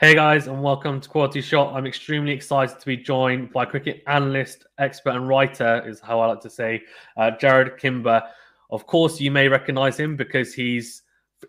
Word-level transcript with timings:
Hey 0.00 0.14
guys, 0.14 0.46
and 0.46 0.62
welcome 0.62 0.98
to 0.98 1.08
Quality 1.10 1.42
Shot. 1.42 1.74
I'm 1.74 1.86
extremely 1.86 2.32
excited 2.32 2.80
to 2.80 2.86
be 2.86 2.96
joined 2.96 3.52
by 3.52 3.66
cricket 3.66 4.02
analyst, 4.06 4.64
expert, 4.78 5.10
and 5.10 5.28
writer, 5.28 5.86
is 5.86 6.00
how 6.00 6.20
I 6.20 6.26
like 6.28 6.40
to 6.40 6.48
say, 6.48 6.80
uh, 7.18 7.32
Jarrod 7.38 7.76
Kimber. 7.76 8.22
Of 8.70 8.86
course, 8.86 9.20
you 9.20 9.30
may 9.30 9.46
recognize 9.46 10.00
him 10.00 10.16
because 10.16 10.54
he's, 10.54 11.02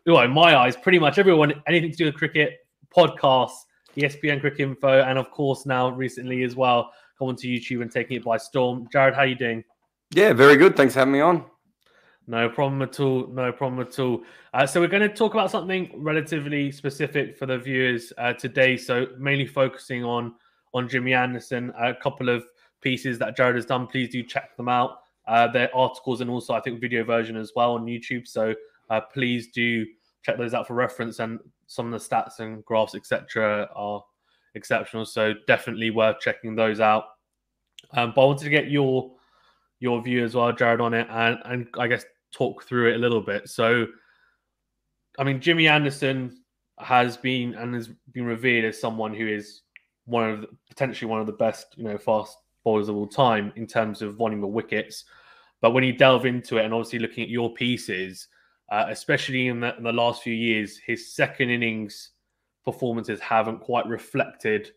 well, 0.06 0.24
in 0.24 0.32
my 0.32 0.58
eyes, 0.58 0.76
pretty 0.76 1.00
much 1.00 1.18
everyone, 1.18 1.64
anything 1.66 1.92
to 1.92 1.96
do 1.96 2.06
with 2.08 2.16
cricket, 2.16 2.58
podcasts, 2.94 3.56
ESPN 3.96 4.42
Cricinfo, 4.42 5.08
and 5.08 5.18
of 5.18 5.32
course, 5.32 5.66
now 5.66 5.88
recently 5.88 6.44
as 6.44 6.54
well, 6.54 6.92
coming 7.18 7.38
to 7.38 7.48
YouTube 7.48 7.82
and 7.82 7.90
taking 7.90 8.18
it 8.18 8.26
by 8.26 8.36
storm. 8.36 8.86
Jarrod, 8.94 9.14
how 9.14 9.22
are 9.22 9.28
you 9.28 9.36
doing? 9.36 9.64
Yeah, 10.14 10.34
very 10.34 10.58
good. 10.58 10.76
Thanks 10.76 10.94
for 10.94 11.00
having 11.00 11.14
me 11.14 11.22
on. 11.22 11.46
No 12.28 12.50
problem 12.50 12.82
at 12.82 13.00
all. 13.00 13.28
No 13.28 13.52
problem 13.52 13.86
at 13.86 13.98
all. 14.00 14.24
Uh, 14.54 14.66
so 14.66 14.80
we're 14.80 14.88
going 14.88 15.08
to 15.08 15.14
talk 15.14 15.34
about 15.34 15.52
something 15.52 15.92
relatively 15.98 16.72
specific 16.72 17.36
for 17.38 17.46
the 17.46 17.58
viewers 17.58 18.14
uh, 18.18 18.34
today. 18.34 18.78
So 18.78 19.08
mainly 19.18 19.48
focusing 19.48 20.04
on 20.04 20.36
on 20.74 20.88
Jimmy 20.88 21.14
Anderson. 21.14 21.74
A 21.80 21.94
couple 21.94 22.30
of 22.30 22.46
pieces 22.82 23.20
that 23.20 23.38
Jarrod 23.38 23.56
has 23.56 23.66
done. 23.66 23.88
Please 23.88 24.10
do 24.10 24.24
check 24.24 24.56
them 24.56 24.70
out. 24.70 25.00
Uh, 25.28 25.48
their 25.48 25.76
articles 25.76 26.22
and 26.22 26.30
also 26.30 26.54
I 26.54 26.62
think 26.62 26.80
video 26.80 27.04
version 27.04 27.36
as 27.36 27.52
well 27.56 27.74
on 27.74 27.86
YouTube. 27.86 28.28
So 28.28 28.54
uh, 28.90 29.02
please 29.14 29.48
do 29.48 29.86
check 30.24 30.38
those 30.38 30.54
out 30.54 30.68
for 30.68 30.74
reference. 30.74 31.20
And 31.20 31.40
some 31.68 31.92
of 31.92 32.00
the 32.00 32.16
stats 32.16 32.40
and 32.40 32.64
graphs 32.66 32.96
etc. 32.96 33.68
are 33.76 34.04
exceptional. 34.56 35.06
So 35.06 35.34
definitely 35.48 35.90
worth 35.90 36.20
checking 36.20 36.56
those 36.56 36.80
out. 36.80 37.06
Um, 37.94 38.14
but 38.16 38.22
I 38.22 38.26
wanted 38.26 38.44
to 38.44 38.50
get 38.50 38.70
your 38.70 39.12
your 39.82 40.02
view 40.02 40.24
as 40.24 40.36
well, 40.36 40.54
Jarrod, 40.54 40.80
on 40.80 40.94
it, 40.94 41.08
and, 41.10 41.38
and 41.44 41.68
I 41.78 41.88
guess 41.88 42.06
talk 42.32 42.64
through 42.64 42.92
it 42.92 42.96
a 42.96 43.00
little 43.00 43.20
bit. 43.20 43.50
So, 43.50 43.88
I 45.20 45.26
mean, 45.26 45.42
Jimmy 45.42 45.68
Anderson 45.68 46.38
has 46.80 47.18
been 47.18 47.56
and 47.56 47.76
has 47.76 47.90
been 48.14 48.26
revered 48.26 48.64
as 48.64 48.80
someone 48.80 49.14
who 49.14 49.28
is 49.28 49.62
one 50.06 50.30
of 50.30 50.42
the, 50.42 50.48
potentially 50.70 51.10
one 51.10 51.20
of 51.20 51.26
the 51.26 51.34
best, 51.34 51.76
you 51.76 51.84
know, 51.84 51.98
fast 51.98 52.38
bowlers 52.64 52.90
of 52.90 52.96
all 52.96 53.08
time 53.08 53.52
in 53.56 53.68
terms 53.68 54.02
of 54.02 54.16
volume 54.16 54.44
of 54.44 54.52
wickets. 54.52 55.04
But 55.62 55.72
when 55.72 55.84
you 55.84 55.94
delve 55.94 56.26
into 56.26 56.58
it, 56.58 56.66
and 56.66 56.74
obviously 56.74 57.00
looking 57.00 57.24
at 57.24 57.30
your 57.30 57.54
pieces, 57.54 58.28
uh, 58.72 58.86
especially 58.90 59.48
in 59.48 59.60
the, 59.60 59.76
in 59.78 59.84
the 59.84 59.92
last 59.92 60.22
few 60.22 60.34
years, 60.34 60.78
his 60.78 61.14
second 61.14 61.50
innings 61.50 62.12
performances 62.64 63.20
haven't 63.20 63.60
quite 63.62 63.88
reflected 63.88 64.72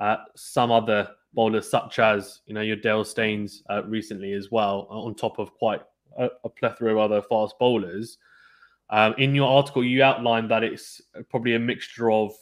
uh, 0.00 0.16
some 0.34 0.72
other 0.72 1.08
bowlers, 1.34 1.68
such 1.70 1.98
as 1.98 2.40
you 2.46 2.54
know 2.54 2.60
your 2.60 2.76
Dale 2.76 3.04
Steyn 3.04 3.48
uh, 3.68 3.82
recently 3.84 4.32
as 4.32 4.50
well, 4.50 4.86
on 4.90 5.14
top 5.14 5.38
of 5.38 5.52
quite 5.54 5.82
a, 6.18 6.28
a 6.44 6.48
plethora 6.48 6.92
of 6.92 6.98
other 6.98 7.22
fast 7.22 7.54
bowlers. 7.58 8.18
Um, 8.90 9.14
in 9.18 9.34
your 9.34 9.48
article, 9.48 9.84
you 9.84 10.02
outlined 10.02 10.50
that 10.50 10.64
it's 10.64 11.00
probably 11.28 11.54
a 11.54 11.58
mixture 11.58 12.10
of 12.10 12.32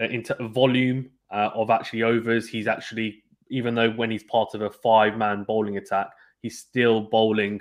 uh, 0.00 0.06
into 0.06 0.34
volume 0.48 1.10
uh, 1.30 1.50
of 1.54 1.70
actually 1.70 2.02
overs. 2.02 2.48
He's 2.48 2.66
actually, 2.66 3.22
even 3.48 3.74
though 3.74 3.90
when 3.90 4.10
he's 4.10 4.24
part 4.24 4.54
of 4.54 4.62
a 4.62 4.70
five-man 4.70 5.44
bowling 5.44 5.78
attack, 5.78 6.08
he's 6.42 6.58
still 6.58 7.02
bowling 7.02 7.60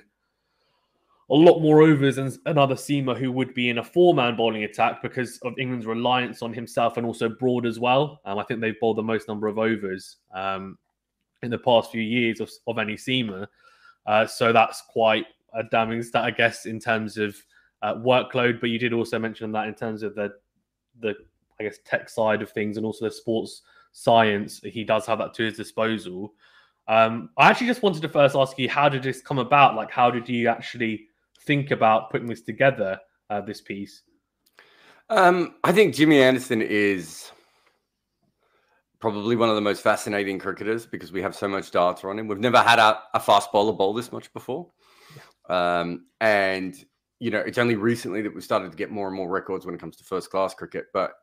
a 1.32 1.36
lot 1.36 1.60
more 1.60 1.82
overs 1.82 2.16
than 2.16 2.32
another 2.48 2.76
seamer 2.76 3.16
who 3.16 3.32
would 3.32 3.54
be 3.54 3.70
in 3.70 3.78
a 3.78 3.84
four-man 3.84 4.36
bowling 4.36 4.64
attack 4.64 5.02
because 5.02 5.38
of 5.40 5.54
England's 5.60 5.86
reliance 5.86 6.42
on 6.42 6.52
himself 6.54 6.98
and 6.98 7.06
also 7.06 7.30
Broad 7.30 7.66
as 7.68 7.80
well. 7.80 8.20
Um, 8.26 8.40
I 8.40 8.44
think 8.44 8.62
they've 8.62 8.80
bowled 8.80 8.98
the 8.98 9.04
most 9.04 9.28
number 9.28 9.48
of 9.48 9.60
overs 9.60 10.18
um, 10.34 10.78
in 11.44 11.52
the 11.52 11.58
past 11.60 11.92
few 11.92 12.02
years 12.02 12.40
of, 12.40 12.50
of 12.66 12.80
any 12.80 12.96
seamer. 12.96 13.46
Uh, 14.08 14.26
so 14.26 14.52
that's 14.52 14.82
quite 14.82 15.26
a 15.54 15.64
damning 15.64 16.02
stat, 16.02 16.24
I 16.24 16.32
guess, 16.32 16.66
in 16.66 16.80
terms 16.80 17.18
of 17.18 17.36
uh, 17.84 17.96
workload. 17.96 18.60
But 18.60 18.72
you 18.72 18.80
did 18.80 18.94
also 18.94 19.20
mention 19.20 19.52
that 19.52 19.68
in 19.68 19.76
terms 19.76 20.04
of 20.04 20.16
the 20.16 20.34
the 21.02 21.16
I 21.60 21.64
guess 21.64 21.78
tech 21.86 22.10
side 22.10 22.42
of 22.42 22.52
things 22.52 22.78
and 22.78 22.86
also 22.86 23.06
the 23.06 23.12
sports 23.12 23.62
science, 23.92 24.62
he 24.64 24.84
does 24.84 25.06
have 25.06 25.20
that 25.20 25.34
to 25.36 25.44
his 25.44 25.58
disposal. 25.58 26.34
Um, 26.88 27.30
I 27.38 27.50
actually 27.50 27.68
just 27.68 27.84
wanted 27.84 28.02
to 28.02 28.10
first 28.10 28.36
ask 28.36 28.58
you, 28.58 28.68
how 28.68 28.90
did 28.90 29.04
this 29.04 29.22
come 29.22 29.38
about? 29.38 29.76
Like, 29.76 29.92
how 29.92 30.10
did 30.10 30.28
you 30.28 30.48
actually 30.48 31.09
think 31.50 31.72
about 31.72 32.12
putting 32.12 32.28
this 32.28 32.44
together, 32.44 33.00
uh, 33.32 33.42
this 33.42 33.60
piece? 33.60 34.04
Um, 35.10 35.56
I 35.64 35.72
think 35.72 35.96
Jimmy 35.96 36.22
Anderson 36.22 36.62
is 36.62 37.32
probably 39.00 39.36
one 39.36 39.50
of 39.50 39.56
the 39.56 39.62
most 39.62 39.82
fascinating 39.82 40.38
cricketers 40.38 40.86
because 40.86 41.12
we 41.12 41.24
have 41.24 41.36
so 41.36 41.48
much 41.48 41.72
data 41.72 42.08
on 42.08 42.20
him. 42.20 42.28
We've 42.28 42.38
never 42.38 42.60
had 42.60 42.78
a, 42.78 43.00
a 43.16 43.20
fast 43.20 43.52
bowler 43.52 43.74
bowl 43.74 43.96
this 43.96 44.12
much 44.12 44.32
before. 44.32 44.70
Um, 45.50 46.06
and, 46.22 46.76
you 47.18 47.32
know, 47.32 47.40
it's 47.40 47.58
only 47.58 47.76
recently 47.76 48.22
that 48.22 48.32
we've 48.32 48.44
started 48.44 48.70
to 48.70 48.78
get 48.78 48.92
more 48.92 49.08
and 49.08 49.18
more 49.18 49.28
records 49.28 49.66
when 49.66 49.74
it 49.74 49.82
comes 49.82 49.96
to 49.98 50.04
first 50.04 50.30
class 50.30 50.54
cricket. 50.54 50.86
But 50.94 51.14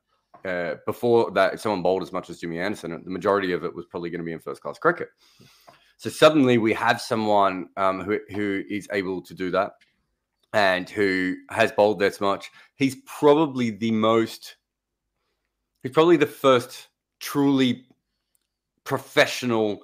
uh, 0.44 0.74
before 0.86 1.30
that, 1.32 1.54
if 1.54 1.60
someone 1.60 1.82
bowled 1.82 2.02
as 2.02 2.12
much 2.12 2.30
as 2.30 2.40
Jimmy 2.40 2.58
Anderson, 2.58 3.00
the 3.04 3.10
majority 3.10 3.52
of 3.52 3.64
it 3.64 3.72
was 3.72 3.86
probably 3.86 4.10
going 4.10 4.22
to 4.22 4.24
be 4.24 4.32
in 4.32 4.40
first 4.40 4.60
class 4.60 4.78
cricket. 4.78 5.08
So 5.98 6.10
suddenly 6.10 6.58
we 6.58 6.72
have 6.72 7.00
someone 7.00 7.68
um, 7.76 8.02
who, 8.02 8.18
who 8.34 8.64
is 8.68 8.88
able 8.92 9.22
to 9.22 9.32
do 9.32 9.52
that 9.52 9.70
and 10.56 10.88
who 10.88 11.36
has 11.50 11.70
bowled 11.70 11.98
this 11.98 12.18
much. 12.18 12.50
He's 12.76 12.96
probably 13.04 13.68
the 13.68 13.90
most, 13.90 14.56
he's 15.82 15.92
probably 15.92 16.16
the 16.16 16.26
first 16.26 16.88
truly 17.20 17.84
professional 18.84 19.82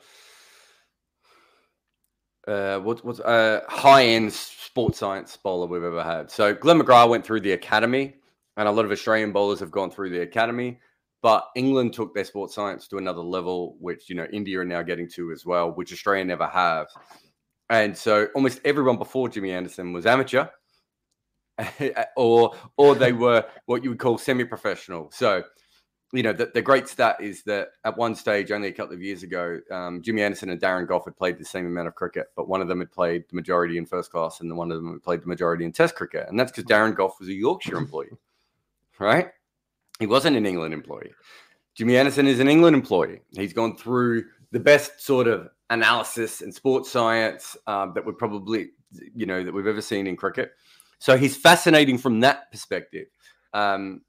uh, 2.49 2.79
what, 2.79 3.05
what's 3.05 3.21
uh, 3.21 3.61
high 3.69 4.05
end 4.05 4.33
sports 4.33 4.99
science 4.99 5.37
bowler 5.37 5.67
we've 5.67 5.85
ever 5.85 6.03
had. 6.03 6.31
So 6.31 6.55
Glenn 6.55 6.81
McGrath 6.81 7.11
went 7.11 7.25
through 7.25 7.41
the 7.41 7.53
academy, 7.53 8.15
and 8.57 8.67
a 8.67 8.73
lot 8.73 8.87
of 8.87 8.91
Australian 8.91 9.31
bowlers 9.31 9.61
have 9.61 9.71
gone 9.71 9.91
through 9.91 10.09
the 10.09 10.23
academy. 10.23 10.81
But 11.21 11.45
England 11.55 11.93
took 11.93 12.15
their 12.15 12.25
sports 12.25 12.55
science 12.55 12.89
to 12.89 12.97
another 12.97 13.21
level, 13.21 13.77
which 13.79 14.09
you 14.09 14.17
know 14.17 14.27
India 14.33 14.59
are 14.59 14.65
now 14.65 14.83
getting 14.83 15.09
to 15.11 15.33
as 15.33 15.45
well, 15.45 15.71
which 15.71 15.93
Australia 15.93 16.25
never 16.25 16.47
have. 16.47 16.87
And 17.69 17.97
so 17.97 18.29
almost 18.35 18.61
everyone 18.65 18.97
before 18.97 19.29
Jimmy 19.29 19.53
Anderson 19.53 19.93
was 19.93 20.07
amateur, 20.07 20.47
or 22.17 22.55
or 22.77 22.95
they 22.95 23.13
were 23.13 23.45
what 23.67 23.83
you 23.85 23.91
would 23.91 23.99
call 23.99 24.19
semi-professional. 24.19 25.11
So 25.13 25.45
you 26.13 26.23
know, 26.23 26.33
the, 26.33 26.51
the 26.53 26.61
great 26.61 26.89
stat 26.89 27.17
is 27.21 27.43
that 27.45 27.69
at 27.85 27.97
one 27.97 28.15
stage, 28.15 28.53
only 28.53 28.69
a 28.69 28.73
couple 28.73 28.95
of 28.95 29.03
years 29.03 29.23
ago, 29.23 29.59
um, 29.71 30.03
Jimmy 30.03 30.23
Anderson 30.23 30.51
and 30.51 30.61
Darren 30.61 30.87
Gough 30.87 31.07
had 31.07 31.17
played 31.17 31.39
the 31.39 31.45
same 31.45 31.67
amount 31.67 31.89
of 31.89 31.95
cricket, 31.95 32.27
but 32.37 32.49
one 32.49 32.61
of 32.61 32.69
them 32.69 32.81
had 32.81 32.93
played 32.93 33.25
the 33.31 33.35
majority 33.35 33.79
in 33.79 33.87
first 33.87 34.11
class 34.13 34.41
and 34.41 34.51
the 34.51 34.55
one 34.55 34.71
of 34.71 34.77
them 34.77 34.93
had 34.93 35.03
played 35.03 35.23
the 35.23 35.27
majority 35.27 35.65
in 35.65 35.73
test 35.73 35.95
cricket. 35.95 36.27
And 36.29 36.39
that's 36.39 36.53
because 36.53 36.65
Darren 36.65 36.95
Gough 36.95 37.19
was 37.19 37.31
a 37.31 37.33
Yorkshire 37.33 37.79
employee, 37.79 38.11
right? 38.99 39.29
He 39.99 40.07
wasn't 40.07 40.37
an 40.37 40.45
England 40.45 40.75
employee. 40.75 41.13
Jimmy 41.75 41.97
Anderson 41.97 42.27
is 42.27 42.41
an 42.41 42.49
England 42.49 42.77
employee. 42.77 43.21
He's 43.31 43.55
gone 43.55 43.79
through 43.79 44.25
the 44.51 44.61
best 44.61 45.01
sort 45.01 45.27
of 45.27 45.49
analysis 45.71 46.43
and 46.43 46.55
sports 46.55 46.91
science 46.91 47.57
um, 47.67 47.93
that 47.95 48.05
we 48.05 48.13
probably, 48.13 48.69
you 49.15 49.25
know, 49.25 49.43
that 49.43 49.53
we've 49.53 49.67
ever 49.67 49.81
seen 49.81 50.07
in 50.07 50.17
cricket. 50.17 50.53
So 51.03 51.17
he's 51.17 51.37
fascinating 51.37 51.99
from 51.99 52.21
that 52.21 52.49
perspective. 52.53 53.09
Um, 53.53 54.03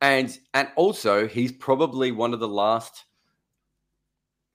and 0.00 0.36
and 0.54 0.66
also 0.74 1.28
he's 1.28 1.52
probably 1.52 2.10
one 2.10 2.34
of 2.34 2.40
the 2.40 2.48
last 2.48 3.04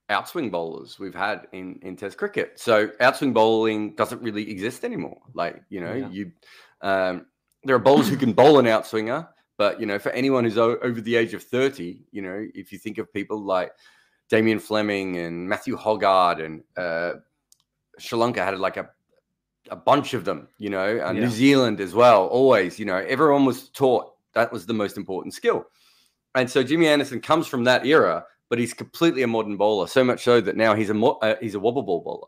outswing 0.09 0.51
bowlers 0.51 0.99
we've 0.99 1.15
had 1.15 1.47
in 1.53 1.79
in 1.83 1.95
Test 1.95 2.17
cricket. 2.17 2.59
So 2.59 2.87
outswing 2.99 3.33
bowling 3.33 3.95
doesn't 3.95 4.21
really 4.21 4.51
exist 4.51 4.83
anymore. 4.83 5.21
Like 5.33 5.63
you 5.69 5.79
know, 5.79 5.93
yeah. 5.93 6.09
you 6.09 6.31
um, 6.81 7.27
there 7.63 7.77
are 7.77 7.79
bowlers 7.79 8.09
who 8.09 8.17
can 8.17 8.33
bowl 8.33 8.59
an 8.59 8.65
outswinger, 8.65 9.25
but 9.57 9.79
you 9.79 9.85
know, 9.85 9.97
for 9.97 10.09
anyone 10.09 10.43
who's 10.43 10.57
o- 10.57 10.79
over 10.79 10.99
the 10.99 11.15
age 11.15 11.33
of 11.33 11.41
thirty, 11.41 12.01
you 12.11 12.21
know, 12.21 12.45
if 12.53 12.73
you 12.73 12.77
think 12.77 12.97
of 12.97 13.13
people 13.13 13.41
like 13.41 13.71
Damien 14.27 14.59
Fleming 14.59 15.19
and 15.19 15.47
Matthew 15.47 15.77
Hoggard 15.77 16.43
and 16.43 16.63
uh, 16.75 17.13
Sri 17.97 18.19
Lanka 18.19 18.43
had 18.43 18.59
like 18.59 18.75
a 18.75 18.89
a 19.71 19.75
bunch 19.75 20.13
of 20.13 20.25
them, 20.25 20.47
you 20.57 20.69
know, 20.69 20.99
uh, 20.99 21.11
yeah. 21.11 21.21
New 21.21 21.29
Zealand 21.29 21.79
as 21.79 21.93
well. 21.93 22.27
Always, 22.27 22.79
you 22.79 22.85
know, 22.85 22.97
everyone 22.97 23.45
was 23.45 23.69
taught 23.69 24.13
that 24.33 24.51
was 24.51 24.65
the 24.65 24.73
most 24.73 24.97
important 24.97 25.33
skill. 25.33 25.65
And 26.35 26.49
so 26.49 26.63
Jimmy 26.63 26.87
Anderson 26.87 27.19
comes 27.19 27.47
from 27.47 27.63
that 27.63 27.85
era, 27.85 28.23
but 28.49 28.59
he's 28.59 28.73
completely 28.73 29.23
a 29.23 29.27
modern 29.27 29.57
bowler. 29.57 29.87
So 29.87 30.03
much 30.03 30.23
so 30.23 30.39
that 30.41 30.55
now 30.55 30.75
he's 30.75 30.89
a 30.89 30.93
mo- 30.93 31.17
uh, 31.21 31.35
he's 31.41 31.55
a 31.55 31.59
wobble 31.59 31.83
ball 31.83 32.01
bowler, 32.01 32.27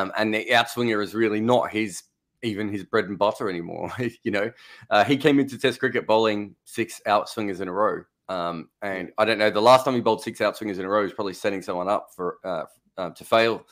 um, 0.00 0.12
and 0.16 0.32
the 0.32 0.46
outswinger 0.50 1.02
is 1.02 1.14
really 1.14 1.40
not 1.40 1.70
his 1.70 2.04
even 2.42 2.68
his 2.68 2.84
bread 2.84 3.06
and 3.06 3.18
butter 3.18 3.50
anymore. 3.50 3.92
you 4.22 4.30
know, 4.30 4.50
uh, 4.90 5.04
he 5.04 5.16
came 5.16 5.38
into 5.38 5.58
Test 5.58 5.80
cricket 5.80 6.06
bowling 6.06 6.54
six 6.64 7.00
outswingers 7.06 7.60
in 7.60 7.68
a 7.68 7.72
row, 7.72 8.04
um, 8.28 8.68
and 8.82 9.10
I 9.18 9.24
don't 9.24 9.38
know 9.38 9.50
the 9.50 9.60
last 9.60 9.84
time 9.84 9.94
he 9.94 10.00
bowled 10.00 10.22
six 10.22 10.38
outswingers 10.38 10.78
in 10.78 10.84
a 10.84 10.88
row 10.88 11.04
is 11.04 11.12
probably 11.12 11.34
setting 11.34 11.62
someone 11.62 11.88
up 11.88 12.10
for 12.14 12.38
uh, 12.44 12.64
uh, 12.96 13.10
to 13.10 13.24
fail. 13.24 13.66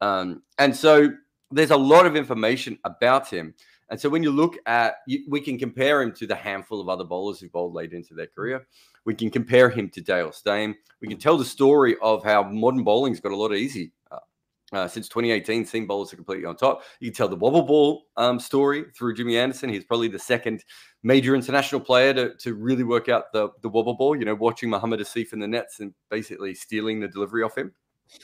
Um, 0.00 0.42
and 0.58 0.76
so 0.76 1.08
there's 1.50 1.70
a 1.70 1.76
lot 1.76 2.06
of 2.06 2.16
information 2.16 2.78
about 2.84 3.28
him. 3.28 3.54
And 3.88 4.00
so 4.00 4.08
when 4.08 4.22
you 4.22 4.32
look 4.32 4.56
at, 4.66 4.96
we 5.28 5.40
can 5.40 5.58
compare 5.58 6.02
him 6.02 6.12
to 6.14 6.26
the 6.26 6.34
handful 6.34 6.80
of 6.80 6.88
other 6.88 7.04
bowlers 7.04 7.38
who 7.38 7.48
bowled 7.48 7.74
late 7.74 7.92
into 7.92 8.14
their 8.14 8.26
career. 8.26 8.66
We 9.04 9.14
can 9.14 9.30
compare 9.30 9.70
him 9.70 9.88
to 9.90 10.00
Dale 10.00 10.32
Steyn. 10.32 10.74
We 11.00 11.06
can 11.06 11.18
tell 11.18 11.38
the 11.38 11.44
story 11.44 11.96
of 12.02 12.24
how 12.24 12.42
modern 12.42 12.82
bowling's 12.82 13.20
got 13.20 13.30
a 13.30 13.36
lot 13.36 13.54
easy, 13.54 13.92
uh, 14.10 14.18
uh, 14.72 14.88
since 14.88 15.08
2018, 15.08 15.64
seam 15.64 15.86
bowlers 15.86 16.12
are 16.12 16.16
completely 16.16 16.44
on 16.44 16.56
top. 16.56 16.82
You 16.98 17.10
can 17.10 17.16
tell 17.16 17.28
the 17.28 17.36
wobble 17.36 17.62
ball 17.62 18.06
um, 18.16 18.40
story 18.40 18.86
through 18.98 19.14
Jimmy 19.14 19.38
Anderson. 19.38 19.70
He's 19.70 19.84
probably 19.84 20.08
the 20.08 20.18
second 20.18 20.64
major 21.04 21.36
international 21.36 21.80
player 21.80 22.12
to, 22.14 22.34
to 22.34 22.54
really 22.54 22.82
work 22.82 23.08
out 23.08 23.32
the, 23.32 23.50
the 23.62 23.68
wobble 23.68 23.94
ball, 23.94 24.16
you 24.16 24.24
know, 24.24 24.34
watching 24.34 24.68
Mohammad 24.68 24.98
Asif 24.98 25.32
in 25.32 25.38
the 25.38 25.46
nets 25.46 25.78
and 25.78 25.94
basically 26.10 26.54
stealing 26.54 26.98
the 26.98 27.06
delivery 27.06 27.44
off 27.44 27.56
him 27.56 27.72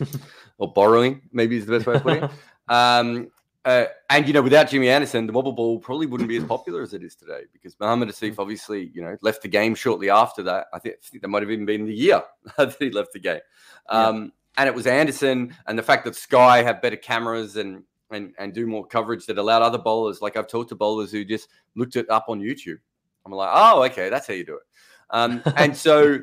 or 0.58 0.72
borrowing, 0.72 1.22
maybe 1.32 1.56
is 1.56 1.66
the 1.66 1.78
best 1.78 1.86
way 1.86 1.94
of 1.94 2.02
putting 2.02 2.25
it. 2.25 2.30
Um, 2.69 3.31
uh, 3.64 3.85
and 4.11 4.26
you 4.26 4.32
know, 4.32 4.43
without 4.43 4.69
Jimmy 4.69 4.88
Anderson, 4.88 5.26
the 5.26 5.32
wobble 5.32 5.53
ball 5.53 5.79
probably 5.79 6.06
wouldn't 6.06 6.29
be 6.29 6.37
as 6.37 6.44
popular 6.44 6.82
as 6.82 6.94
it 6.94 7.05
is 7.05 7.14
today 7.14 7.43
because 7.53 7.79
Mohammad 7.79 8.09
Asif 8.09 8.37
obviously, 8.38 8.91
you 8.93 9.03
know, 9.03 9.17
left 9.23 9.43
the 9.43 9.49
game 9.49 9.75
shortly 9.75 10.11
after 10.11 10.43
that. 10.43 10.67
I 10.73 10.81
think, 10.81 10.97
I 10.97 11.06
think 11.09 11.23
that 11.23 11.29
might 11.29 11.43
have 11.43 11.50
even 11.50 11.67
been 11.67 11.87
the 11.87 11.94
year 11.94 12.23
that 12.56 12.75
he 12.79 12.91
left 12.91 13.12
the 13.12 13.20
game. 13.20 13.41
Um, 13.88 14.17
yeah. 14.17 14.29
And 14.59 14.69
it 14.69 14.75
was 14.75 14.87
Anderson, 14.87 15.55
and 15.67 15.79
the 15.79 15.82
fact 15.82 16.05
that 16.05 16.17
Sky 16.17 16.62
have 16.62 16.82
better 16.82 16.97
cameras 16.97 17.56
and 17.56 17.85
and 18.11 18.35
and 18.38 18.53
do 18.53 18.67
more 18.67 18.87
coverage 18.87 19.26
that 19.26 19.38
allowed 19.38 19.62
other 19.62 19.79
bowlers. 19.79 20.20
Like 20.20 20.37
I've 20.37 20.49
talked 20.49 20.69
to 20.70 20.75
bowlers 20.75 21.11
who 21.11 21.25
just 21.25 21.49
looked 21.75 21.97
it 21.97 22.11
up 22.11 22.26
on 22.29 22.41
YouTube. 22.41 22.79
I'm 23.25 23.32
like, 23.32 23.50
oh, 23.53 23.82
okay, 23.85 24.09
that's 24.09 24.26
how 24.26 24.35
you 24.35 24.44
do 24.44 24.56
it. 24.56 24.62
Um, 25.11 25.43
and 25.56 25.76
so, 25.76 26.19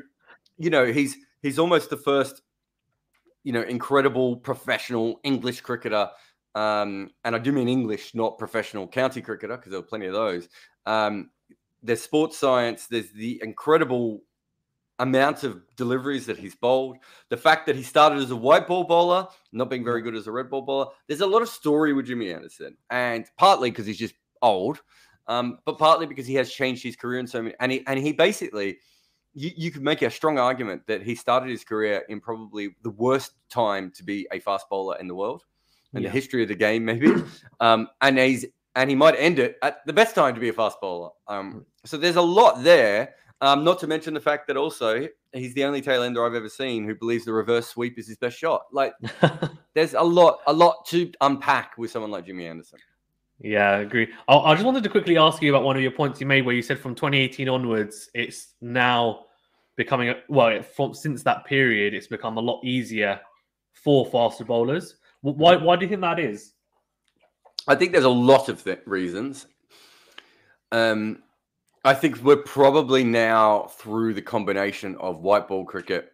you 0.58 0.70
know, 0.70 0.86
he's 0.86 1.16
he's 1.42 1.58
almost 1.58 1.90
the 1.90 1.96
first, 1.96 2.42
you 3.44 3.52
know, 3.52 3.62
incredible 3.62 4.36
professional 4.36 5.20
English 5.24 5.62
cricketer 5.62 6.10
um, 6.54 7.10
and 7.24 7.34
I 7.34 7.38
do 7.38 7.52
mean 7.52 7.68
English, 7.68 8.14
not 8.14 8.38
professional 8.38 8.88
county 8.88 9.20
cricketer, 9.20 9.56
because 9.56 9.70
there 9.70 9.80
were 9.80 9.86
plenty 9.86 10.06
of 10.06 10.12
those. 10.12 10.48
Um, 10.86 11.30
there's 11.82 12.02
sports 12.02 12.36
science. 12.36 12.86
There's 12.86 13.10
the 13.12 13.40
incredible 13.42 14.22
amount 14.98 15.44
of 15.44 15.62
deliveries 15.76 16.26
that 16.26 16.38
he's 16.38 16.54
bowled. 16.54 16.98
The 17.30 17.36
fact 17.36 17.66
that 17.66 17.76
he 17.76 17.82
started 17.82 18.18
as 18.18 18.30
a 18.30 18.36
white 18.36 18.66
ball 18.66 18.84
bowler, 18.84 19.28
not 19.52 19.70
being 19.70 19.84
very 19.84 20.02
good 20.02 20.14
as 20.14 20.26
a 20.26 20.32
red 20.32 20.50
ball 20.50 20.62
bowler. 20.62 20.86
There's 21.06 21.22
a 21.22 21.26
lot 21.26 21.42
of 21.42 21.48
story 21.48 21.92
with 21.92 22.06
Jimmy 22.06 22.32
Anderson, 22.32 22.76
and 22.90 23.26
partly 23.38 23.70
because 23.70 23.86
he's 23.86 23.98
just 23.98 24.14
old, 24.42 24.80
um, 25.26 25.58
but 25.64 25.78
partly 25.78 26.06
because 26.06 26.26
he 26.26 26.34
has 26.34 26.52
changed 26.52 26.82
his 26.82 26.96
career 26.96 27.20
in 27.20 27.26
so 27.26 27.42
many. 27.42 27.54
And 27.60 27.72
he 27.72 27.84
and 27.86 27.98
he 27.98 28.12
basically. 28.12 28.78
You, 29.32 29.52
you 29.56 29.70
could 29.70 29.82
make 29.82 30.02
a 30.02 30.10
strong 30.10 30.40
argument 30.40 30.88
that 30.88 31.02
he 31.02 31.14
started 31.14 31.50
his 31.50 31.62
career 31.62 32.02
in 32.08 32.20
probably 32.20 32.74
the 32.82 32.90
worst 32.90 33.34
time 33.48 33.92
to 33.92 34.02
be 34.02 34.26
a 34.32 34.40
fast 34.40 34.68
bowler 34.68 34.98
in 34.98 35.06
the 35.06 35.14
world 35.14 35.44
in 35.94 36.02
yeah. 36.02 36.08
the 36.08 36.12
history 36.12 36.42
of 36.42 36.48
the 36.48 36.54
game, 36.54 36.84
maybe. 36.84 37.12
um, 37.60 37.88
and 38.00 38.18
he's 38.18 38.46
and 38.76 38.88
he 38.88 38.96
might 38.96 39.16
end 39.16 39.38
it 39.38 39.56
at 39.62 39.84
the 39.86 39.92
best 39.92 40.14
time 40.14 40.34
to 40.34 40.40
be 40.40 40.48
a 40.48 40.52
fast 40.52 40.80
bowler. 40.80 41.10
Um, 41.28 41.54
mm. 41.54 41.64
so 41.84 41.96
there's 41.96 42.16
a 42.16 42.22
lot 42.22 42.62
there. 42.62 43.14
Um, 43.42 43.64
not 43.64 43.78
to 43.80 43.86
mention 43.86 44.12
the 44.12 44.20
fact 44.20 44.46
that 44.48 44.58
also 44.58 45.08
he's 45.32 45.54
the 45.54 45.64
only 45.64 45.80
tail 45.80 46.02
ender 46.02 46.24
I've 46.26 46.34
ever 46.34 46.48
seen 46.48 46.84
who 46.84 46.94
believes 46.94 47.24
the 47.24 47.32
reverse 47.32 47.68
sweep 47.68 47.98
is 47.98 48.06
his 48.06 48.18
best 48.18 48.38
shot. 48.38 48.64
Like 48.70 48.92
there's 49.74 49.94
a 49.94 50.02
lot, 50.02 50.40
a 50.46 50.52
lot 50.52 50.84
to 50.88 51.10
unpack 51.22 51.78
with 51.78 51.90
someone 51.90 52.10
like 52.10 52.26
Jimmy 52.26 52.46
Anderson. 52.46 52.78
Yeah, 53.40 53.70
I 53.70 53.78
agree. 53.78 54.08
I, 54.28 54.36
I 54.36 54.54
just 54.54 54.66
wanted 54.66 54.82
to 54.82 54.90
quickly 54.90 55.16
ask 55.16 55.40
you 55.40 55.54
about 55.54 55.64
one 55.64 55.74
of 55.74 55.82
your 55.82 55.92
points 55.92 56.20
you 56.20 56.26
made 56.26 56.44
where 56.44 56.54
you 56.54 56.62
said 56.62 56.78
from 56.78 56.94
2018 56.94 57.48
onwards, 57.48 58.10
it's 58.14 58.54
now 58.60 59.24
becoming 59.76 60.10
a, 60.10 60.16
well, 60.28 60.62
from 60.62 60.92
since 60.92 61.22
that 61.22 61.46
period, 61.46 61.94
it's 61.94 62.06
become 62.06 62.36
a 62.36 62.40
lot 62.40 62.62
easier 62.62 63.18
for 63.72 64.04
faster 64.04 64.44
bowlers. 64.44 64.96
Why? 65.22 65.56
Why 65.56 65.76
do 65.76 65.84
you 65.84 65.88
think 65.88 66.00
that 66.00 66.18
is? 66.18 66.52
I 67.68 67.74
think 67.74 67.92
there's 67.92 68.04
a 68.04 68.08
lot 68.08 68.48
of 68.48 68.64
th- 68.64 68.80
reasons. 68.86 69.46
Um, 70.72 71.22
I 71.84 71.94
think 71.94 72.22
we're 72.22 72.36
probably 72.36 73.04
now 73.04 73.64
through 73.78 74.14
the 74.14 74.22
combination 74.22 74.96
of 74.96 75.20
white 75.20 75.48
ball 75.48 75.64
cricket. 75.64 76.12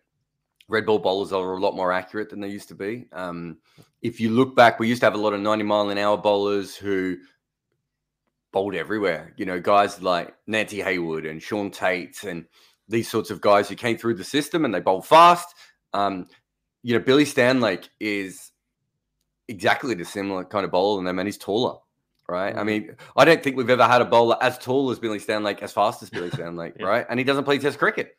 Red 0.69 0.87
ball 0.87 0.99
bowlers 0.99 1.33
are 1.33 1.55
a 1.55 1.61
lot 1.61 1.77
more 1.77 1.93
accurate 1.93 2.31
than 2.31 2.41
they 2.41 2.49
used 2.49 2.69
to 2.69 2.75
be. 2.75 3.07
Um, 3.13 3.59
if 4.03 4.21
you 4.21 4.31
look 4.31 4.57
back, 4.57 4.79
we 4.79 4.89
used 4.89 5.01
to 5.01 5.07
have 5.07 5.15
a 5.15 5.19
lot 5.19 5.33
of 5.33 5.41
90 5.41 5.65
mile 5.65 5.91
an 5.91 5.99
hour 5.99 6.17
bowlers 6.17 6.75
who 6.75 7.17
bowled 8.53 8.75
everywhere. 8.75 9.33
You 9.37 9.47
know, 9.47 9.61
guys 9.61 10.03
like 10.03 10.35
Nantie 10.49 10.83
Hayward 10.83 11.27
and 11.27 11.43
Sean 11.43 11.71
Tait 11.71 12.25
and 12.25 12.47
these 12.89 13.09
sorts 13.09 13.31
of 13.31 13.41
guys 13.41 13.69
who 13.69 13.77
came 13.77 13.97
through 13.97 14.15
the 14.15 14.25
system 14.25 14.65
and 14.65 14.75
they 14.75 14.81
bowled 14.81 15.07
fast. 15.07 15.55
Um, 15.93 16.27
you 16.83 16.97
know, 16.97 17.05
Billy 17.05 17.25
Stanlake 17.25 17.89
is 18.01 18.53
exactly 19.49 19.95
the 19.95 20.05
similar 20.05 20.45
kind 20.45 20.65
of 20.65 20.71
bowler 20.71 20.99
than 20.99 21.05
them, 21.05 21.19
and 21.19 21.27
he's 21.27 21.39
taller, 21.39 21.79
right? 22.29 22.51
Mm-hmm. 22.51 22.59
I 22.59 22.65
mean, 22.65 22.97
I 23.17 23.25
don't 23.25 23.43
think 23.43 23.57
we've 23.57 23.71
ever 23.71 23.87
had 23.87 24.03
a 24.03 24.07
bowler 24.07 24.37
as 24.41 24.59
tall 24.59 24.91
as 24.91 24.99
Billy 24.99 25.19
Stanlake, 25.19 25.63
as 25.63 25.73
fast 25.73 26.03
as 26.03 26.11
Billy 26.11 26.31
Stanlake, 26.31 26.75
yeah. 26.81 26.87
right? 26.87 27.07
And 27.09 27.19
he 27.19 27.25
doesn't 27.25 27.45
play 27.45 27.59
Test 27.59 27.79
cricket. 27.79 28.17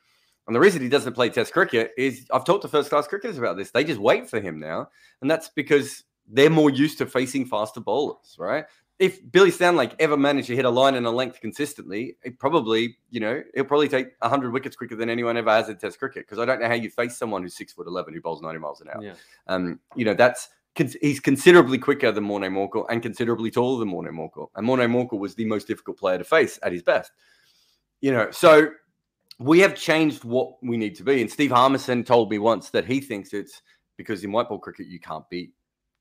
And 0.47 0.55
the 0.55 0.59
reason 0.61 0.81
he 0.81 0.89
doesn't 0.89 1.13
play 1.13 1.29
Test 1.29 1.51
cricket 1.51 1.91
is 1.97 2.25
I've 2.31 2.45
talked 2.45 2.61
to 2.61 2.69
first 2.69 2.89
class 2.89 3.07
cricketers 3.07 3.37
about 3.37 3.57
this. 3.57 3.71
They 3.71 3.83
just 3.83 3.99
wait 3.99 4.29
for 4.29 4.39
him 4.39 4.59
now, 4.59 4.89
and 5.21 5.29
that's 5.29 5.49
because 5.49 6.03
they're 6.27 6.49
more 6.49 6.69
used 6.69 6.97
to 6.99 7.05
facing 7.05 7.45
faster 7.45 7.79
bowlers, 7.79 8.35
right? 8.37 8.65
If 8.99 9.19
Billy 9.31 9.51
Stanlake 9.51 9.93
ever 9.99 10.17
managed 10.17 10.47
to 10.47 10.55
hit 10.55 10.65
a 10.65 10.69
line 10.71 10.95
and 10.95 11.05
a 11.05 11.11
length 11.11 11.39
consistently, 11.39 12.17
it 12.23 12.39
probably, 12.39 12.97
you 13.11 13.19
know, 13.19 13.43
it'll 13.53 13.67
probably 13.67 13.87
take 13.87 14.07
100 14.19 14.51
wickets 14.51 14.75
quicker 14.75 14.95
than 14.95 15.07
anyone 15.07 15.37
ever 15.37 15.51
has 15.51 15.69
in 15.69 15.77
Test 15.77 15.99
cricket. 15.99 16.25
Because 16.25 16.39
I 16.39 16.45
don't 16.45 16.59
know 16.59 16.67
how 16.67 16.73
you 16.73 16.89
face 16.89 17.15
someone 17.15 17.43
who's 17.43 17.55
six 17.55 17.73
foot 17.73 17.85
11 17.85 18.15
who 18.15 18.21
bowls 18.21 18.41
90 18.41 18.59
miles 18.59 18.81
an 18.81 18.89
hour. 18.89 19.03
Yeah. 19.03 19.13
Um, 19.45 19.79
you 19.95 20.03
know, 20.03 20.15
that's 20.15 20.49
he's 20.77 21.19
considerably 21.19 21.77
quicker 21.77 22.11
than 22.11 22.23
Morne 22.23 22.43
Morkel 22.43 22.85
and 22.89 23.01
considerably 23.01 23.51
taller 23.51 23.79
than 23.79 23.89
Morne 23.89 24.11
Morkel. 24.13 24.47
And 24.55 24.65
Morne 24.65 24.79
Morkel 24.81 25.19
was 25.19 25.35
the 25.35 25.45
most 25.45 25.67
difficult 25.67 25.97
player 25.97 26.17
to 26.17 26.23
face 26.23 26.59
at 26.63 26.71
his 26.71 26.83
best. 26.83 27.11
You 28.01 28.11
know, 28.11 28.31
so 28.31 28.69
we 29.39 29.59
have 29.59 29.75
changed 29.75 30.23
what 30.23 30.61
we 30.63 30.77
need 30.77 30.95
to 30.95 31.03
be. 31.03 31.21
And 31.21 31.29
Steve 31.29 31.51
Harmison 31.51 32.03
told 32.03 32.29
me 32.29 32.39
once 32.39 32.69
that 32.71 32.85
he 32.85 33.01
thinks 33.01 33.33
it's 33.33 33.61
because 33.97 34.23
in 34.23 34.31
white 34.31 34.49
ball 34.49 34.59
cricket 34.59 34.87
you 34.87 34.99
can't 34.99 35.27
be 35.29 35.51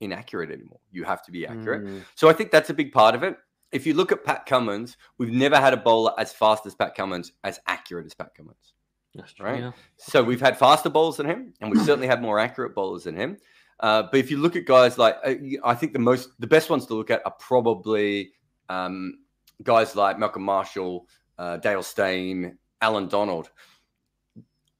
inaccurate 0.00 0.50
anymore. 0.50 0.80
You 0.90 1.04
have 1.04 1.22
to 1.24 1.32
be 1.32 1.46
accurate. 1.46 1.84
Mm. 1.84 2.02
So 2.14 2.28
I 2.28 2.32
think 2.32 2.50
that's 2.50 2.70
a 2.70 2.74
big 2.74 2.92
part 2.92 3.14
of 3.14 3.22
it. 3.22 3.36
If 3.72 3.86
you 3.86 3.94
look 3.94 4.12
at 4.12 4.24
Pat 4.24 4.46
Cummins, 4.46 4.96
we've 5.18 5.32
never 5.32 5.56
had 5.56 5.72
a 5.72 5.76
bowler 5.76 6.12
as 6.18 6.32
fast 6.32 6.66
as 6.66 6.74
Pat 6.74 6.94
Cummins, 6.94 7.32
as 7.44 7.58
accurate 7.66 8.06
as 8.06 8.14
Pat 8.14 8.34
Cummins. 8.34 8.74
That's 9.14 9.32
true, 9.32 9.46
right. 9.46 9.60
Yeah. 9.60 9.72
So 9.96 10.22
we've 10.22 10.40
had 10.40 10.58
faster 10.58 10.88
bowlers 10.88 11.16
than 11.16 11.26
him, 11.26 11.54
and 11.60 11.70
we've 11.70 11.84
certainly 11.84 12.06
had 12.06 12.22
more 12.22 12.38
accurate 12.38 12.74
bowlers 12.74 13.04
than 13.04 13.16
him. 13.16 13.38
Uh, 13.80 14.04
but 14.04 14.18
if 14.18 14.30
you 14.30 14.38
look 14.38 14.56
at 14.56 14.64
guys 14.64 14.98
like, 14.98 15.16
uh, 15.24 15.34
I 15.64 15.74
think 15.74 15.92
the 15.92 15.98
most, 15.98 16.30
the 16.38 16.46
best 16.46 16.70
ones 16.70 16.86
to 16.86 16.94
look 16.94 17.10
at 17.10 17.22
are 17.24 17.34
probably 17.38 18.32
um, 18.68 19.18
guys 19.62 19.94
like 19.94 20.18
Malcolm 20.18 20.42
Marshall, 20.42 21.06
uh, 21.38 21.58
Dale 21.58 21.82
Steyn, 21.82 22.58
Allan 22.80 23.08
Donald. 23.08 23.50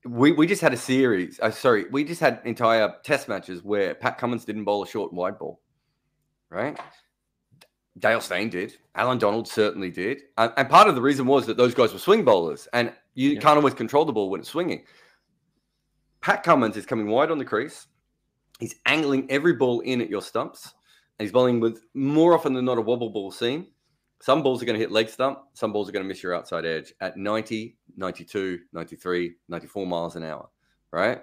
We, 0.04 0.32
we 0.32 0.46
just 0.46 0.62
had 0.62 0.72
a 0.72 0.78
series. 0.78 1.40
Uh, 1.40 1.50
sorry, 1.50 1.87
we 1.90 2.04
just 2.04 2.20
had 2.20 2.40
entire 2.44 2.94
test 3.02 3.28
matches 3.28 3.62
where 3.62 3.94
Pat 3.94 4.19
Cummins 4.19 4.44
didn't 4.44 4.64
bowl 4.64 4.82
a 4.82 4.87
short 4.87 5.10
and 5.10 5.19
wide 5.19 5.38
ball, 5.38 5.60
right? 6.49 6.78
Dale 7.99 8.20
Steyn 8.20 8.50
did. 8.50 8.75
Allan 8.94 9.19
Donald 9.19 9.49
certainly 9.49 9.90
did. 9.90 10.22
And, 10.38 10.52
and, 10.56 10.69
part 10.69 10.88
of 10.88 10.94
the 10.94 11.02
reason 11.02 11.26
was 11.26 11.46
that 11.46 11.56
those 11.56 11.75
guys 11.75 11.92
were 11.92 11.99
swing 11.99 12.25
bowlers, 12.25 12.69
and 12.72 12.92
you 13.14 13.31
yeah. 13.31 13.40
can't 13.40 13.56
always 13.56 13.75
control 13.75 14.04
the 14.04 14.12
ball 14.12 14.31
when 14.31 14.40
it's 14.40 14.50
swinging. 14.50 14.84
Pat 16.20 16.42
Cummins 16.42 16.76
is 16.76 16.87
coming 16.87 17.09
wide 17.09 17.30
on 17.30 17.38
the 17.38 17.44
crease. 17.44 17.87
He's 18.58 18.76
angling 18.86 19.30
every 19.30 19.52
ball 19.54 19.80
in 19.80 20.00
at 20.00 20.08
your 20.08 20.22
stumps. 20.22 20.75
And 21.18 21.25
he's 21.25 21.32
bowling 21.32 21.60
with 21.60 21.82
more 21.94 22.34
often 22.34 22.52
than 22.52 22.64
not 22.64 22.78
a 22.78 22.82
wobble 22.82 23.10
ball 23.10 23.30
seam. 23.30 23.66
Some 24.20 24.42
balls 24.42 24.62
are 24.62 24.66
going 24.66 24.75
to 24.75 24.80
hit 24.80 24.90
leg 24.90 25.08
stump. 25.08 25.40
Some 25.54 25.72
balls 25.72 25.88
are 25.88 25.92
going 25.92 26.04
to 26.04 26.08
miss 26.08 26.22
your 26.22 26.34
outside 26.34 26.64
edge 26.64 26.92
at 27.00 27.16
90, 27.16 27.76
92, 27.96 28.60
93, 28.72 29.34
94 29.48 29.86
miles 29.86 30.16
an 30.16 30.25
hour, 30.25 30.48
right? 30.90 31.22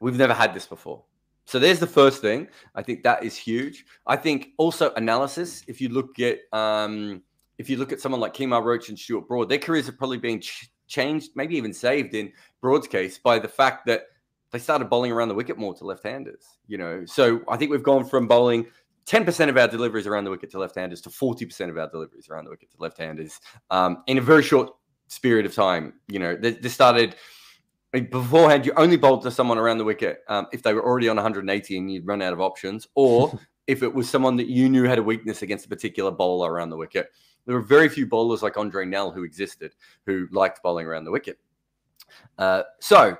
We've 0.00 0.16
never 0.16 0.34
had 0.34 0.54
this 0.54 0.66
before. 0.66 1.04
So 1.44 1.58
there's 1.58 1.80
the 1.80 1.86
first 1.86 2.20
thing. 2.20 2.48
I 2.74 2.82
think 2.82 3.02
that 3.02 3.24
is 3.24 3.36
huge. 3.36 3.84
I 4.06 4.16
think 4.16 4.50
also 4.56 4.92
analysis. 4.94 5.64
If 5.66 5.80
you 5.80 5.88
look 5.88 6.20
at 6.20 6.38
um, 6.52 7.22
if 7.58 7.68
you 7.68 7.76
look 7.76 7.92
at 7.92 8.00
someone 8.00 8.20
like 8.20 8.34
Kemar 8.34 8.64
Roach 8.64 8.88
and 8.88 8.98
Stuart 8.98 9.26
Broad, 9.26 9.48
their 9.48 9.58
careers 9.58 9.86
have 9.86 9.98
probably 9.98 10.18
been 10.18 10.40
ch- 10.40 10.70
changed, 10.86 11.32
maybe 11.34 11.56
even 11.56 11.72
saved 11.72 12.14
in 12.14 12.32
Broad's 12.60 12.86
case 12.86 13.18
by 13.18 13.38
the 13.38 13.48
fact 13.48 13.86
that 13.86 14.04
they 14.50 14.58
started 14.58 14.90
bowling 14.90 15.12
around 15.12 15.28
the 15.28 15.34
wicket 15.34 15.58
more 15.58 15.74
to 15.74 15.84
left-handers. 15.84 16.44
You 16.66 16.78
know, 16.78 17.04
so 17.06 17.40
I 17.48 17.56
think 17.56 17.70
we've 17.70 17.82
gone 17.82 18.04
from 18.04 18.26
bowling 18.26 18.66
10% 19.06 19.48
of 19.48 19.56
our 19.56 19.68
deliveries 19.68 20.06
around 20.06 20.24
the 20.24 20.30
wicket 20.30 20.50
to 20.50 20.58
left-handers 20.58 21.00
to 21.02 21.08
40% 21.08 21.70
of 21.70 21.78
our 21.78 21.88
deliveries 21.88 22.28
around 22.28 22.44
the 22.44 22.50
wicket 22.50 22.70
to 22.72 22.76
left-handers 22.78 23.40
um, 23.70 24.02
in 24.06 24.18
a 24.18 24.20
very 24.20 24.42
short 24.42 24.70
period 25.22 25.46
of 25.46 25.54
time. 25.54 25.94
You 26.08 26.18
know, 26.18 26.36
this 26.36 26.72
started 26.72 27.16
beforehand. 27.92 28.66
You 28.66 28.72
only 28.76 28.96
bowled 28.96 29.22
to 29.22 29.30
someone 29.30 29.58
around 29.58 29.78
the 29.78 29.84
wicket 29.84 30.20
um, 30.28 30.46
if 30.52 30.62
they 30.62 30.74
were 30.74 30.84
already 30.84 31.08
on 31.08 31.16
180 31.16 31.76
and 31.76 31.92
you'd 31.92 32.06
run 32.06 32.22
out 32.22 32.32
of 32.32 32.40
options, 32.40 32.86
or 32.94 33.38
if 33.66 33.82
it 33.82 33.92
was 33.92 34.08
someone 34.08 34.36
that 34.36 34.48
you 34.48 34.68
knew 34.68 34.84
had 34.84 34.98
a 34.98 35.02
weakness 35.02 35.42
against 35.42 35.66
a 35.66 35.68
particular 35.68 36.10
bowler 36.10 36.52
around 36.52 36.70
the 36.70 36.76
wicket. 36.76 37.10
There 37.46 37.54
were 37.54 37.62
very 37.62 37.88
few 37.88 38.06
bowlers 38.06 38.42
like 38.42 38.56
Andre 38.56 38.84
Nel 38.84 39.10
who 39.10 39.24
existed 39.24 39.74
who 40.06 40.28
liked 40.30 40.62
bowling 40.62 40.86
around 40.86 41.04
the 41.04 41.10
wicket. 41.10 41.38
Uh, 42.38 42.62
so 42.80 43.16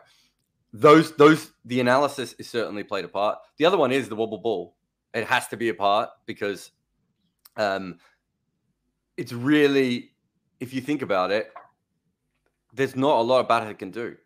those 0.73 1.13
those 1.17 1.53
the 1.65 1.81
analysis 1.81 2.35
is 2.35 2.49
certainly 2.49 2.85
played 2.85 3.05
a 3.05 3.09
part. 3.09 3.39
The 3.59 3.65
other 3.65 3.77
one 3.77 3.93
is 3.93 4.09
the 4.09 4.17
wobble 4.17 4.39
ball. 4.39 4.77
It 5.13 5.27
has 5.27 5.49
to 5.49 5.57
be 5.57 5.69
a 5.69 5.75
part 5.75 6.11
because 6.27 6.71
um, 7.57 7.99
it's 9.17 9.33
really, 9.33 10.13
if 10.61 10.73
you 10.73 10.81
think 10.81 11.03
about 11.03 11.33
it, 11.33 11.53
there's 12.73 12.95
not 12.95 13.19
a 13.19 13.23
lot 13.23 13.41
a 13.41 13.45
batter 13.45 13.75
can 13.75 13.91
do. 13.91 14.17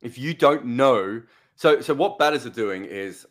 If 0.00 0.18
you 0.18 0.32
don't 0.34 0.64
know, 0.64 1.22
so 1.54 1.80
so 1.80 1.94
what 1.94 2.18
batters 2.18 2.46
are 2.46 2.50
doing 2.50 2.84
is 2.84 3.26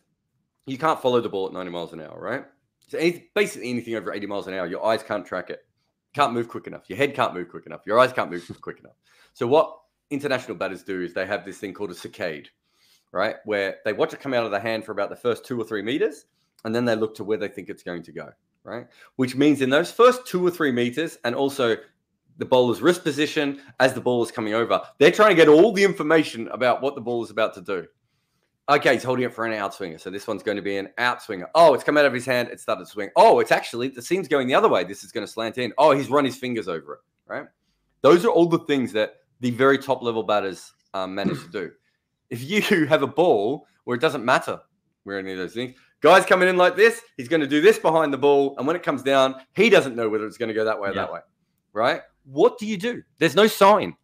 you 0.67 0.77
can't 0.77 1.01
follow 1.01 1.19
the 1.19 1.29
ball 1.29 1.47
at 1.47 1.53
90 1.53 1.71
miles 1.71 1.93
an 1.93 2.01
hour, 2.01 2.17
right? 2.19 2.45
So 2.87 2.97
any, 2.97 3.29
basically 3.33 3.69
anything 3.69 3.95
over 3.95 4.13
80 4.13 4.27
miles 4.27 4.47
an 4.47 4.53
hour, 4.53 4.67
your 4.67 4.85
eyes 4.85 5.01
can't 5.01 5.25
track 5.25 5.49
it. 5.49 5.65
Can't 6.13 6.33
move 6.33 6.47
quick 6.47 6.67
enough. 6.67 6.83
Your 6.87 6.97
head 6.97 7.15
can't 7.15 7.33
move 7.33 7.49
quick 7.49 7.65
enough. 7.65 7.81
Your 7.85 7.99
eyes 7.99 8.13
can't 8.13 8.29
move 8.29 8.49
quick 8.61 8.79
enough. 8.79 8.95
So 9.33 9.47
what 9.47 9.80
international 10.11 10.57
batters 10.57 10.83
do 10.83 11.01
is 11.01 11.13
they 11.13 11.25
have 11.25 11.45
this 11.45 11.57
thing 11.57 11.73
called 11.73 11.91
a 11.91 11.95
saccade, 11.95 12.47
right? 13.11 13.37
Where 13.45 13.77
they 13.85 13.93
watch 13.93 14.13
it 14.13 14.19
come 14.19 14.33
out 14.33 14.45
of 14.45 14.51
the 14.51 14.59
hand 14.59 14.85
for 14.85 14.91
about 14.91 15.09
the 15.09 15.15
first 15.15 15.45
two 15.45 15.59
or 15.59 15.63
three 15.63 15.81
meters, 15.81 16.25
and 16.65 16.75
then 16.75 16.85
they 16.85 16.95
look 16.95 17.15
to 17.15 17.23
where 17.23 17.37
they 17.37 17.47
think 17.47 17.69
it's 17.69 17.83
going 17.83 18.03
to 18.03 18.11
go, 18.11 18.29
right? 18.63 18.87
Which 19.15 19.35
means 19.35 19.61
in 19.61 19.69
those 19.69 19.91
first 19.91 20.27
two 20.27 20.45
or 20.45 20.51
three 20.51 20.71
meters, 20.71 21.17
and 21.23 21.33
also 21.33 21.77
the 22.37 22.45
bowler's 22.45 22.81
wrist 22.81 23.03
position 23.03 23.61
as 23.79 23.93
the 23.93 24.01
ball 24.01 24.23
is 24.23 24.31
coming 24.31 24.53
over, 24.53 24.81
they're 24.97 25.11
trying 25.11 25.29
to 25.29 25.35
get 25.35 25.47
all 25.47 25.71
the 25.71 25.83
information 25.83 26.47
about 26.49 26.81
what 26.81 26.95
the 26.95 27.01
ball 27.01 27.23
is 27.23 27.29
about 27.29 27.53
to 27.55 27.61
do. 27.61 27.85
Okay, 28.69 28.93
he's 28.93 29.03
holding 29.03 29.25
it 29.25 29.33
for 29.33 29.45
an 29.45 29.51
outswinger. 29.51 29.99
So 29.99 30.09
this 30.09 30.27
one's 30.27 30.43
going 30.43 30.55
to 30.55 30.61
be 30.61 30.77
an 30.77 30.89
outswinger. 30.97 31.47
Oh, 31.55 31.73
it's 31.73 31.83
come 31.83 31.97
out 31.97 32.05
of 32.05 32.13
his 32.13 32.25
hand. 32.25 32.49
It 32.49 32.59
started 32.59 32.85
to 32.85 32.89
swing. 32.89 33.09
Oh, 33.15 33.39
it's 33.39 33.51
actually, 33.51 33.89
the 33.89 34.01
seam's 34.01 34.27
going 34.27 34.47
the 34.47 34.53
other 34.53 34.69
way. 34.69 34.83
This 34.83 35.03
is 35.03 35.11
going 35.11 35.25
to 35.25 35.31
slant 35.31 35.57
in. 35.57 35.73
Oh, 35.77 35.91
he's 35.91 36.09
run 36.09 36.23
his 36.23 36.37
fingers 36.37 36.67
over 36.67 36.93
it, 36.93 36.99
right? 37.27 37.45
Those 38.01 38.23
are 38.23 38.29
all 38.29 38.45
the 38.45 38.59
things 38.59 38.93
that 38.93 39.20
the 39.41 39.51
very 39.51 39.77
top 39.77 40.01
level 40.01 40.23
batters 40.23 40.71
um, 40.93 41.13
manage 41.13 41.41
to 41.43 41.49
do. 41.49 41.71
If 42.29 42.49
you 42.49 42.85
have 42.87 43.03
a 43.03 43.07
ball 43.07 43.67
where 43.83 43.95
it 43.95 44.01
doesn't 44.01 44.23
matter 44.23 44.59
where 45.03 45.19
any 45.19 45.31
of 45.31 45.37
those 45.37 45.53
things, 45.53 45.75
guys 45.99 46.25
coming 46.25 46.47
in 46.47 46.57
like 46.57 46.75
this, 46.75 47.01
he's 47.17 47.27
going 47.27 47.41
to 47.41 47.47
do 47.47 47.59
this 47.59 47.77
behind 47.77 48.13
the 48.13 48.17
ball. 48.17 48.55
And 48.57 48.65
when 48.65 48.75
it 48.75 48.83
comes 48.83 49.03
down, 49.03 49.35
he 49.53 49.69
doesn't 49.69 49.95
know 49.95 50.09
whether 50.09 50.25
it's 50.25 50.37
going 50.37 50.49
to 50.49 50.55
go 50.55 50.63
that 50.63 50.79
way 50.79 50.89
or 50.89 50.93
yeah. 50.93 51.01
that 51.01 51.11
way, 51.11 51.19
right? 51.73 52.01
What 52.23 52.57
do 52.57 52.65
you 52.65 52.77
do? 52.77 53.03
There's 53.17 53.35
no 53.35 53.47
sign, 53.47 53.95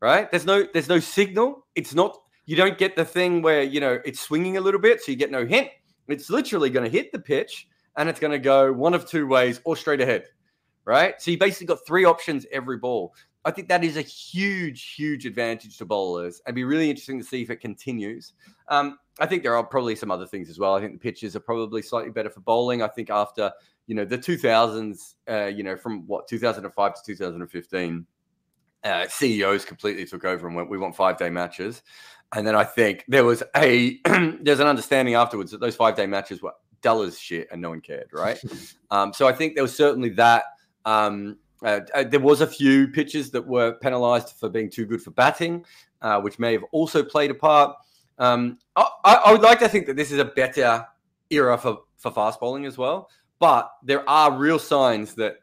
right? 0.00 0.30
There's 0.30 0.46
no, 0.46 0.66
there's 0.72 0.88
no 0.88 0.98
signal. 0.98 1.66
It's 1.74 1.94
not 1.94 2.16
you 2.46 2.54
don't 2.54 2.78
get 2.78 2.94
the 2.94 3.04
thing 3.04 3.42
where, 3.42 3.62
you 3.62 3.80
know, 3.80 3.98
it's 4.04 4.20
swinging 4.20 4.56
a 4.56 4.60
little 4.60 4.80
bit, 4.80 5.02
so 5.02 5.10
you 5.10 5.18
get 5.18 5.32
no 5.32 5.44
hint. 5.44 5.68
It's 6.06 6.30
literally 6.30 6.70
going 6.70 6.90
to 6.90 6.96
hit 6.96 7.10
the 7.10 7.18
pitch 7.18 7.66
and 7.96 8.08
it's 8.08 8.20
going 8.20 8.30
to 8.30 8.38
go 8.38 8.72
one 8.72 8.94
of 8.94 9.08
two 9.08 9.26
ways 9.26 9.60
or 9.64 9.76
straight 9.76 10.00
ahead, 10.00 10.26
right? 10.84 11.20
So 11.20 11.32
you 11.32 11.38
basically 11.38 11.66
got 11.66 11.84
three 11.84 12.04
options 12.04 12.46
every 12.52 12.78
ball. 12.78 13.14
I 13.46 13.52
think 13.52 13.68
that 13.68 13.84
is 13.84 13.96
a 13.96 14.02
huge, 14.02 14.94
huge 14.94 15.24
advantage 15.24 15.78
to 15.78 15.84
bowlers. 15.84 16.42
It'd 16.44 16.56
be 16.56 16.64
really 16.64 16.90
interesting 16.90 17.18
to 17.18 17.24
see 17.24 17.42
if 17.42 17.48
it 17.48 17.60
continues. 17.60 18.32
Um, 18.68 18.98
I 19.20 19.26
think 19.26 19.44
there 19.44 19.54
are 19.54 19.62
probably 19.62 19.94
some 19.94 20.10
other 20.10 20.26
things 20.26 20.50
as 20.50 20.58
well. 20.58 20.74
I 20.74 20.80
think 20.80 20.94
the 20.94 20.98
pitches 20.98 21.36
are 21.36 21.40
probably 21.40 21.80
slightly 21.80 22.10
better 22.10 22.28
for 22.28 22.40
bowling. 22.40 22.82
I 22.82 22.88
think 22.88 23.08
after 23.08 23.52
you 23.86 23.94
know 23.94 24.04
the 24.04 24.18
2000s, 24.18 25.14
uh, 25.30 25.46
you 25.46 25.62
know 25.62 25.76
from 25.76 26.06
what 26.08 26.26
2005 26.26 26.94
to 26.94 27.00
2015, 27.04 28.06
uh, 28.82 29.08
CEOs 29.08 29.64
completely 29.64 30.04
took 30.04 30.24
over 30.24 30.48
and 30.48 30.56
went, 30.56 30.68
"We 30.68 30.76
want 30.76 30.96
five 30.96 31.16
day 31.16 31.30
matches." 31.30 31.82
And 32.34 32.44
then 32.44 32.56
I 32.56 32.64
think 32.64 33.04
there 33.06 33.24
was 33.24 33.44
a 33.54 34.00
there's 34.40 34.60
an 34.60 34.66
understanding 34.66 35.14
afterwards 35.14 35.52
that 35.52 35.60
those 35.60 35.76
five 35.76 35.94
day 35.94 36.06
matches 36.06 36.42
were 36.42 36.52
dull 36.82 37.02
as 37.02 37.16
shit 37.16 37.46
and 37.52 37.62
no 37.62 37.70
one 37.70 37.80
cared, 37.80 38.08
right? 38.12 38.42
um, 38.90 39.12
so 39.12 39.28
I 39.28 39.32
think 39.32 39.54
there 39.54 39.62
was 39.62 39.76
certainly 39.76 40.10
that. 40.10 40.44
Um, 40.84 41.38
uh, 41.62 41.80
uh, 41.94 42.04
there 42.04 42.20
was 42.20 42.40
a 42.40 42.46
few 42.46 42.88
pitches 42.88 43.30
that 43.30 43.46
were 43.46 43.72
penalised 43.80 44.30
for 44.38 44.48
being 44.48 44.70
too 44.70 44.86
good 44.86 45.02
for 45.02 45.10
batting, 45.12 45.64
uh, 46.02 46.20
which 46.20 46.38
may 46.38 46.52
have 46.52 46.64
also 46.72 47.02
played 47.02 47.30
a 47.30 47.34
part. 47.34 47.76
Um, 48.18 48.58
I, 48.76 48.86
I, 49.04 49.32
would 49.32 49.42
like 49.42 49.58
to 49.58 49.68
think 49.68 49.86
that 49.86 49.96
this 49.96 50.10
is 50.10 50.18
a 50.18 50.24
better 50.24 50.86
era 51.30 51.58
for, 51.58 51.80
for 51.98 52.10
fast 52.10 52.40
bowling 52.40 52.64
as 52.64 52.78
well, 52.78 53.10
but 53.38 53.70
there 53.82 54.08
are 54.08 54.38
real 54.38 54.58
signs 54.58 55.14
that 55.16 55.36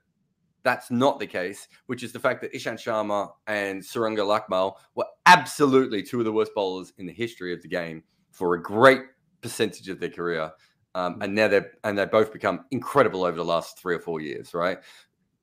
that's 0.63 0.89
not 0.89 1.19
the 1.19 1.27
case, 1.27 1.67
which 1.85 2.03
is 2.03 2.11
the 2.11 2.19
fact 2.19 2.41
that 2.41 2.53
Ishant 2.53 2.75
Sharma 2.75 3.31
and 3.47 3.81
Suranga 3.81 4.19
Lakmal 4.19 4.77
were 4.95 5.05
absolutely 5.25 6.01
two 6.01 6.19
of 6.19 6.25
the 6.25 6.31
worst 6.31 6.53
bowlers 6.55 6.93
in 6.97 7.05
the 7.05 7.13
history 7.13 7.53
of 7.53 7.61
the 7.61 7.67
game 7.67 8.03
for 8.31 8.55
a 8.55 8.61
great 8.61 9.01
percentage 9.41 9.89
of 9.89 9.99
their 9.99 10.09
career. 10.09 10.51
Um, 10.95 11.21
and 11.21 11.33
now 11.35 11.47
they're 11.47 11.71
and 11.83 11.97
they 11.97 12.05
both 12.05 12.31
become 12.31 12.65
incredible 12.71 13.23
over 13.23 13.35
the 13.35 13.45
last 13.45 13.79
three 13.79 13.95
or 13.95 13.99
four 13.99 14.21
years, 14.21 14.53
right? 14.53 14.79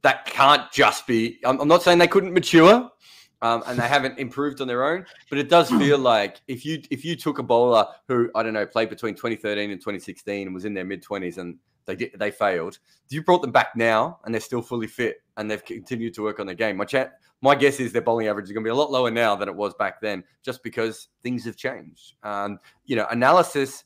That 0.02 0.26
can't 0.26 0.71
just 0.73 1.07
be. 1.07 1.38
I'm, 1.45 1.61
I'm 1.61 1.69
not 1.69 1.83
saying 1.83 1.99
they 1.99 2.09
couldn't 2.09 2.33
mature, 2.33 2.90
um, 3.42 3.62
and 3.66 3.78
they 3.78 3.88
haven't 3.88 4.19
improved 4.19 4.61
on 4.61 4.69
their 4.69 4.85
own, 4.85 5.04
but 5.28 5.38
it 5.38 5.49
does 5.49 5.69
feel 5.71 5.99
like 5.99 6.40
if 6.49 6.64
you 6.64 6.83
if 6.90 7.04
you 7.04 7.16
took 7.16 7.38
a 7.38 7.42
bowler 7.42 7.87
who 8.09 8.30
I 8.35 8.42
don't 8.42 8.54
know 8.54 8.66
played 8.66 8.88
between 8.88 9.14
2013 9.14 9.71
and 9.71 9.80
2016 9.80 10.47
and 10.47 10.54
was 10.54 10.64
in 10.64 10.75
their 10.75 10.85
mid 10.85 11.04
20s 11.04 11.38
and 11.38 11.59
they 11.87 11.97
did, 11.97 12.12
they 12.19 12.30
failed. 12.30 12.78
You 13.09 13.23
brought 13.23 13.42
them 13.42 13.52
back 13.52 13.75
now, 13.75 14.21
and 14.25 14.35
they're 14.35 14.40
still 14.40 14.62
fully 14.62 14.87
fit, 14.87 15.23
and 15.37 15.50
they've 15.50 15.64
continued 15.64 16.14
to 16.14 16.23
work 16.23 16.40
on 16.40 16.47
their 16.47 16.54
game. 16.54 16.76
My 16.76 16.85
chat, 16.85 17.19
my 17.42 17.54
guess 17.54 17.80
is 17.80 17.92
their 17.92 18.02
bowling 18.02 18.28
average 18.28 18.45
is 18.45 18.52
going 18.52 18.62
to 18.62 18.69
be 18.69 18.73
a 18.73 18.75
lot 18.75 18.90
lower 18.90 19.11
now 19.11 19.35
than 19.35 19.49
it 19.49 19.54
was 19.54 19.75
back 19.75 20.00
then, 20.00 20.23
just 20.42 20.62
because 20.62 21.09
things 21.23 21.45
have 21.45 21.57
changed. 21.57 22.14
Um, 22.23 22.61
you 22.85 22.97
know, 22.97 23.07
analysis 23.11 23.85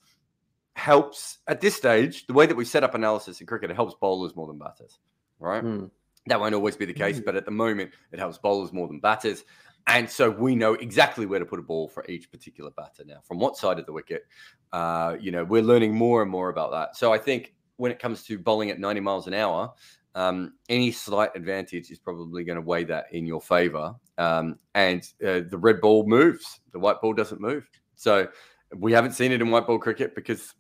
helps 0.74 1.38
at 1.46 1.60
this 1.60 1.74
stage. 1.74 2.26
The 2.26 2.32
way 2.32 2.46
that 2.46 2.56
we 2.56 2.64
set 2.64 2.84
up 2.84 2.94
analysis 2.94 3.40
in 3.40 3.46
cricket, 3.46 3.70
it 3.70 3.74
helps 3.74 3.94
bowlers 4.00 4.34
more 4.36 4.46
than 4.46 4.58
batters, 4.58 4.98
right? 5.38 5.64
Mm. 5.64 5.90
That 6.26 6.40
won't 6.40 6.54
always 6.54 6.76
be 6.76 6.86
the 6.86 6.94
case, 6.94 7.20
mm. 7.20 7.24
but 7.24 7.36
at 7.36 7.44
the 7.44 7.50
moment, 7.50 7.92
it 8.12 8.18
helps 8.18 8.38
bowlers 8.38 8.72
more 8.72 8.88
than 8.88 8.98
batters. 8.98 9.44
And 9.86 10.08
so 10.08 10.30
we 10.30 10.54
know 10.54 10.74
exactly 10.74 11.26
where 11.26 11.38
to 11.38 11.44
put 11.44 11.58
a 11.58 11.62
ball 11.62 11.88
for 11.88 12.04
each 12.08 12.30
particular 12.30 12.70
batter 12.70 13.04
now, 13.04 13.20
from 13.22 13.38
what 13.38 13.56
side 13.56 13.78
of 13.78 13.84
the 13.84 13.92
wicket. 13.92 14.24
Uh, 14.72 15.16
you 15.20 15.30
know, 15.30 15.44
we're 15.44 15.62
learning 15.62 15.94
more 15.94 16.22
and 16.22 16.30
more 16.30 16.48
about 16.48 16.70
that. 16.72 16.96
So 16.96 17.12
I 17.12 17.18
think 17.18 17.54
when 17.76 17.92
it 17.92 17.98
comes 17.98 18.22
to 18.24 18.38
bowling 18.38 18.70
at 18.70 18.78
90 18.78 19.00
miles 19.00 19.26
an 19.26 19.34
hour, 19.34 19.72
um, 20.14 20.54
any 20.68 20.90
slight 20.90 21.30
advantage 21.34 21.90
is 21.90 21.98
probably 21.98 22.44
going 22.44 22.56
to 22.56 22.62
weigh 22.62 22.84
that 22.84 23.06
in 23.12 23.26
your 23.26 23.42
favor. 23.42 23.94
Um, 24.16 24.58
and 24.74 25.02
uh, 25.22 25.40
the 25.48 25.58
red 25.58 25.80
ball 25.80 26.06
moves, 26.06 26.60
the 26.72 26.78
white 26.78 27.00
ball 27.00 27.12
doesn't 27.12 27.40
move. 27.40 27.68
So 27.96 28.28
we 28.74 28.92
haven't 28.92 29.12
seen 29.12 29.32
it 29.32 29.42
in 29.42 29.50
white 29.50 29.66
ball 29.66 29.78
cricket 29.78 30.14
because 30.14 30.54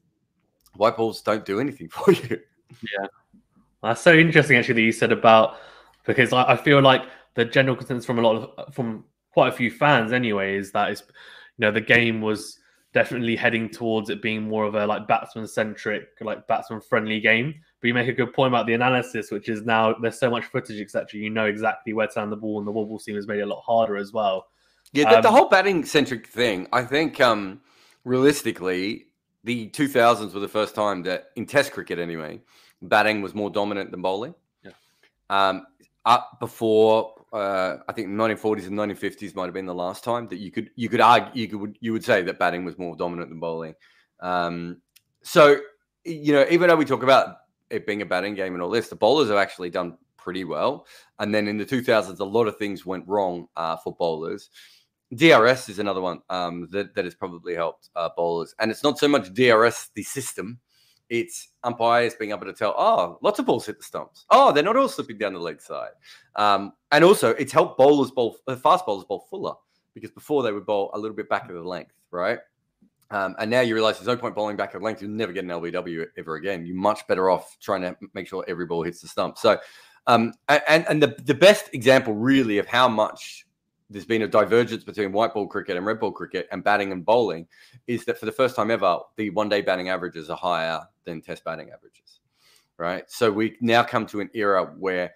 white 0.76 0.96
balls 0.96 1.22
don't 1.22 1.44
do 1.44 1.60
anything 1.60 1.88
for 1.90 2.12
you. 2.12 2.40
Yeah. 2.82 3.06
That's 3.84 4.00
so 4.00 4.14
interesting, 4.14 4.56
actually, 4.56 4.74
that 4.74 4.82
you 4.82 4.92
said 4.92 5.12
about 5.12 5.56
because 6.06 6.32
I, 6.32 6.52
I 6.52 6.56
feel 6.56 6.80
like 6.80 7.02
the 7.34 7.44
general 7.44 7.76
consensus 7.76 8.06
from 8.06 8.18
a 8.18 8.22
lot 8.22 8.36
of 8.56 8.74
from 8.74 9.04
quite 9.32 9.48
a 9.48 9.52
few 9.52 9.70
fans, 9.70 10.12
anyway, 10.12 10.56
is 10.56 10.72
that 10.72 10.90
is 10.90 11.02
you 11.58 11.66
know 11.66 11.70
the 11.70 11.80
game 11.80 12.20
was 12.20 12.58
definitely 12.94 13.34
heading 13.34 13.68
towards 13.68 14.08
it 14.08 14.22
being 14.22 14.42
more 14.42 14.64
of 14.64 14.74
a 14.74 14.86
like 14.86 15.06
batsman 15.06 15.46
centric, 15.46 16.08
like 16.20 16.46
batsman 16.46 16.80
friendly 16.80 17.20
game. 17.20 17.54
But 17.80 17.88
you 17.88 17.94
make 17.94 18.08
a 18.08 18.12
good 18.12 18.32
point 18.32 18.48
about 18.48 18.66
the 18.66 18.72
analysis, 18.72 19.30
which 19.30 19.48
is 19.48 19.62
now 19.62 19.94
there's 20.00 20.18
so 20.18 20.30
much 20.30 20.44
footage, 20.46 20.80
etc. 20.80 21.20
You 21.20 21.30
know 21.30 21.46
exactly 21.46 21.92
where 21.92 22.06
to 22.06 22.18
land 22.18 22.32
the 22.32 22.36
ball, 22.36 22.58
and 22.58 22.66
the 22.66 22.72
wobble 22.72 22.98
seam 22.98 23.16
has 23.16 23.26
made 23.26 23.40
it 23.40 23.42
a 23.42 23.46
lot 23.46 23.62
harder 23.62 23.96
as 23.96 24.12
well. 24.12 24.46
Yeah, 24.92 25.10
the, 25.10 25.16
um, 25.16 25.22
the 25.22 25.30
whole 25.30 25.48
batting 25.48 25.84
centric 25.84 26.28
thing. 26.28 26.68
I 26.72 26.84
think 26.84 27.20
um, 27.20 27.60
realistically, 28.04 29.06
the 29.42 29.68
2000s 29.70 30.32
were 30.32 30.40
the 30.40 30.48
first 30.48 30.74
time 30.74 31.02
that 31.02 31.30
in 31.36 31.46
Test 31.46 31.72
cricket, 31.72 31.98
anyway, 31.98 32.40
batting 32.88 33.22
was 33.22 33.34
more 33.34 33.50
dominant 33.50 33.90
than 33.90 34.02
bowling. 34.02 34.34
Yeah. 34.62 34.72
Um, 35.30 35.66
up 36.04 36.38
before 36.38 37.14
uh, 37.34 37.78
I 37.88 37.92
think 37.92 38.08
1940s 38.08 38.66
and 38.68 38.78
1950s 38.78 39.34
might 39.34 39.46
have 39.46 39.54
been 39.54 39.66
the 39.66 39.74
last 39.74 40.04
time 40.04 40.28
that 40.28 40.36
you 40.36 40.52
could 40.52 40.70
you 40.76 40.88
could 40.88 41.00
argue 41.00 41.30
you 41.34 41.48
could 41.48 41.76
you 41.80 41.92
would 41.92 42.04
say 42.04 42.22
that 42.22 42.38
batting 42.38 42.64
was 42.64 42.78
more 42.78 42.94
dominant 42.94 43.28
than 43.28 43.40
bowling. 43.40 43.74
Um, 44.20 44.80
so 45.22 45.58
you 46.04 46.32
know, 46.32 46.46
even 46.50 46.68
though 46.68 46.76
we 46.76 46.84
talk 46.84 47.02
about 47.02 47.38
it 47.70 47.86
being 47.86 48.02
a 48.02 48.06
batting 48.06 48.34
game 48.34 48.54
and 48.54 48.62
all 48.62 48.70
this, 48.70 48.88
the 48.88 48.96
bowlers 48.96 49.28
have 49.30 49.38
actually 49.38 49.70
done 49.70 49.98
pretty 50.16 50.44
well. 50.44 50.86
And 51.18 51.34
then 51.34 51.48
in 51.48 51.58
the 51.58 51.64
2000s, 51.64 52.20
a 52.20 52.24
lot 52.24 52.46
of 52.46 52.56
things 52.56 52.86
went 52.86 53.08
wrong 53.08 53.48
uh, 53.56 53.76
for 53.78 53.94
bowlers. 53.94 54.50
DRS 55.14 55.68
is 55.68 55.78
another 55.78 56.00
one 56.00 56.20
um, 56.30 56.68
that 56.70 56.94
that 56.94 57.04
has 57.04 57.14
probably 57.14 57.54
helped 57.54 57.90
uh, 57.96 58.10
bowlers, 58.16 58.54
and 58.60 58.70
it's 58.70 58.84
not 58.84 58.98
so 58.98 59.08
much 59.08 59.34
DRS 59.34 59.90
the 59.94 60.02
system 60.04 60.60
it's 61.10 61.48
umpires 61.62 62.14
being 62.14 62.30
able 62.30 62.46
to 62.46 62.52
tell, 62.52 62.74
oh, 62.76 63.18
lots 63.22 63.38
of 63.38 63.46
balls 63.46 63.66
hit 63.66 63.78
the 63.78 63.84
stumps. 63.84 64.24
Oh, 64.30 64.52
they're 64.52 64.62
not 64.62 64.76
all 64.76 64.88
slipping 64.88 65.18
down 65.18 65.34
the 65.34 65.40
leg 65.40 65.60
side. 65.60 65.90
Um, 66.36 66.72
and 66.92 67.04
also, 67.04 67.30
it's 67.30 67.52
helped 67.52 67.78
bowlers 67.78 68.10
bowl, 68.10 68.36
uh, 68.46 68.56
fast 68.56 68.86
bowlers 68.86 69.04
bowl 69.04 69.26
fuller 69.30 69.54
because 69.94 70.10
before 70.10 70.42
they 70.42 70.52
would 70.52 70.66
bowl 70.66 70.90
a 70.94 70.98
little 70.98 71.16
bit 71.16 71.28
back 71.28 71.48
of 71.48 71.54
the 71.54 71.62
length, 71.62 71.94
right? 72.10 72.38
Um, 73.10 73.36
and 73.38 73.50
now 73.50 73.60
you 73.60 73.74
realize 73.74 73.98
there's 73.98 74.08
no 74.08 74.16
point 74.16 74.34
bowling 74.34 74.56
back 74.56 74.74
of 74.74 74.82
length. 74.82 75.00
You'll 75.00 75.12
never 75.12 75.32
get 75.32 75.44
an 75.44 75.50
LBW 75.50 76.06
ever 76.16 76.36
again. 76.36 76.66
You're 76.66 76.76
much 76.76 77.06
better 77.06 77.30
off 77.30 77.56
trying 77.60 77.82
to 77.82 77.96
make 78.14 78.26
sure 78.26 78.44
every 78.48 78.66
ball 78.66 78.82
hits 78.82 79.00
the 79.00 79.08
stump. 79.08 79.38
So, 79.38 79.58
um, 80.06 80.34
and 80.48 80.84
and 80.88 81.02
the 81.02 81.16
the 81.24 81.34
best 81.34 81.72
example 81.72 82.14
really 82.14 82.58
of 82.58 82.66
how 82.66 82.88
much 82.88 83.43
there's 83.94 84.04
been 84.04 84.22
a 84.22 84.28
divergence 84.28 84.82
between 84.82 85.12
white 85.12 85.32
ball 85.32 85.46
cricket 85.46 85.76
and 85.76 85.86
red 85.86 86.00
ball 86.00 86.10
cricket 86.10 86.48
and 86.50 86.64
batting 86.64 86.90
and 86.90 87.04
bowling 87.04 87.46
is 87.86 88.04
that 88.04 88.18
for 88.18 88.26
the 88.26 88.32
first 88.32 88.56
time 88.56 88.72
ever, 88.72 88.98
the 89.14 89.30
one 89.30 89.48
day 89.48 89.60
batting 89.60 89.88
averages 89.88 90.28
are 90.28 90.36
higher 90.36 90.80
than 91.04 91.22
test 91.22 91.44
batting 91.44 91.70
averages. 91.70 92.18
Right. 92.76 93.08
So 93.08 93.30
we 93.30 93.56
now 93.60 93.84
come 93.84 94.04
to 94.06 94.18
an 94.18 94.30
era 94.34 94.74
where 94.76 95.14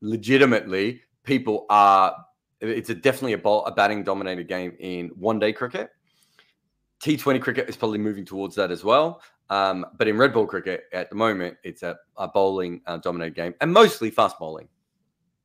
legitimately 0.00 1.00
people 1.24 1.66
are, 1.70 2.24
it's 2.60 2.88
a 2.88 2.94
definitely 2.94 3.32
a, 3.32 3.38
ball, 3.38 3.66
a 3.66 3.72
batting 3.72 4.04
dominated 4.04 4.46
game 4.46 4.76
in 4.78 5.08
one 5.08 5.40
day 5.40 5.52
cricket. 5.52 5.90
T20 7.02 7.42
cricket 7.42 7.68
is 7.68 7.76
probably 7.76 7.98
moving 7.98 8.24
towards 8.24 8.54
that 8.54 8.70
as 8.70 8.84
well. 8.84 9.22
Um, 9.48 9.84
but 9.98 10.06
in 10.06 10.16
red 10.16 10.32
ball 10.32 10.46
cricket 10.46 10.84
at 10.92 11.10
the 11.10 11.16
moment, 11.16 11.56
it's 11.64 11.82
a, 11.82 11.98
a 12.16 12.28
bowling 12.28 12.80
uh, 12.86 12.98
dominated 12.98 13.34
game 13.34 13.54
and 13.60 13.72
mostly 13.72 14.08
fast 14.08 14.38
bowling. 14.38 14.68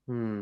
Hmm 0.06 0.42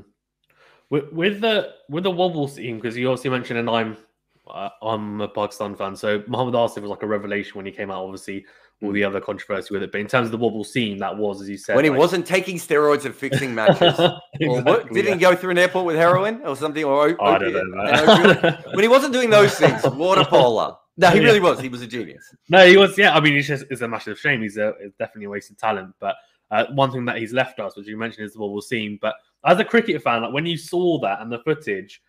with, 0.90 1.12
with 1.12 1.42
the 1.42 1.74
with 1.90 2.04
the 2.04 2.12
wobble 2.12 2.48
seam 2.48 2.78
because 2.78 2.96
you 2.98 3.10
also 3.10 3.30
mentioned, 3.30 3.60
and 3.60 3.70
I'm 3.70 3.98
Uh, 4.46 4.68
I'm 4.82 5.22
a 5.22 5.28
Pakistan 5.28 5.74
fan, 5.76 5.96
so 5.96 6.22
Mohammad 6.28 6.54
Asif 6.56 6.82
was 6.82 6.92
like 6.92 7.02
a 7.04 7.08
revelation 7.08 7.54
when 7.56 7.66
he 7.66 7.72
came 7.72 7.90
out. 7.90 8.04
Obviously, 8.04 8.46
all 8.82 8.92
the 8.92 9.02
other 9.04 9.22
controversy 9.22 9.74
with 9.74 9.84
it, 9.84 9.92
but 9.94 10.02
in 10.02 10.08
terms 10.08 10.26
of 10.28 10.32
the 10.32 10.38
wobble 10.38 10.66
seam, 10.66 10.98
that 10.98 11.16
was, 11.16 11.42
as 11.42 11.48
you 11.48 11.58
said, 11.58 11.78
when 11.78 11.86
he 11.86 11.90
like- 11.90 11.98
wasn't 12.00 12.26
taking 12.26 12.58
steroids 12.58 13.06
and 13.06 13.16
fixing 13.16 13.56
matches. 13.60 13.98
Or 13.98 14.62
what? 14.62 14.92
Didn't 14.92 15.06
yeah. 15.06 15.14
he 15.14 15.20
go 15.20 15.34
through 15.34 15.52
an 15.52 15.58
airport 15.60 15.86
with 15.86 15.96
heroin 15.96 16.42
or 16.44 16.58
something? 16.58 16.84
Or 16.84 17.16
I 17.24 17.38
don't 17.38 17.54
know. 17.54 17.84
An 17.84 18.10
opiate? 18.10 18.44
man. 18.44 18.64
when 18.76 18.80
he 18.84 18.90
wasn't 18.90 19.14
doing 19.14 19.30
those 19.30 19.56
things, 19.56 19.82
what 19.96 20.18
a 20.18 20.26
polar. 20.26 20.76
No, 20.98 21.08
he 21.10 21.20
Yeah. 21.20 21.24
really 21.24 21.40
was. 21.40 21.62
He 21.62 21.70
was 21.70 21.82
a 21.82 21.88
genius. 21.88 22.36
No, 22.50 22.68
he 22.68 22.76
was. 22.76 22.98
Yeah, 22.98 23.16
I 23.16 23.22
mean, 23.22 23.38
it's 23.38 23.48
just 23.48 23.64
it's 23.72 23.80
a 23.82 23.88
massive 23.88 24.20
shame. 24.20 24.42
He's 24.42 24.58
a 24.58 24.74
it's 24.82 24.98
definitely 24.98 25.26
a 25.26 25.30
wasted 25.30 25.58
talent. 25.58 25.96
But 26.02 26.16
uh, 26.52 26.66
one 26.76 26.92
thing 26.92 27.06
that 27.06 27.16
he's 27.18 27.32
left 27.32 27.62
us, 27.62 27.78
which 27.78 27.88
you 27.88 27.96
mentioned, 27.98 28.26
is 28.26 28.34
the 28.34 28.40
wobble 28.40 28.62
seam. 28.62 29.00
But 29.02 29.16
as 29.46 29.60
a 29.60 29.66
cricket 29.66 30.02
fan, 30.02 30.22
like 30.22 30.34
when 30.34 30.46
you 30.46 30.58
saw 30.58 31.00
that 31.00 31.22
and 31.22 31.32
the 31.32 31.40
footage, 31.40 32.02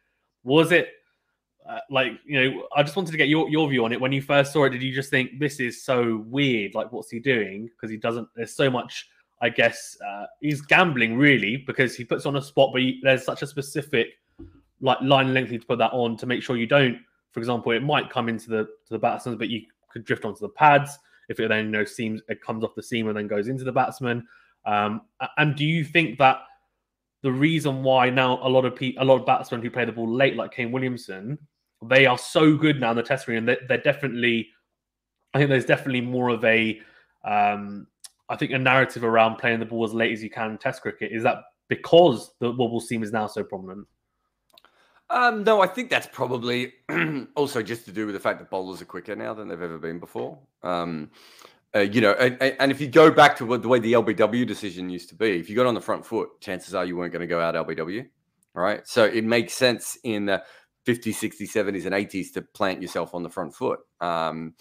was 0.44 0.72
it 0.72 0.88
uh, 1.68 1.78
like 1.90 2.12
you 2.26 2.42
know? 2.42 2.68
I 2.76 2.82
just 2.82 2.94
wanted 2.94 3.12
to 3.12 3.16
get 3.16 3.28
your 3.28 3.48
your 3.48 3.68
view 3.68 3.84
on 3.84 3.92
it. 3.92 4.00
When 4.00 4.12
you 4.12 4.22
first 4.22 4.52
saw 4.52 4.64
it, 4.64 4.70
did 4.70 4.82
you 4.82 4.94
just 4.94 5.10
think 5.10 5.38
this 5.38 5.60
is 5.60 5.82
so 5.82 6.24
weird? 6.26 6.74
Like, 6.74 6.92
what's 6.92 7.10
he 7.10 7.18
doing? 7.18 7.66
Because 7.68 7.90
he 7.90 7.96
doesn't. 7.96 8.28
There's 8.36 8.54
so 8.54 8.70
much. 8.70 9.08
I 9.40 9.48
guess 9.48 9.96
uh, 10.06 10.26
he's 10.40 10.60
gambling 10.62 11.16
really 11.16 11.56
because 11.66 11.96
he 11.96 12.04
puts 12.04 12.24
on 12.24 12.36
a 12.36 12.42
spot, 12.42 12.70
but 12.72 12.80
he, 12.80 13.00
there's 13.02 13.24
such 13.24 13.42
a 13.42 13.46
specific 13.46 14.08
like 14.80 15.00
line 15.02 15.34
length 15.34 15.48
you 15.48 15.54
need 15.54 15.62
to 15.62 15.66
put 15.66 15.78
that 15.78 15.92
on 15.92 16.16
to 16.18 16.26
make 16.26 16.42
sure 16.42 16.56
you 16.56 16.66
don't. 16.66 16.98
For 17.32 17.40
example, 17.40 17.72
it 17.72 17.82
might 17.82 18.10
come 18.10 18.28
into 18.28 18.48
the 18.48 18.64
to 18.64 18.90
the 18.90 18.98
batsman, 18.98 19.36
but 19.38 19.48
you 19.48 19.62
could 19.90 20.04
drift 20.04 20.24
onto 20.24 20.40
the 20.40 20.50
pads 20.50 20.98
if 21.28 21.40
it 21.40 21.48
then 21.48 21.66
you 21.66 21.70
know 21.70 21.84
seems 21.84 22.20
it 22.28 22.42
comes 22.42 22.62
off 22.62 22.74
the 22.74 22.82
seam 22.82 23.08
and 23.08 23.16
then 23.16 23.26
goes 23.26 23.48
into 23.48 23.64
the 23.64 23.72
batsman. 23.72 24.26
Um, 24.66 25.02
and 25.36 25.56
do 25.56 25.64
you 25.64 25.84
think 25.84 26.18
that 26.18 26.42
the 27.24 27.32
reason 27.32 27.82
why 27.82 28.10
now 28.10 28.38
a 28.46 28.48
lot 28.48 28.66
of 28.66 28.76
pe- 28.76 28.94
a 28.98 29.04
lot 29.04 29.18
of 29.18 29.24
batsmen 29.24 29.62
who 29.62 29.70
play 29.70 29.86
the 29.86 29.92
ball 29.92 30.14
late, 30.14 30.36
like 30.36 30.52
Kane 30.52 30.70
Williamson, 30.70 31.38
they 31.82 32.04
are 32.04 32.18
so 32.18 32.54
good 32.54 32.78
now 32.78 32.90
in 32.90 32.98
the 32.98 33.02
Test 33.02 33.22
screen, 33.22 33.38
and 33.38 33.48
they're, 33.48 33.60
they're 33.66 33.78
definitely, 33.78 34.50
I 35.32 35.38
think 35.38 35.48
there's 35.48 35.64
definitely 35.64 36.02
more 36.02 36.28
of 36.28 36.44
a, 36.44 36.78
um, 37.24 37.86
I 38.28 38.36
think 38.36 38.52
a 38.52 38.58
narrative 38.58 39.04
around 39.04 39.36
playing 39.36 39.60
the 39.60 39.64
ball 39.64 39.84
as 39.84 39.94
late 39.94 40.12
as 40.12 40.22
you 40.22 40.28
can 40.28 40.50
in 40.50 40.58
Test 40.58 40.82
cricket. 40.82 41.12
Is 41.12 41.22
that 41.22 41.38
because 41.68 42.30
the 42.40 42.52
wobble 42.52 42.78
seam 42.78 43.02
is 43.02 43.10
now 43.10 43.26
so 43.26 43.42
prominent? 43.42 43.86
Um, 45.08 45.44
no, 45.44 45.62
I 45.62 45.66
think 45.66 45.88
that's 45.88 46.08
probably 46.12 46.74
also 47.36 47.62
just 47.62 47.86
to 47.86 47.92
do 47.92 48.04
with 48.04 48.14
the 48.14 48.20
fact 48.20 48.38
that 48.38 48.50
bowlers 48.50 48.82
are 48.82 48.86
quicker 48.86 49.16
now 49.16 49.32
than 49.32 49.48
they've 49.48 49.62
ever 49.62 49.78
been 49.78 49.98
before. 49.98 50.38
Um, 50.62 51.10
uh, 51.74 51.80
you 51.80 52.00
know, 52.00 52.12
and, 52.12 52.40
and 52.60 52.70
if 52.70 52.80
you 52.80 52.86
go 52.86 53.10
back 53.10 53.36
to 53.36 53.46
what, 53.46 53.62
the 53.62 53.68
way 53.68 53.80
the 53.80 53.94
LBW 53.94 54.46
decision 54.46 54.88
used 54.88 55.08
to 55.08 55.14
be, 55.14 55.38
if 55.38 55.50
you 55.50 55.56
got 55.56 55.66
on 55.66 55.74
the 55.74 55.80
front 55.80 56.06
foot, 56.06 56.40
chances 56.40 56.74
are 56.74 56.84
you 56.84 56.96
weren't 56.96 57.12
going 57.12 57.20
to 57.20 57.26
go 57.26 57.40
out 57.40 57.54
LBW. 57.54 58.06
All 58.56 58.62
right. 58.62 58.86
So 58.86 59.04
it 59.04 59.24
makes 59.24 59.54
sense 59.54 59.98
in 60.04 60.26
the 60.26 60.42
50s, 60.86 61.14
60s, 61.14 61.50
70s, 61.50 61.86
and 61.86 61.94
80s 61.94 62.32
to 62.34 62.42
plant 62.42 62.80
yourself 62.80 63.14
on 63.14 63.22
the 63.22 63.30
front 63.30 63.54
foot. 63.54 63.80
Um, 64.00 64.54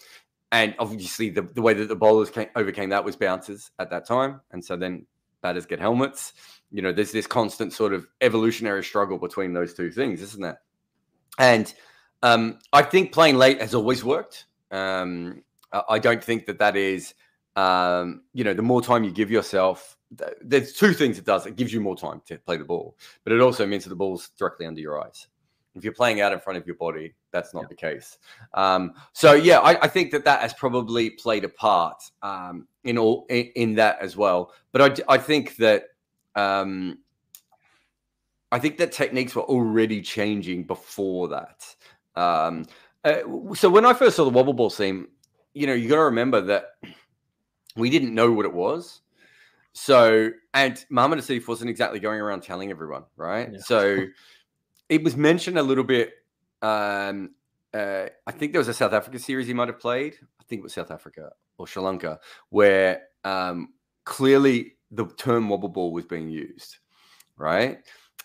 and 0.50 0.74
obviously, 0.78 1.30
the, 1.30 1.42
the 1.42 1.62
way 1.62 1.74
that 1.74 1.88
the 1.88 1.96
bowlers 1.96 2.30
came, 2.30 2.48
overcame 2.56 2.90
that 2.90 3.04
was 3.04 3.16
bouncers 3.16 3.70
at 3.78 3.90
that 3.90 4.06
time. 4.06 4.40
And 4.50 4.64
so 4.64 4.76
then 4.76 5.06
batters 5.42 5.66
get 5.66 5.80
helmets. 5.80 6.32
You 6.72 6.82
know, 6.82 6.92
there's 6.92 7.12
this 7.12 7.26
constant 7.26 7.72
sort 7.72 7.92
of 7.92 8.06
evolutionary 8.20 8.82
struggle 8.82 9.18
between 9.18 9.52
those 9.52 9.74
two 9.74 9.90
things, 9.90 10.22
isn't 10.22 10.42
there? 10.42 10.60
And 11.38 11.72
um, 12.22 12.58
I 12.72 12.82
think 12.82 13.12
playing 13.12 13.36
late 13.36 13.60
has 13.60 13.74
always 13.74 14.04
worked. 14.04 14.46
Um, 14.70 15.42
I 15.88 15.98
don't 15.98 16.22
think 16.22 16.46
that 16.46 16.58
that 16.58 16.76
is, 16.76 17.14
um, 17.56 18.22
you 18.32 18.44
know, 18.44 18.54
the 18.54 18.62
more 18.62 18.82
time 18.82 19.04
you 19.04 19.10
give 19.10 19.30
yourself, 19.30 19.96
th- 20.18 20.32
there's 20.42 20.72
two 20.72 20.92
things 20.92 21.18
it 21.18 21.24
does. 21.24 21.46
It 21.46 21.56
gives 21.56 21.72
you 21.72 21.80
more 21.80 21.96
time 21.96 22.20
to 22.26 22.38
play 22.38 22.56
the 22.56 22.64
ball, 22.64 22.96
but 23.24 23.32
it 23.32 23.40
also 23.40 23.66
means 23.66 23.84
that 23.84 23.90
the 23.90 23.96
ball's 23.96 24.30
directly 24.38 24.66
under 24.66 24.80
your 24.80 25.04
eyes. 25.04 25.28
If 25.74 25.82
you're 25.82 25.92
playing 25.92 26.20
out 26.20 26.32
in 26.32 26.38
front 26.38 26.56
of 26.56 26.66
your 26.66 26.76
body, 26.76 27.14
that's 27.32 27.52
not 27.52 27.62
Yeah. 27.62 27.68
the 27.70 27.74
case. 27.74 28.18
Um, 28.52 28.94
so 29.12 29.32
yeah, 29.32 29.58
I, 29.58 29.82
I 29.82 29.88
think 29.88 30.12
that 30.12 30.24
that 30.24 30.40
has 30.40 30.54
probably 30.54 31.10
played 31.10 31.44
a 31.44 31.48
part 31.48 32.00
um, 32.22 32.68
in 32.84 32.96
all 32.96 33.26
in, 33.28 33.50
in 33.56 33.74
that 33.74 33.98
as 34.00 34.16
well. 34.16 34.52
But 34.70 35.00
I, 35.08 35.14
I 35.14 35.18
think 35.18 35.56
that 35.56 35.86
um, 36.36 36.98
I 38.52 38.60
think 38.60 38.76
that 38.78 38.92
techniques 38.92 39.34
were 39.34 39.42
already 39.42 40.00
changing 40.00 40.62
before 40.62 41.26
that. 41.28 41.74
Um, 42.14 42.66
uh, 43.02 43.54
so 43.54 43.68
when 43.68 43.84
I 43.84 43.92
first 43.94 44.14
saw 44.14 44.24
the 44.24 44.30
wobble 44.30 44.52
ball 44.52 44.70
seam, 44.70 45.08
you 45.54 45.66
know, 45.66 45.72
you 45.72 45.88
got 45.88 45.96
to 45.96 46.02
remember 46.02 46.40
that 46.42 46.76
we 47.76 47.90
didn't 47.90 48.14
know 48.14 48.30
what 48.32 48.44
it 48.44 48.52
was. 48.52 49.00
So, 49.72 50.30
and 50.52 50.84
Mohammad 50.90 51.18
Asif 51.18 51.48
wasn't 51.48 51.70
exactly 51.70 51.98
going 51.98 52.20
around 52.20 52.42
telling 52.42 52.70
everyone, 52.70 53.04
right? 53.16 53.50
Yeah. 53.52 53.58
So, 53.58 54.06
it 54.88 55.02
was 55.02 55.16
mentioned 55.16 55.58
a 55.58 55.62
little 55.62 55.84
bit. 55.84 56.12
Um, 56.62 57.30
uh, 57.72 58.06
I 58.26 58.30
think 58.30 58.52
there 58.52 58.60
was 58.60 58.68
a 58.68 58.74
South 58.74 58.92
Africa 58.92 59.18
series 59.18 59.46
he 59.46 59.54
might 59.54 59.68
have 59.68 59.80
played. 59.80 60.14
I 60.40 60.44
think 60.44 60.60
it 60.60 60.62
was 60.62 60.74
South 60.74 60.90
Africa 60.90 61.30
or 61.58 61.66
Sri 61.66 61.82
Lanka, 61.82 62.20
where 62.50 63.02
um, 63.24 63.70
clearly 64.04 64.76
the 64.90 65.06
term 65.16 65.48
wobble 65.48 65.68
ball 65.68 65.92
was 65.92 66.04
being 66.04 66.28
used, 66.28 66.78
right? 67.36 67.78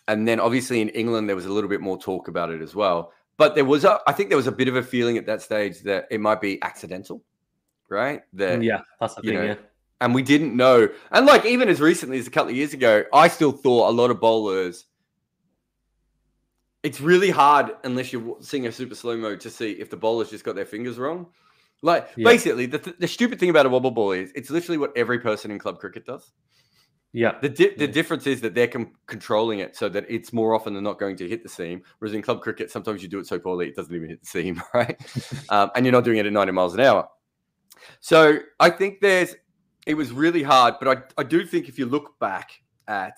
And 0.07 0.27
then 0.27 0.39
obviously 0.39 0.81
in 0.81 0.89
England 0.89 1.27
there 1.27 1.35
was 1.35 1.45
a 1.45 1.51
little 1.51 1.69
bit 1.69 1.81
more 1.81 1.97
talk 1.97 2.27
about 2.27 2.51
it 2.51 2.61
as 2.61 2.75
well. 2.75 3.11
But 3.39 3.55
there 3.55 3.63
was, 3.63 3.85
a, 3.85 4.01
I 4.05 4.11
think 4.11 4.27
there 4.27 4.37
was 4.37 4.47
a 4.47 4.51
bit 4.51 4.67
of 4.67 4.75
a 4.75 4.83
feeling 4.83 5.17
at 5.17 5.25
that 5.27 5.41
stage 5.41 5.79
that 5.83 6.09
it 6.11 6.19
might 6.19 6.41
be 6.41 6.61
accidental, 6.61 7.23
right? 7.87 8.21
That 8.33 8.59
mm, 8.59 8.65
yeah, 8.65 8.81
that's 8.99 9.15
the 9.15 9.21
thing. 9.21 9.33
know, 9.33 9.45
yeah, 9.45 9.55
and 10.01 10.13
we 10.13 10.21
didn't 10.23 10.57
know. 10.57 10.89
And 11.09 11.25
like 11.25 11.45
even 11.45 11.69
as 11.69 11.79
recently 11.79 12.19
as 12.19 12.27
a 12.27 12.31
couple 12.31 12.49
of 12.49 12.57
years 12.57 12.73
ago, 12.73 13.05
I 13.13 13.29
still 13.29 13.53
thought 13.53 13.89
a 13.89 13.95
lot 13.95 14.11
of 14.11 14.19
bowlers. 14.19 14.85
It's 16.83 16.99
really 16.99 17.29
hard 17.29 17.71
unless 17.85 18.11
you're 18.11 18.35
seeing 18.41 18.67
a 18.67 18.73
super 18.73 18.93
slow 18.93 19.15
mo 19.15 19.37
to 19.37 19.49
see 19.49 19.71
if 19.71 19.89
the 19.89 19.97
bowlers 19.97 20.29
just 20.29 20.43
got 20.43 20.55
their 20.55 20.65
fingers 20.65 20.97
wrong. 20.99 21.27
Like 21.81 22.09
Yeah. 22.17 22.25
basically, 22.25 22.65
the, 22.65 22.79
th- 22.79 22.97
the 22.99 23.07
stupid 23.07 23.39
thing 23.39 23.49
about 23.49 23.65
a 23.65 23.69
wobble 23.69 23.91
ball 23.91 24.11
is 24.11 24.33
it's 24.35 24.49
literally 24.49 24.77
what 24.77 24.91
every 24.97 25.19
person 25.19 25.49
in 25.49 25.59
club 25.59 25.79
cricket 25.79 26.05
does. 26.05 26.33
Yeah, 27.13 27.39
The 27.41 27.49
di- 27.49 27.75
the 27.75 27.85
Yeah. 27.85 27.91
difference 27.91 28.27
is 28.27 28.41
that 28.41 28.53
they're 28.53 28.67
com- 28.67 28.93
controlling 29.07 29.59
it 29.59 29.75
so 29.75 29.89
that 29.89 30.05
it's 30.09 30.31
more 30.31 30.53
often 30.53 30.73
than 30.73 30.83
not 30.83 30.99
going 30.99 31.15
to 31.17 31.27
hit 31.27 31.41
the 31.43 31.49
seam. 31.49 31.81
Whereas 31.97 32.13
in 32.13 32.21
club 32.21 32.41
cricket, 32.41 32.69
sometimes 32.71 33.01
you 33.01 33.07
do 33.09 33.19
it 33.19 33.25
so 33.27 33.39
poorly 33.39 33.67
it 33.67 33.75
doesn't 33.75 33.93
even 33.95 34.09
hit 34.09 34.21
the 34.21 34.27
seam, 34.27 34.61
right? 34.73 34.99
um, 35.49 35.71
and 35.75 35.85
you're 35.85 35.93
not 35.93 36.03
doing 36.03 36.17
it 36.17 36.25
at 36.25 36.33
90 36.33 36.51
miles 36.53 36.73
an 36.75 36.81
hour. 36.81 37.07
So 37.99 38.39
I 38.59 38.69
think 38.69 38.99
there's 39.01 39.35
it 39.87 39.95
was 39.95 40.11
really 40.11 40.43
hard, 40.43 40.75
but 40.79 40.87
I, 41.17 41.21
I 41.21 41.23
do 41.23 41.45
think 41.45 41.67
if 41.67 41.79
you 41.79 41.85
look 41.87 42.19
back 42.19 42.51
at 42.87 43.17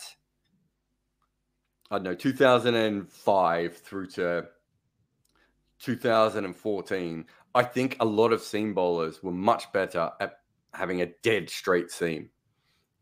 I 1.89 1.95
don't 1.97 2.03
know 2.03 2.15
2005 2.15 3.77
through 3.77 4.07
to 4.11 4.47
2014, 5.79 7.25
I 7.53 7.63
think 7.63 7.97
a 7.99 8.05
lot 8.05 8.31
of 8.31 8.41
seam 8.41 8.73
bowlers 8.73 9.21
were 9.21 9.31
much 9.33 9.71
better 9.73 10.09
at 10.21 10.35
having 10.73 11.01
a 11.01 11.07
dead 11.23 11.49
straight 11.49 11.91
seam, 11.91 12.29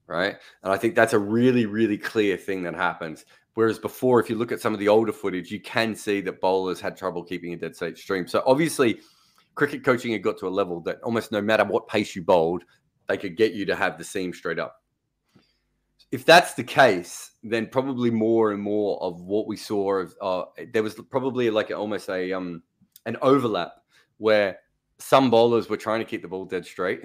right? 0.10 0.36
And 0.64 0.74
I 0.74 0.78
think 0.78 0.96
that's 0.96 1.14
a 1.14 1.20
really 1.20 1.66
really 1.66 1.98
clear 1.98 2.36
thing 2.36 2.64
that 2.64 2.76
happens. 2.76 3.26
Whereas 3.54 3.80
before, 3.80 4.20
if 4.20 4.30
you 4.30 4.36
look 4.36 4.52
at 4.52 4.62
some 4.62 4.74
of 4.74 4.80
the 4.80 4.88
older 4.88 5.12
footage, 5.12 5.52
you 5.52 5.60
can 5.60 5.96
see 5.96 6.22
that 6.22 6.42
bowlers 6.42 6.80
had 6.80 6.96
trouble 6.96 7.24
keeping 7.24 7.54
a 7.54 7.58
dead 7.58 7.76
straight 7.76 7.98
stream. 7.98 8.28
So 8.28 8.44
obviously, 8.46 9.00
cricket 9.56 9.84
coaching 9.84 10.14
had 10.14 10.24
got 10.24 10.38
to 10.40 10.48
a 10.48 10.50
level 10.50 10.80
that 10.82 11.02
almost 11.02 11.32
no 11.32 11.42
matter 11.42 11.66
what 11.66 11.88
pace 11.88 12.16
you 12.16 12.24
bowled, 12.24 12.64
they 13.08 13.18
could 13.18 13.36
get 13.36 13.54
you 13.54 13.66
to 13.66 13.76
have 13.76 13.98
the 13.98 14.04
seam 14.04 14.34
straight 14.34 14.60
up. 14.60 14.82
If 16.12 16.26
that's 16.26 16.54
the 16.54 16.64
case, 16.64 17.32
then 17.44 17.68
probably 17.68 18.10
more 18.10 18.52
and 18.52 18.62
more 18.62 19.02
of 19.04 19.22
what 19.22 19.48
we 19.48 19.58
saw 19.58 20.00
of 20.00 20.16
uh, 20.22 20.44
there 20.74 20.84
was 20.84 20.96
probably 21.10 21.50
like 21.50 21.72
almost 21.72 22.10
a 22.10 22.34
um 22.34 22.64
an 23.06 23.18
overlap 23.22 23.74
where 24.18 24.60
some 24.98 25.30
bowlers 25.30 25.70
were 25.70 25.78
trying 25.78 26.00
to 26.00 26.06
keep 26.06 26.22
the 26.22 26.28
ball 26.28 26.46
dead 26.46 26.66
straight 26.66 27.02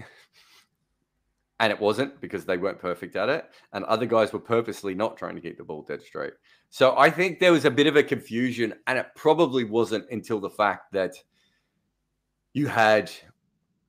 and 1.61 1.73
it 1.73 1.81
wasn't 1.81 2.21
because 2.21 2.45
they 2.45 2.57
weren't 2.57 2.81
perfect 2.81 3.17
at 3.17 3.29
it. 3.29 3.47
And 3.73 3.85
other 3.85 4.07
guys 4.07 4.33
were 4.33 4.41
purposely 4.41 4.95
not 4.95 5.17
trying 5.17 5.37
to 5.37 5.41
keep 5.41 5.57
the 5.57 5.65
ball 5.65 5.83
dead 5.83 6.03
straight. 6.03 6.35
So 6.71 6.97
i 6.99 7.09
think 7.09 7.39
there 7.39 7.53
was 7.53 7.65
a 7.65 7.71
bit 7.71 7.87
of 7.87 7.97
a 7.97 8.03
confusion 8.03 8.75
and 8.87 8.99
it 8.99 9.07
probably 9.15 9.65
wasn't 9.65 10.11
until 10.11 10.41
the 10.41 10.51
fact 10.51 10.93
that 10.93 11.15
you 12.53 12.67
had 12.67 13.11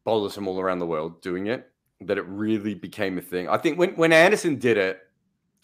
bowlers 0.04 0.36
from 0.36 0.48
all 0.48 0.60
around 0.60 0.80
the 0.80 0.86
world 0.86 1.22
doing 1.22 1.48
it 1.48 1.72
that 2.02 2.18
it 2.18 2.26
really 2.28 2.76
became 2.76 3.18
a 3.18 3.22
thing. 3.22 3.48
I 3.50 3.58
think 3.58 3.80
when, 3.80 3.96
when 3.96 4.14
anderson 4.14 4.60
did 4.60 4.78
it 4.78 5.00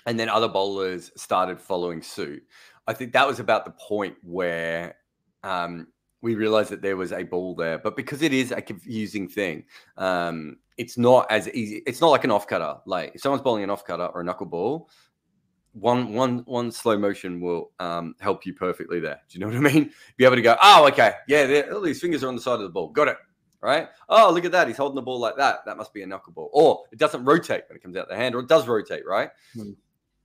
and 0.07 0.19
then 0.19 0.29
other 0.29 0.47
bowlers 0.47 1.11
started 1.15 1.61
following 1.61 2.01
suit 2.01 2.41
i 2.87 2.93
think 2.93 3.13
that 3.13 3.27
was 3.27 3.39
about 3.39 3.65
the 3.65 3.71
point 3.71 4.15
where 4.23 4.95
um, 5.43 5.87
we 6.21 6.35
realized 6.35 6.69
that 6.69 6.81
there 6.81 6.97
was 6.97 7.11
a 7.11 7.23
ball 7.23 7.55
there 7.55 7.77
but 7.77 7.95
because 7.95 8.21
it 8.21 8.33
is 8.33 8.51
a 8.51 8.61
confusing 8.61 9.27
thing 9.27 9.63
um, 9.97 10.57
it's 10.77 10.97
not 10.97 11.25
as 11.31 11.49
easy 11.49 11.81
it's 11.85 12.01
not 12.01 12.09
like 12.09 12.23
an 12.23 12.31
off 12.31 12.47
cutter 12.47 12.75
like 12.85 13.13
if 13.15 13.21
someone's 13.21 13.41
bowling 13.41 13.63
an 13.63 13.69
off 13.69 13.85
cutter 13.85 14.07
or 14.07 14.21
a 14.21 14.23
knuckleball 14.23 14.87
one 15.73 16.13
one 16.13 16.39
one 16.39 16.71
slow 16.71 16.97
motion 16.97 17.39
will 17.39 17.71
um, 17.79 18.15
help 18.19 18.45
you 18.45 18.53
perfectly 18.53 18.99
there. 18.99 19.21
Do 19.29 19.37
you 19.37 19.39
know 19.39 19.47
what 19.47 19.55
i 19.55 19.73
mean? 19.73 19.91
Be 20.17 20.25
able 20.25 20.35
to 20.35 20.41
go 20.41 20.57
oh 20.61 20.87
okay 20.87 21.13
yeah 21.27 21.63
all 21.71 21.81
these 21.81 22.01
fingers 22.01 22.23
are 22.23 22.27
on 22.27 22.35
the 22.35 22.41
side 22.41 22.55
of 22.55 22.61
the 22.61 22.69
ball 22.69 22.89
got 22.89 23.07
it 23.07 23.17
right? 23.61 23.89
Oh 24.09 24.31
look 24.33 24.45
at 24.45 24.51
that 24.51 24.67
he's 24.67 24.77
holding 24.77 24.95
the 24.95 25.01
ball 25.01 25.19
like 25.19 25.37
that 25.37 25.59
that 25.65 25.77
must 25.77 25.93
be 25.93 26.01
a 26.01 26.07
knuckleball 26.07 26.49
or 26.51 26.83
it 26.91 26.99
doesn't 26.99 27.23
rotate 27.23 27.63
when 27.69 27.77
it 27.77 27.83
comes 27.83 27.95
out 27.95 28.09
the 28.09 28.15
hand 28.15 28.35
or 28.35 28.39
it 28.39 28.47
does 28.47 28.67
rotate 28.67 29.05
right? 29.07 29.29
Hmm. 29.53 29.71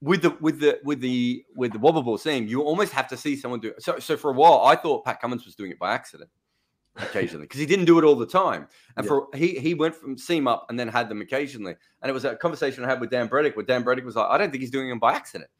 With 0.01 0.23
the 0.23 0.37
with 0.41 0.61
the 0.61 0.79
with 0.85 1.01
the 1.01 1.45
with 1.55 1.73
the 1.73 1.79
wobble 1.79 2.03
ball 2.03 2.19
seam, 2.19 2.47
you 2.47 2.63
almost 2.63 2.93
have 2.93 3.09
to 3.09 3.17
see 3.17 3.37
someone 3.37 3.61
do 3.61 3.69
it. 3.69 3.83
So 3.83 3.99
so 3.99 4.17
for 4.17 4.31
a 4.31 4.35
while, 4.35 4.63
I 4.65 4.77
thought 4.77 5.05
Pat 5.05 5.21
Cummins 5.21 5.45
was 5.45 5.55
doing 5.55 5.71
it 5.71 5.79
by 5.79 5.95
accident 5.95 6.31
occasionally 6.97 7.45
because 7.47 7.61
he 7.61 7.67
didn't 7.67 7.85
do 7.87 7.99
it 7.99 8.05
all 8.05 8.17
the 8.17 8.27
time. 8.27 8.69
And 8.97 9.05
yeah. 9.05 9.09
for 9.09 9.29
he 9.35 9.59
he 9.59 9.75
went 9.75 9.95
from 9.95 10.19
seam 10.19 10.47
up 10.47 10.67
and 10.69 10.79
then 10.79 10.89
had 10.89 11.09
them 11.09 11.21
occasionally. 11.21 11.75
And 12.03 12.11
it 12.11 12.13
was 12.13 12.25
a 12.25 12.37
conversation 12.37 12.85
I 12.85 12.89
had 12.89 13.01
with 13.01 13.11
Dan 13.11 13.29
Brettig 13.29 13.57
where 13.57 13.65
Dan 13.65 13.85
Brettig 13.85 14.05
was 14.05 14.17
like, 14.17 14.29
I 14.29 14.39
don't 14.39 14.51
think 14.51 14.61
he's 14.61 14.71
doing 14.71 14.89
them 14.89 14.99
by 14.99 15.15
accident, 15.15 15.51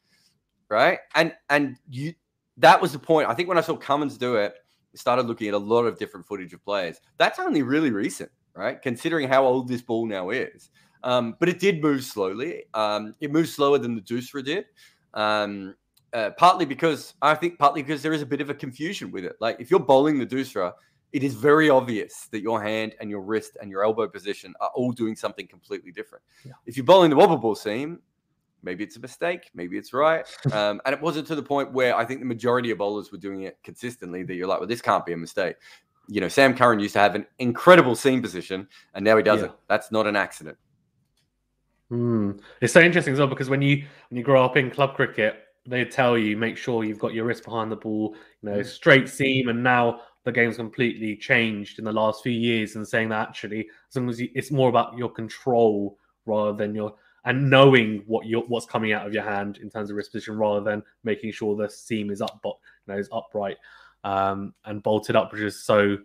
right? 0.69 0.99
And 1.15 1.33
and 1.49 1.77
you 1.89 2.13
that 2.57 2.81
was 2.81 2.91
the 2.91 2.99
point. 2.99 3.29
I 3.29 3.33
think 3.33 3.49
when 3.49 3.57
I 3.57 3.61
saw 3.61 3.75
Cummins 3.75 4.17
do 4.17 4.35
it, 4.35 4.53
I 4.93 4.97
started 4.97 5.25
looking 5.27 5.47
at 5.47 5.53
a 5.53 5.59
lot 5.59 5.83
of 5.83 5.97
different 5.97 6.25
footage 6.25 6.53
of 6.53 6.63
players. 6.63 6.99
That's 7.17 7.39
only 7.39 7.63
really 7.63 7.91
recent, 7.91 8.31
right? 8.55 8.81
Considering 8.81 9.27
how 9.27 9.45
old 9.45 9.67
this 9.67 9.81
ball 9.81 10.05
now 10.05 10.29
is. 10.29 10.69
Um, 11.07 11.37
but 11.39 11.47
it 11.47 11.59
did 11.59 11.81
move 11.81 12.03
slowly. 12.03 12.65
Um, 12.73 13.15
it 13.21 13.31
moved 13.31 13.47
slower 13.49 13.77
than 13.77 13.95
the 13.95 14.01
Doosra 14.01 14.43
did. 14.43 14.65
Um, 15.13 15.73
uh, 16.13 16.31
partly 16.37 16.65
because 16.65 17.13
I 17.21 17.33
think 17.33 17.57
partly 17.57 17.81
because 17.81 18.01
there 18.01 18.11
is 18.11 18.21
a 18.21 18.25
bit 18.25 18.41
of 18.41 18.49
a 18.49 18.53
confusion 18.53 19.09
with 19.11 19.23
it. 19.23 19.37
Like 19.39 19.55
if 19.59 19.71
you're 19.71 19.79
bowling 19.79 20.19
the 20.19 20.25
Doosra, 20.25 20.73
it 21.13 21.23
is 21.23 21.33
very 21.33 21.69
obvious 21.69 22.27
that 22.31 22.41
your 22.41 22.61
hand 22.61 22.93
and 22.99 23.09
your 23.09 23.21
wrist 23.21 23.57
and 23.61 23.71
your 23.71 23.85
elbow 23.85 24.07
position 24.09 24.53
are 24.59 24.69
all 24.75 24.91
doing 24.91 25.15
something 25.15 25.47
completely 25.47 25.93
different. 25.93 26.25
Yeah. 26.45 26.51
If 26.65 26.75
you're 26.75 26.85
bowling 26.85 27.09
the 27.09 27.15
wobble 27.15 27.37
ball 27.37 27.55
seam, 27.55 27.99
maybe 28.61 28.83
it's 28.83 28.97
a 28.97 28.99
mistake, 28.99 29.49
maybe 29.53 29.77
it's 29.77 29.93
right. 29.93 30.25
Um, 30.51 30.81
and 30.85 30.93
it 30.93 31.01
wasn't 31.01 31.25
to 31.27 31.35
the 31.35 31.43
point 31.43 31.71
where 31.71 31.95
I 31.95 32.03
think 32.03 32.19
the 32.19 32.25
majority 32.25 32.71
of 32.71 32.79
bowlers 32.79 33.13
were 33.13 33.17
doing 33.17 33.43
it 33.43 33.57
consistently 33.63 34.23
that 34.23 34.35
you're 34.35 34.47
like, 34.47 34.59
well, 34.59 34.67
this 34.67 34.81
can't 34.81 35.05
be 35.05 35.13
a 35.13 35.17
mistake. 35.17 35.55
You 36.09 36.19
know, 36.19 36.27
Sam 36.27 36.53
Curran 36.53 36.79
used 36.79 36.93
to 36.93 36.99
have 36.99 37.15
an 37.15 37.25
incredible 37.39 37.95
seam 37.95 38.21
position, 38.21 38.67
and 38.93 39.05
now 39.05 39.15
he 39.15 39.23
doesn't. 39.23 39.49
Yeah. 39.49 39.57
That's 39.67 39.91
not 39.91 40.07
an 40.07 40.15
accident. 40.15 40.57
Mm. 41.91 42.39
It's 42.61 42.73
so 42.73 42.81
interesting 42.81 43.13
as 43.13 43.19
well 43.19 43.27
because 43.27 43.49
when 43.49 43.61
you 43.61 43.85
when 44.09 44.17
you 44.17 44.23
grow 44.23 44.43
up 44.43 44.57
in 44.57 44.69
club 44.69 44.95
cricket, 44.95 45.43
they 45.65 45.85
tell 45.85 46.17
you 46.17 46.35
make 46.37 46.57
sure 46.57 46.83
you've 46.83 46.99
got 46.99 47.13
your 47.13 47.25
wrist 47.25 47.43
behind 47.43 47.71
the 47.71 47.75
ball, 47.75 48.15
you 48.41 48.49
know, 48.49 48.57
hmm. 48.57 48.63
straight 48.63 49.07
seam, 49.09 49.49
and 49.49 49.63
now 49.63 50.01
the 50.27 50.31
game's 50.33 50.57
completely 50.57 51.15
changed 51.15 51.79
in 51.79 51.85
the 51.85 51.91
last 51.91 52.21
few 52.21 52.33
years 52.33 52.75
and 52.75 52.85
saying 52.85 53.07
that 53.07 53.29
actually 53.29 53.61
as 53.89 53.95
long 53.95 54.09
as 54.09 54.19
you, 54.19 54.29
it's 54.35 54.51
more 54.51 54.67
about 54.67 54.97
your 54.97 55.09
control 55.09 55.97
rather 56.25 56.51
than 56.51 56.75
your 56.75 56.93
and 57.23 57.49
knowing 57.49 58.03
what 58.07 58.25
you 58.25 58.41
what's 58.49 58.65
coming 58.65 58.91
out 58.91 59.07
of 59.07 59.13
your 59.13 59.23
hand 59.23 59.57
in 59.61 59.69
terms 59.69 59.89
of 59.89 59.95
wrist 59.95 60.11
position 60.11 60.37
rather 60.37 60.59
than 60.59 60.83
making 61.05 61.31
sure 61.31 61.55
the 61.55 61.69
seam 61.69 62.11
is 62.11 62.21
up 62.21 62.41
but 62.43 62.55
you 62.85 62.93
know 62.93 62.99
is 62.99 63.07
upright 63.13 63.55
um, 64.03 64.53
and 64.65 64.83
bolted 64.83 65.15
up 65.15 65.31
which 65.31 65.41
is 65.41 65.63
so 65.63 65.97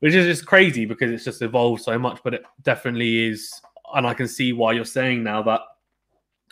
which 0.00 0.12
is 0.12 0.26
just 0.26 0.46
crazy 0.46 0.84
because 0.84 1.10
it's 1.10 1.24
just 1.24 1.40
evolved 1.40 1.82
so 1.82 1.98
much 1.98 2.20
but 2.22 2.34
it 2.34 2.42
definitely 2.64 3.28
is 3.28 3.62
and 3.94 4.06
I 4.06 4.14
can 4.14 4.28
see 4.28 4.52
why 4.52 4.72
you're 4.72 4.84
saying 4.84 5.22
now 5.22 5.42
that 5.42 5.60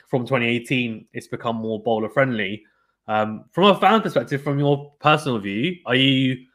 from 0.08 0.22
2018 0.22 1.06
it's 1.12 1.26
become 1.26 1.56
more 1.56 1.82
bowler 1.82 2.08
friendly 2.08 2.64
um, 3.08 3.44
from 3.52 3.64
a 3.64 3.78
fan 3.78 4.00
perspective 4.00 4.42
from 4.42 4.58
your 4.58 4.92
personal 5.00 5.38
view 5.38 5.76
are 5.86 5.94
you 5.94 6.46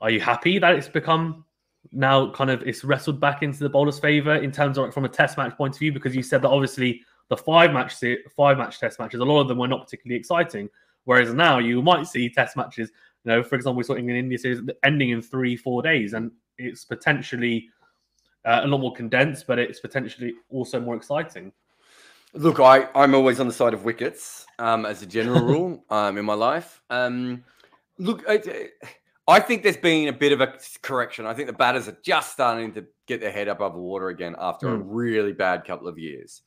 are 0.00 0.10
you 0.10 0.20
happy 0.20 0.58
that 0.58 0.74
it's 0.74 0.88
become 0.88 1.44
now 1.92 2.30
kind 2.32 2.50
of 2.50 2.62
it's 2.62 2.84
wrestled 2.84 3.20
back 3.20 3.42
into 3.42 3.60
the 3.60 3.68
bowler's 3.68 3.98
favor 3.98 4.34
in 4.36 4.52
terms 4.52 4.78
of 4.78 4.84
like 4.84 4.92
from 4.92 5.04
a 5.04 5.08
test 5.08 5.36
match 5.36 5.56
point 5.56 5.74
of 5.74 5.78
view? 5.78 5.92
Because 5.92 6.14
you 6.14 6.22
said 6.22 6.42
that 6.42 6.48
obviously 6.48 7.02
the 7.28 7.36
five 7.36 7.72
match 7.72 7.94
five 8.36 8.58
match 8.58 8.78
test 8.78 8.98
matches, 8.98 9.20
a 9.20 9.24
lot 9.24 9.40
of 9.40 9.48
them 9.48 9.58
were 9.58 9.68
not 9.68 9.84
particularly 9.84 10.18
exciting. 10.18 10.68
Whereas 11.04 11.34
now 11.34 11.58
you 11.58 11.82
might 11.82 12.06
see 12.06 12.28
test 12.28 12.56
matches, 12.56 12.90
you 13.24 13.32
know, 13.32 13.42
for 13.42 13.56
example, 13.56 13.78
we 13.78 13.84
saw 13.84 13.96
England 13.96 14.18
India 14.18 14.38
series 14.38 14.60
ending 14.84 15.10
in 15.10 15.20
three, 15.20 15.56
four 15.56 15.82
days, 15.82 16.12
and 16.12 16.30
it's 16.58 16.84
potentially 16.84 17.68
uh, 18.44 18.60
a 18.64 18.66
lot 18.66 18.78
more 18.78 18.92
condensed, 18.92 19.46
but 19.46 19.58
it's 19.58 19.80
potentially 19.80 20.34
also 20.50 20.80
more 20.80 20.96
exciting. 20.96 21.52
Look, 22.34 22.60
I, 22.60 22.88
I'm 22.94 23.14
always 23.14 23.40
on 23.40 23.46
the 23.46 23.52
side 23.52 23.74
of 23.74 23.84
wickets 23.84 24.46
um, 24.58 24.86
as 24.86 25.02
a 25.02 25.06
general 25.06 25.40
rule 25.44 25.84
um, 25.90 26.16
in 26.16 26.24
my 26.24 26.34
life. 26.34 26.82
Um, 26.88 27.44
look, 27.98 28.24
I, 28.28 28.70
I 29.28 29.40
think 29.40 29.62
there's 29.62 29.76
been 29.76 30.08
a 30.08 30.12
bit 30.12 30.32
of 30.32 30.40
a 30.40 30.54
correction. 30.80 31.26
I 31.26 31.34
think 31.34 31.46
the 31.46 31.52
batters 31.52 31.88
are 31.88 31.98
just 32.02 32.32
starting 32.32 32.72
to 32.72 32.86
get 33.06 33.20
their 33.20 33.32
head 33.32 33.48
above 33.48 33.74
water 33.74 34.08
again 34.08 34.34
after 34.38 34.68
mm. 34.68 34.74
a 34.74 34.76
really 34.78 35.32
bad 35.32 35.64
couple 35.64 35.88
of 35.88 35.98
years. 35.98 36.42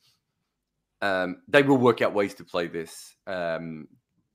Um, 1.01 1.37
they 1.47 1.61
will 1.61 1.77
work 1.77 2.01
out 2.01 2.13
ways 2.13 2.33
to 2.35 2.43
play 2.43 2.67
this. 2.67 3.15
Um, 3.27 3.87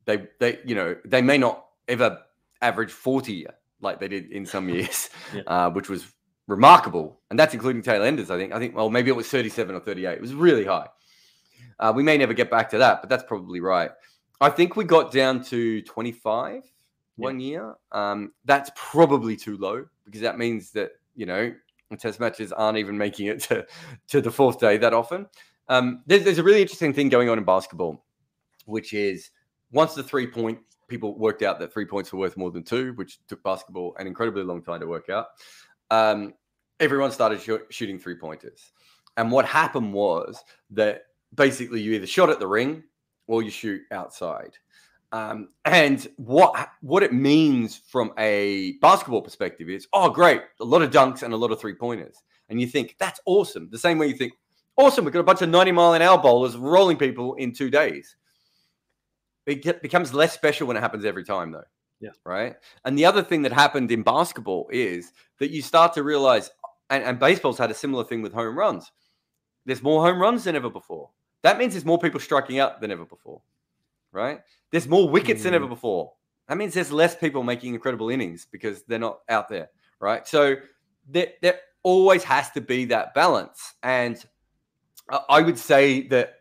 they, 0.04 0.28
they, 0.38 0.60
you 0.64 0.74
know, 0.74 0.96
they 1.04 1.20
may 1.20 1.36
not 1.36 1.66
ever 1.88 2.18
average 2.62 2.92
40 2.92 3.46
like 3.80 3.98
they 3.98 4.08
did 4.08 4.30
in 4.30 4.46
some 4.46 4.68
years, 4.74 5.10
yeah. 5.34 5.42
uh, 5.46 5.70
which 5.70 5.88
was 5.88 6.06
remarkable. 6.50 7.20
And 7.30 7.38
that's 7.38 7.54
including 7.54 7.82
tail 7.82 8.02
enders, 8.02 8.30
I 8.30 8.36
think. 8.36 8.52
I 8.52 8.58
think, 8.58 8.74
well, 8.74 8.90
maybe 8.90 9.10
it 9.10 9.16
was 9.16 9.28
37 9.28 9.74
or 9.74 9.80
38. 9.80 10.12
It 10.12 10.20
was 10.20 10.34
really 10.34 10.64
high. 10.64 10.88
Uh, 11.78 11.92
we 11.94 12.02
may 12.02 12.18
never 12.18 12.34
get 12.34 12.50
back 12.50 12.68
to 12.70 12.78
that, 12.78 13.00
but 13.00 13.08
that's 13.08 13.24
probably 13.24 13.60
right. 13.60 13.90
I 14.40 14.50
think 14.50 14.76
we 14.76 14.84
got 14.84 15.12
down 15.12 15.42
to 15.44 15.80
25 15.82 16.62
one 17.16 17.40
year. 17.40 17.74
Um, 17.92 18.32
that's 18.44 18.70
probably 18.74 19.36
too 19.36 19.56
low 19.58 19.84
because 20.04 20.22
that 20.22 20.38
means 20.38 20.70
that 20.72 20.92
you 21.14 21.26
know 21.26 21.54
test 21.98 22.20
matches 22.20 22.52
aren't 22.52 22.78
even 22.78 22.96
making 22.96 23.26
it 23.26 23.40
to, 23.40 23.66
to 24.08 24.20
the 24.20 24.30
fourth 24.30 24.58
day 24.58 24.76
that 24.78 24.94
often. 24.94 25.26
Um, 25.68 26.02
there's, 26.06 26.24
there's 26.24 26.38
a 26.38 26.42
really 26.42 26.62
interesting 26.62 26.92
thing 26.92 27.08
going 27.08 27.28
on 27.28 27.38
in 27.38 27.44
basketball, 27.44 28.04
which 28.64 28.92
is 28.92 29.30
once 29.72 29.94
the 29.94 30.02
three 30.02 30.26
point 30.26 30.58
people 30.88 31.16
worked 31.16 31.42
out 31.42 31.60
that 31.60 31.72
three 31.72 31.84
points 31.84 32.12
were 32.12 32.18
worth 32.18 32.36
more 32.36 32.50
than 32.50 32.64
two, 32.64 32.92
which 32.94 33.18
took 33.28 33.42
basketball 33.42 33.94
an 33.98 34.06
incredibly 34.06 34.42
long 34.42 34.62
time 34.62 34.80
to 34.80 34.86
work 34.86 35.08
out. 35.08 35.26
Um, 35.90 36.34
everyone 36.80 37.12
started 37.12 37.40
sh- 37.40 37.66
shooting 37.68 37.98
three 37.98 38.16
pointers. 38.16 38.72
And 39.16 39.30
what 39.30 39.44
happened 39.44 39.92
was 39.92 40.42
that 40.70 41.02
basically 41.34 41.80
you 41.80 41.92
either 41.92 42.06
shot 42.06 42.30
at 42.30 42.40
the 42.40 42.46
ring 42.46 42.82
or 43.26 43.42
you 43.42 43.50
shoot 43.50 43.82
outside. 43.92 44.56
Um, 45.12 45.48
and 45.64 46.08
what 46.16 46.70
what 46.82 47.02
it 47.02 47.12
means 47.12 47.76
from 47.76 48.12
a 48.16 48.74
basketball 48.80 49.22
perspective 49.22 49.68
is, 49.68 49.88
oh, 49.92 50.08
great, 50.08 50.42
a 50.60 50.64
lot 50.64 50.82
of 50.82 50.92
dunks 50.92 51.24
and 51.24 51.34
a 51.34 51.36
lot 51.36 51.50
of 51.50 51.60
three 51.60 51.74
pointers, 51.74 52.22
and 52.48 52.60
you 52.60 52.68
think 52.68 52.94
that's 52.98 53.20
awesome. 53.26 53.68
The 53.72 53.78
same 53.78 53.98
way 53.98 54.06
you 54.06 54.14
think, 54.14 54.34
awesome, 54.76 55.04
we've 55.04 55.12
got 55.12 55.18
a 55.18 55.24
bunch 55.24 55.42
of 55.42 55.48
ninety 55.48 55.72
mile 55.72 55.94
an 55.94 56.02
hour 56.02 56.16
bowlers 56.16 56.56
rolling 56.56 56.96
people 56.96 57.34
in 57.34 57.52
two 57.52 57.70
days. 57.70 58.14
It 59.46 59.62
get, 59.62 59.82
becomes 59.82 60.14
less 60.14 60.32
special 60.32 60.68
when 60.68 60.76
it 60.76 60.80
happens 60.80 61.04
every 61.04 61.24
time, 61.24 61.50
though. 61.50 61.64
Yeah. 62.00 62.10
Right. 62.24 62.54
And 62.84 62.96
the 62.96 63.04
other 63.04 63.22
thing 63.22 63.42
that 63.42 63.52
happened 63.52 63.90
in 63.90 64.04
basketball 64.04 64.68
is 64.72 65.12
that 65.38 65.50
you 65.50 65.60
start 65.60 65.92
to 65.94 66.04
realize, 66.04 66.50
and, 66.90 67.02
and 67.04 67.18
baseball's 67.18 67.58
had 67.58 67.70
a 67.70 67.74
similar 67.74 68.04
thing 68.04 68.22
with 68.22 68.32
home 68.32 68.58
runs. 68.58 68.92
There's 69.64 69.82
more 69.82 70.04
home 70.04 70.20
runs 70.20 70.44
than 70.44 70.56
ever 70.56 70.70
before. 70.70 71.10
That 71.42 71.58
means 71.58 71.72
there's 71.72 71.84
more 71.84 71.98
people 71.98 72.20
striking 72.20 72.58
out 72.58 72.80
than 72.80 72.90
ever 72.90 73.04
before 73.04 73.40
right? 74.12 74.40
There's 74.70 74.88
more 74.88 75.08
wickets 75.08 75.40
mm. 75.40 75.44
than 75.44 75.54
ever 75.54 75.66
mm. 75.66 75.70
before. 75.70 76.12
That 76.48 76.56
means 76.56 76.74
there's 76.74 76.92
less 76.92 77.14
people 77.14 77.42
making 77.42 77.74
incredible 77.74 78.10
innings 78.10 78.46
because 78.50 78.82
they're 78.84 78.98
not 78.98 79.20
out 79.28 79.48
there, 79.48 79.70
right? 80.00 80.26
So 80.26 80.56
there, 81.08 81.28
there 81.42 81.60
always 81.82 82.24
has 82.24 82.50
to 82.52 82.60
be 82.60 82.86
that 82.86 83.14
balance. 83.14 83.74
And 83.82 84.22
I 85.28 85.40
would 85.42 85.58
say 85.58 86.08
that 86.08 86.39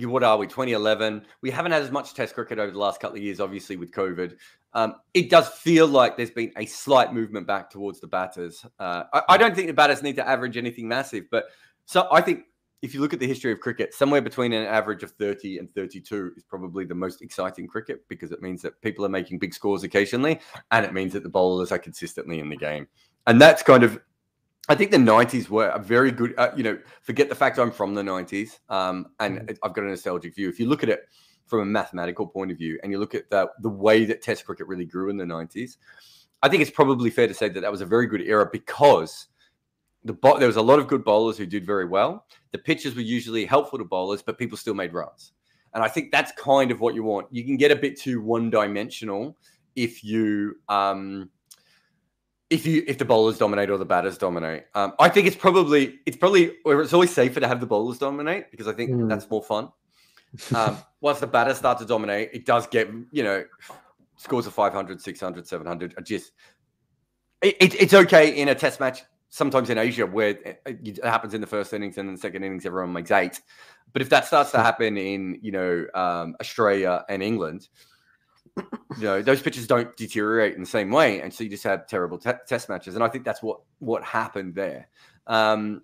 what 0.00 0.22
are 0.22 0.38
we 0.38 0.46
2011 0.46 1.22
we 1.42 1.50
haven't 1.50 1.72
had 1.72 1.82
as 1.82 1.90
much 1.90 2.14
test 2.14 2.34
cricket 2.34 2.58
over 2.58 2.72
the 2.72 2.78
last 2.78 3.00
couple 3.00 3.16
of 3.16 3.22
years 3.22 3.40
obviously 3.40 3.76
with 3.76 3.90
covid. 3.92 4.36
Um, 4.72 4.96
it 5.14 5.30
does 5.30 5.48
feel 5.48 5.86
like 5.86 6.16
there's 6.16 6.30
been 6.30 6.52
a 6.56 6.66
slight 6.66 7.14
movement 7.14 7.46
back 7.46 7.70
towards 7.70 7.98
the 7.98 8.06
batters. 8.06 8.62
Uh, 8.78 9.04
I, 9.12 9.22
I, 9.30 9.38
don't 9.38 9.54
think 9.54 9.68
the 9.68 9.72
batters 9.72 10.02
need 10.02 10.16
to 10.16 10.28
average 10.28 10.56
anything 10.56 10.88
massive 10.88 11.24
but 11.30 11.46
so 11.84 12.08
i 12.10 12.20
think 12.20 12.44
if 12.82 12.94
you 12.94 13.00
look 13.00 13.12
at 13.12 13.20
the 13.20 13.26
history 13.26 13.52
of 13.52 13.60
cricket, 13.60 13.94
somewhere 13.94 14.20
between 14.20 14.52
an 14.52 14.66
average 14.66 15.02
of 15.02 15.10
30 15.12 15.58
and 15.58 15.72
32 15.74 16.32
is 16.36 16.44
probably 16.44 16.84
the 16.84 16.94
most 16.94 17.22
exciting 17.22 17.66
cricket 17.66 18.06
because 18.08 18.32
it 18.32 18.42
means 18.42 18.62
that 18.62 18.80
people 18.82 19.04
are 19.04 19.10
making 19.10 19.38
big 19.38 19.54
scores 19.54 19.82
occasionally 19.82 20.40
and 20.70 20.84
it 20.84 20.92
means 20.92 21.12
that 21.12 21.22
the 21.22 21.28
bowlers 21.28 21.72
are 21.72 21.78
consistently 21.78 22.38
in 22.38 22.48
the 22.48 22.56
game. 22.56 22.86
And 23.26 23.40
that's 23.40 23.62
kind 23.62 23.82
of, 23.82 23.98
I 24.68 24.74
think 24.74 24.90
the 24.90 24.96
90s 24.96 25.48
were 25.48 25.68
a 25.68 25.78
very 25.78 26.10
good, 26.10 26.34
uh, 26.38 26.50
you 26.56 26.62
know, 26.62 26.78
forget 27.02 27.28
the 27.28 27.34
fact 27.34 27.58
I'm 27.58 27.70
from 27.70 27.94
the 27.94 28.02
90s 28.02 28.58
um, 28.68 29.06
and 29.20 29.40
mm. 29.40 29.58
I've 29.62 29.74
got 29.74 29.84
a 29.84 29.88
nostalgic 29.88 30.34
view. 30.34 30.48
If 30.48 30.58
you 30.58 30.68
look 30.68 30.82
at 30.82 30.88
it 30.88 31.08
from 31.46 31.60
a 31.60 31.64
mathematical 31.64 32.26
point 32.26 32.50
of 32.50 32.58
view 32.58 32.78
and 32.82 32.90
you 32.90 32.98
look 32.98 33.14
at 33.14 33.30
the, 33.30 33.48
the 33.60 33.68
way 33.68 34.04
that 34.04 34.22
Test 34.22 34.44
cricket 34.44 34.66
really 34.66 34.84
grew 34.84 35.08
in 35.08 35.16
the 35.16 35.24
90s, 35.24 35.76
I 36.42 36.48
think 36.48 36.62
it's 36.62 36.70
probably 36.70 37.10
fair 37.10 37.28
to 37.28 37.34
say 37.34 37.48
that 37.48 37.60
that 37.60 37.70
was 37.70 37.80
a 37.80 37.86
very 37.86 38.06
good 38.06 38.22
era 38.22 38.48
because 38.50 39.28
the 40.04 40.12
bo- 40.12 40.38
there 40.38 40.48
was 40.48 40.56
a 40.56 40.62
lot 40.62 40.78
of 40.78 40.88
good 40.88 41.04
bowlers 41.04 41.38
who 41.38 41.46
did 41.46 41.64
very 41.64 41.86
well. 41.86 42.26
The 42.52 42.58
pitches 42.58 42.94
were 42.94 43.02
usually 43.02 43.44
helpful 43.44 43.78
to 43.78 43.84
bowlers, 43.84 44.22
but 44.22 44.38
people 44.38 44.58
still 44.58 44.74
made 44.74 44.92
runs. 44.92 45.32
And 45.74 45.82
I 45.82 45.88
think 45.88 46.10
that's 46.10 46.32
kind 46.32 46.70
of 46.70 46.80
what 46.80 46.94
you 46.94 47.02
want. 47.02 47.26
You 47.30 47.44
can 47.44 47.56
get 47.56 47.70
a 47.70 47.76
bit 47.76 47.98
too 47.98 48.20
one-dimensional 48.20 49.36
if 49.74 50.02
you 50.02 50.56
um, 50.68 51.30
if 52.50 52.66
you 52.66 52.84
if 52.86 52.98
the 52.98 53.04
bowlers 53.04 53.38
dominate 53.38 53.70
or 53.70 53.78
the 53.78 53.84
batters 53.84 54.18
dominate. 54.18 54.64
Um, 54.74 54.92
I 54.98 55.08
think 55.08 55.26
it's 55.26 55.36
probably 55.36 56.00
it's 56.06 56.16
probably 56.16 56.52
it's 56.64 56.92
always 56.92 57.12
safer 57.12 57.40
to 57.40 57.48
have 57.48 57.60
the 57.60 57.66
bowlers 57.66 57.98
dominate 57.98 58.50
because 58.50 58.68
I 58.68 58.72
think 58.72 58.90
mm. 58.90 59.08
that's 59.08 59.28
more 59.30 59.42
fun. 59.42 59.70
Um, 60.54 60.76
once 61.00 61.20
the 61.20 61.26
batters 61.26 61.56
start 61.56 61.78
to 61.78 61.86
dominate, 61.86 62.30
it 62.34 62.44
does 62.44 62.66
get 62.66 62.90
you 63.10 63.22
know 63.22 63.44
scores 64.16 64.46
of 64.46 64.52
500, 64.52 65.00
600, 65.00 65.46
700 65.46 65.94
are 65.96 66.02
just 66.02 66.32
it, 67.42 67.56
it, 67.60 67.74
it's 67.80 67.94
okay 67.94 68.36
in 68.36 68.48
a 68.48 68.54
test 68.54 68.80
match 68.80 69.02
sometimes 69.28 69.70
in 69.70 69.78
Asia 69.78 70.04
where 70.06 70.30
it, 70.30 70.60
it 70.66 71.04
happens 71.04 71.32
in 71.32 71.40
the 71.40 71.46
first 71.46 71.72
innings 71.72 71.96
and 71.96 72.08
then 72.08 72.14
the 72.14 72.20
second 72.20 72.42
innings 72.42 72.66
everyone 72.66 72.92
makes 72.92 73.10
eight. 73.10 73.40
But 73.92 74.02
if 74.02 74.08
that 74.10 74.26
starts 74.26 74.50
to 74.50 74.58
happen 74.62 74.98
in 74.98 75.38
you 75.42 75.52
know 75.52 75.86
um, 75.94 76.36
Australia 76.40 77.04
and 77.08 77.22
England, 77.22 77.68
you 78.56 79.02
know 79.02 79.22
those 79.22 79.42
pitches 79.42 79.66
don't 79.66 79.94
deteriorate 79.96 80.54
in 80.54 80.60
the 80.60 80.66
same 80.66 80.90
way, 80.90 81.20
and 81.20 81.32
so 81.32 81.44
you 81.44 81.50
just 81.50 81.64
have 81.64 81.86
terrible 81.86 82.18
te- 82.18 82.32
test 82.46 82.68
matches. 82.68 82.94
And 82.94 83.04
I 83.04 83.08
think 83.08 83.24
that's 83.24 83.42
what 83.42 83.60
what 83.78 84.02
happened 84.02 84.54
there. 84.54 84.88
Um, 85.26 85.82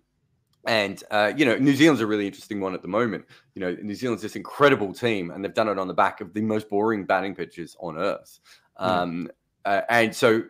and 0.67 1.03
uh, 1.11 1.33
you 1.37 1.45
know, 1.45 1.57
New 1.57 1.75
Zealand's 1.75 2.01
a 2.01 2.07
really 2.07 2.27
interesting 2.27 2.61
one 2.61 2.75
at 2.75 2.83
the 2.83 2.89
moment. 2.89 3.25
You 3.55 3.61
know, 3.61 3.77
New 3.83 3.95
Zealand's 3.95 4.23
this 4.23 4.37
incredible 4.37 4.93
team, 4.93 5.31
and 5.31 5.45
they've 5.45 5.53
done 5.53 5.69
it 5.69 5.79
on 5.79 5.89
the 5.89 5.95
back 5.95 6.21
of 6.21 6.33
the 6.33 6.43
most 6.43 6.69
boring 6.69 7.05
batting 7.05 7.35
pitches 7.35 7.77
on 7.81 7.99
earth. 7.99 8.41
Um, 8.77 9.31
uh, 9.65 9.83
and 9.89 10.15
so 10.15 10.43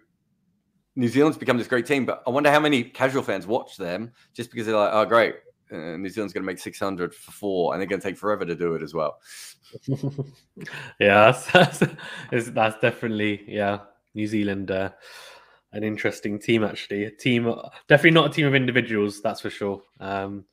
New 0.96 1.08
Zealand's 1.08 1.38
become 1.38 1.58
this 1.58 1.66
great 1.66 1.86
team, 1.86 2.04
but 2.04 2.22
I 2.26 2.30
wonder 2.30 2.50
how 2.50 2.60
many 2.60 2.84
casual 2.84 3.22
fans 3.22 3.46
watch 3.46 3.76
them 3.76 4.12
just 4.34 4.50
because 4.50 4.66
they're 4.66 4.76
like, 4.76 4.92
oh, 4.92 5.06
great, 5.06 5.36
uh, 5.72 5.96
New 5.96 6.08
Zealand's 6.08 6.32
going 6.32 6.42
to 6.42 6.46
make 6.46 6.58
600 6.58 7.14
for 7.14 7.32
four, 7.32 7.72
and 7.72 7.80
they're 7.80 7.88
going 7.88 8.00
to 8.00 8.06
take 8.06 8.18
forever 8.18 8.44
to 8.44 8.54
do 8.54 8.74
it 8.74 8.82
as 8.82 8.94
well. 8.94 9.18
yeah, 10.98 11.32
that's, 11.32 11.46
that's, 11.50 12.50
that's, 12.50 12.80
definitely, 12.80 13.44
yeah, 13.46 13.78
New 14.14 14.26
Zealand, 14.26 14.70
uh, 14.70 14.90
an 15.72 15.84
interesting 15.84 16.38
team, 16.38 16.64
actually. 16.64 17.04
A 17.04 17.10
team, 17.10 17.52
definitely 17.88 18.10
not 18.10 18.30
a 18.30 18.32
team 18.32 18.46
of 18.46 18.54
individuals, 18.54 19.22
that's 19.22 19.40
for 19.40 19.50
sure. 19.50 19.82
Um, 20.00 20.44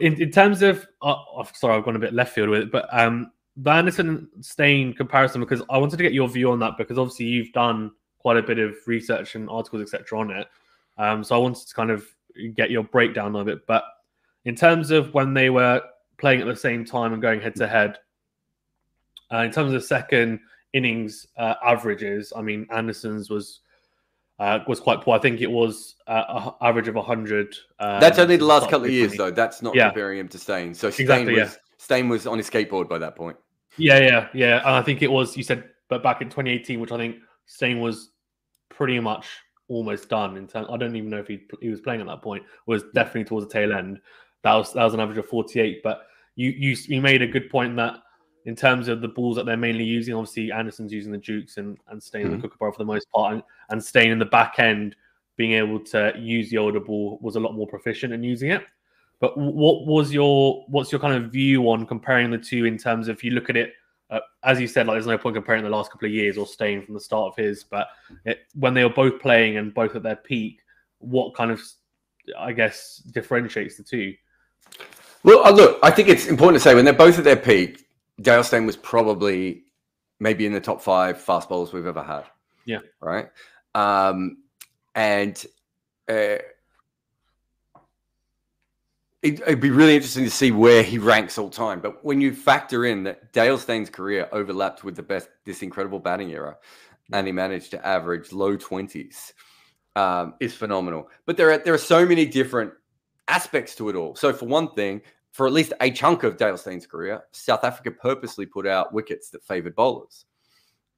in, 0.00 0.20
in 0.20 0.30
terms 0.30 0.62
of, 0.62 0.86
uh, 1.02 1.14
oh, 1.34 1.46
sorry, 1.54 1.76
I've 1.76 1.84
gone 1.84 1.96
a 1.96 2.00
bit 2.00 2.14
left 2.14 2.34
field 2.34 2.48
with 2.48 2.62
it, 2.62 2.72
but 2.72 2.88
um, 2.92 3.30
the 3.56 4.28
Steyn 4.40 4.92
comparison, 4.92 5.40
because 5.40 5.62
I 5.70 5.78
wanted 5.78 5.96
to 5.96 6.02
get 6.02 6.12
your 6.12 6.28
view 6.28 6.50
on 6.52 6.58
that, 6.60 6.76
because 6.76 6.98
obviously 6.98 7.26
you've 7.26 7.52
done 7.52 7.90
quite 8.18 8.36
a 8.36 8.42
bit 8.42 8.58
of 8.58 8.74
research 8.86 9.34
and 9.34 9.48
articles, 9.48 9.82
etc., 9.82 10.18
on 10.18 10.30
it. 10.30 10.46
Um, 10.98 11.22
so 11.22 11.34
I 11.34 11.38
wanted 11.38 11.66
to 11.66 11.74
kind 11.74 11.90
of 11.90 12.04
get 12.54 12.70
your 12.70 12.84
breakdown 12.84 13.36
of 13.36 13.48
it. 13.48 13.66
But 13.66 13.84
in 14.46 14.54
terms 14.54 14.90
of 14.90 15.12
when 15.12 15.34
they 15.34 15.50
were 15.50 15.82
playing 16.16 16.40
at 16.40 16.46
the 16.46 16.56
same 16.56 16.84
time 16.84 17.12
and 17.12 17.20
going 17.20 17.40
head 17.40 17.54
to 17.56 17.66
head, 17.66 17.98
uh, 19.32 19.38
in 19.38 19.50
terms 19.50 19.74
of 19.74 19.84
second 19.84 20.40
innings 20.72 21.26
uh, 21.36 21.54
averages, 21.62 22.32
I 22.34 22.40
mean 22.40 22.66
Anderson's 22.70 23.28
was 23.28 23.60
uh, 24.38 24.60
was 24.68 24.80
quite 24.80 25.02
poor. 25.02 25.16
I 25.16 25.18
think 25.18 25.40
it 25.40 25.50
was 25.50 25.96
uh, 26.06 26.24
an 26.28 26.52
average 26.68 26.88
of 26.88 26.94
100. 26.94 27.54
Um, 27.78 28.00
That's 28.00 28.18
only 28.18 28.36
the 28.36 28.44
last 28.44 28.68
couple 28.68 28.84
of 28.84 28.92
years, 28.92 29.14
though. 29.14 29.30
That's 29.30 29.62
not 29.62 29.74
yeah. 29.74 29.88
comparing 29.88 30.18
him 30.18 30.28
to 30.28 30.38
Steyn. 30.38 30.74
So 30.74 30.90
Steyn, 30.90 31.04
exactly, 31.04 31.32
was, 31.40 31.52
yeah. 31.52 31.56
Steyn 31.78 32.08
was 32.08 32.26
on 32.26 32.38
his 32.38 32.48
skateboard 32.48 32.88
by 32.88 32.98
that 32.98 33.16
point. 33.16 33.36
Yeah, 33.78 33.98
yeah, 33.98 34.28
yeah. 34.34 34.58
And 34.58 34.68
I 34.68 34.82
think 34.82 35.02
it 35.02 35.10
was, 35.10 35.36
you 35.36 35.42
said, 35.42 35.64
but 35.88 36.02
back 36.02 36.20
in 36.20 36.28
2018, 36.28 36.80
which 36.80 36.92
I 36.92 36.98
think 36.98 37.16
Steyn 37.46 37.80
was 37.80 38.10
pretty 38.68 39.00
much 39.00 39.26
almost 39.68 40.08
done 40.08 40.36
in 40.36 40.46
terms. 40.46 40.68
I 40.70 40.76
don't 40.76 40.94
even 40.94 41.10
know 41.10 41.18
if 41.18 41.26
he 41.26 41.40
he 41.60 41.70
was 41.70 41.80
playing 41.80 42.00
at 42.00 42.06
that 42.06 42.22
point. 42.22 42.44
Was 42.66 42.84
definitely 42.94 43.24
towards 43.24 43.46
the 43.46 43.52
tail 43.52 43.72
end. 43.72 44.00
That 44.46 44.54
was 44.54 44.72
that 44.72 44.84
was 44.84 44.94
an 44.94 45.00
average 45.00 45.18
of 45.18 45.26
48. 45.26 45.82
But 45.82 46.06
you 46.36 46.50
you 46.50 46.76
you 46.86 47.00
made 47.00 47.22
a 47.22 47.26
good 47.26 47.50
point 47.50 47.76
that 47.76 47.96
in 48.44 48.54
terms 48.54 48.86
of 48.86 49.00
the 49.00 49.08
balls 49.08 49.36
that 49.36 49.46
they're 49.46 49.56
mainly 49.56 49.84
using, 49.84 50.14
obviously 50.14 50.52
Anderson's 50.52 50.92
using 50.92 51.12
the 51.12 51.18
Dukes 51.18 51.56
and 51.56 51.76
and 51.88 52.02
Steyn 52.02 52.22
mm-hmm. 52.22 52.34
in 52.34 52.40
the 52.40 52.48
Kookaburra 52.48 52.72
for 52.72 52.78
the 52.78 52.84
most 52.84 53.10
part, 53.10 53.34
and, 53.34 53.42
and 53.70 53.82
Steyn 53.82 54.10
in 54.10 54.18
the 54.18 54.24
back 54.24 54.58
end, 54.58 54.94
being 55.36 55.52
able 55.52 55.80
to 55.80 56.12
use 56.16 56.48
the 56.50 56.58
older 56.58 56.80
ball 56.80 57.18
was 57.20 57.36
a 57.36 57.40
lot 57.40 57.54
more 57.54 57.66
proficient 57.66 58.12
in 58.12 58.22
using 58.22 58.50
it. 58.50 58.62
But 59.18 59.36
what 59.36 59.86
was 59.86 60.12
your 60.12 60.64
what's 60.68 60.92
your 60.92 61.00
kind 61.00 61.14
of 61.14 61.32
view 61.32 61.68
on 61.70 61.86
comparing 61.86 62.30
the 62.30 62.38
two 62.38 62.66
in 62.66 62.78
terms 62.78 63.08
of 63.08 63.16
if 63.16 63.24
you 63.24 63.32
look 63.32 63.50
at 63.50 63.56
it 63.56 63.72
uh, 64.10 64.20
as 64.44 64.60
you 64.60 64.68
said, 64.68 64.86
like 64.86 64.94
there's 64.94 65.06
no 65.06 65.18
point 65.18 65.34
comparing 65.34 65.64
the 65.64 65.70
last 65.70 65.90
couple 65.90 66.06
of 66.06 66.12
years 66.12 66.38
or 66.38 66.46
Steyn 66.46 66.82
from 66.82 66.94
the 66.94 67.00
start 67.00 67.32
of 67.32 67.36
his, 67.36 67.64
but 67.64 67.88
it, 68.24 68.40
when 68.54 68.72
they 68.72 68.84
were 68.84 68.90
both 68.90 69.20
playing 69.20 69.56
and 69.56 69.74
both 69.74 69.96
at 69.96 70.02
their 70.02 70.16
peak, 70.16 70.60
what 70.98 71.34
kind 71.34 71.50
of, 71.50 71.60
I 72.38 72.52
guess, 72.52 72.98
differentiates 72.98 73.76
the 73.76 73.82
two? 73.82 74.14
Well, 75.22 75.44
uh, 75.44 75.50
look, 75.50 75.78
I 75.82 75.90
think 75.90 76.08
it's 76.08 76.26
important 76.26 76.62
to 76.62 76.68
say 76.68 76.74
when 76.74 76.84
they're 76.84 76.94
both 76.94 77.18
at 77.18 77.24
their 77.24 77.36
peak, 77.36 77.84
Dale 78.20 78.44
Steyn 78.44 78.66
was 78.66 78.76
probably 78.76 79.64
maybe 80.20 80.46
in 80.46 80.52
the 80.52 80.60
top 80.60 80.80
five 80.80 81.20
fast 81.20 81.48
bowlers 81.48 81.72
we've 81.72 81.86
ever 81.86 82.02
had. 82.02 82.24
Yeah. 82.64 82.78
Right. 83.00 83.28
Um, 83.74 84.38
and 84.94 85.44
uh, 86.08 86.38
it, 89.22 89.46
would 89.46 89.60
be 89.60 89.70
really 89.70 89.96
interesting 89.96 90.24
to 90.24 90.30
see 90.30 90.52
where 90.52 90.82
he 90.82 90.98
ranks 90.98 91.38
all 91.38 91.50
time. 91.50 91.80
But 91.80 92.04
when 92.04 92.20
you 92.20 92.32
factor 92.32 92.86
in 92.86 93.04
that 93.04 93.32
Dale 93.32 93.58
Steyn's 93.58 93.90
career 93.90 94.28
overlapped 94.32 94.84
with 94.84 94.96
the 94.96 95.02
best, 95.02 95.28
this 95.44 95.62
incredible 95.62 95.98
batting 95.98 96.30
era, 96.30 96.56
and 97.12 97.26
he 97.26 97.32
managed 97.32 97.70
to 97.72 97.86
average 97.86 98.32
low 98.32 98.56
twenties, 98.56 99.32
um, 99.94 100.34
is 100.40 100.54
phenomenal. 100.54 101.08
But 101.24 101.36
there 101.36 101.50
are 101.50 101.58
there 101.58 101.74
are 101.74 101.78
so 101.78 102.06
many 102.06 102.26
different 102.26 102.72
aspects 103.28 103.74
to 103.76 103.88
it 103.88 103.96
all. 103.96 104.14
So 104.14 104.32
for 104.32 104.46
one 104.46 104.72
thing, 104.72 105.02
for 105.32 105.46
at 105.46 105.52
least 105.52 105.72
a 105.80 105.90
chunk 105.90 106.22
of 106.22 106.36
Dale 106.36 106.56
Steyn's 106.56 106.86
career, 106.86 107.22
South 107.32 107.64
Africa 107.64 107.90
purposely 107.90 108.46
put 108.46 108.66
out 108.66 108.92
wickets 108.92 109.30
that 109.30 109.44
favoured 109.44 109.74
bowlers 109.74 110.24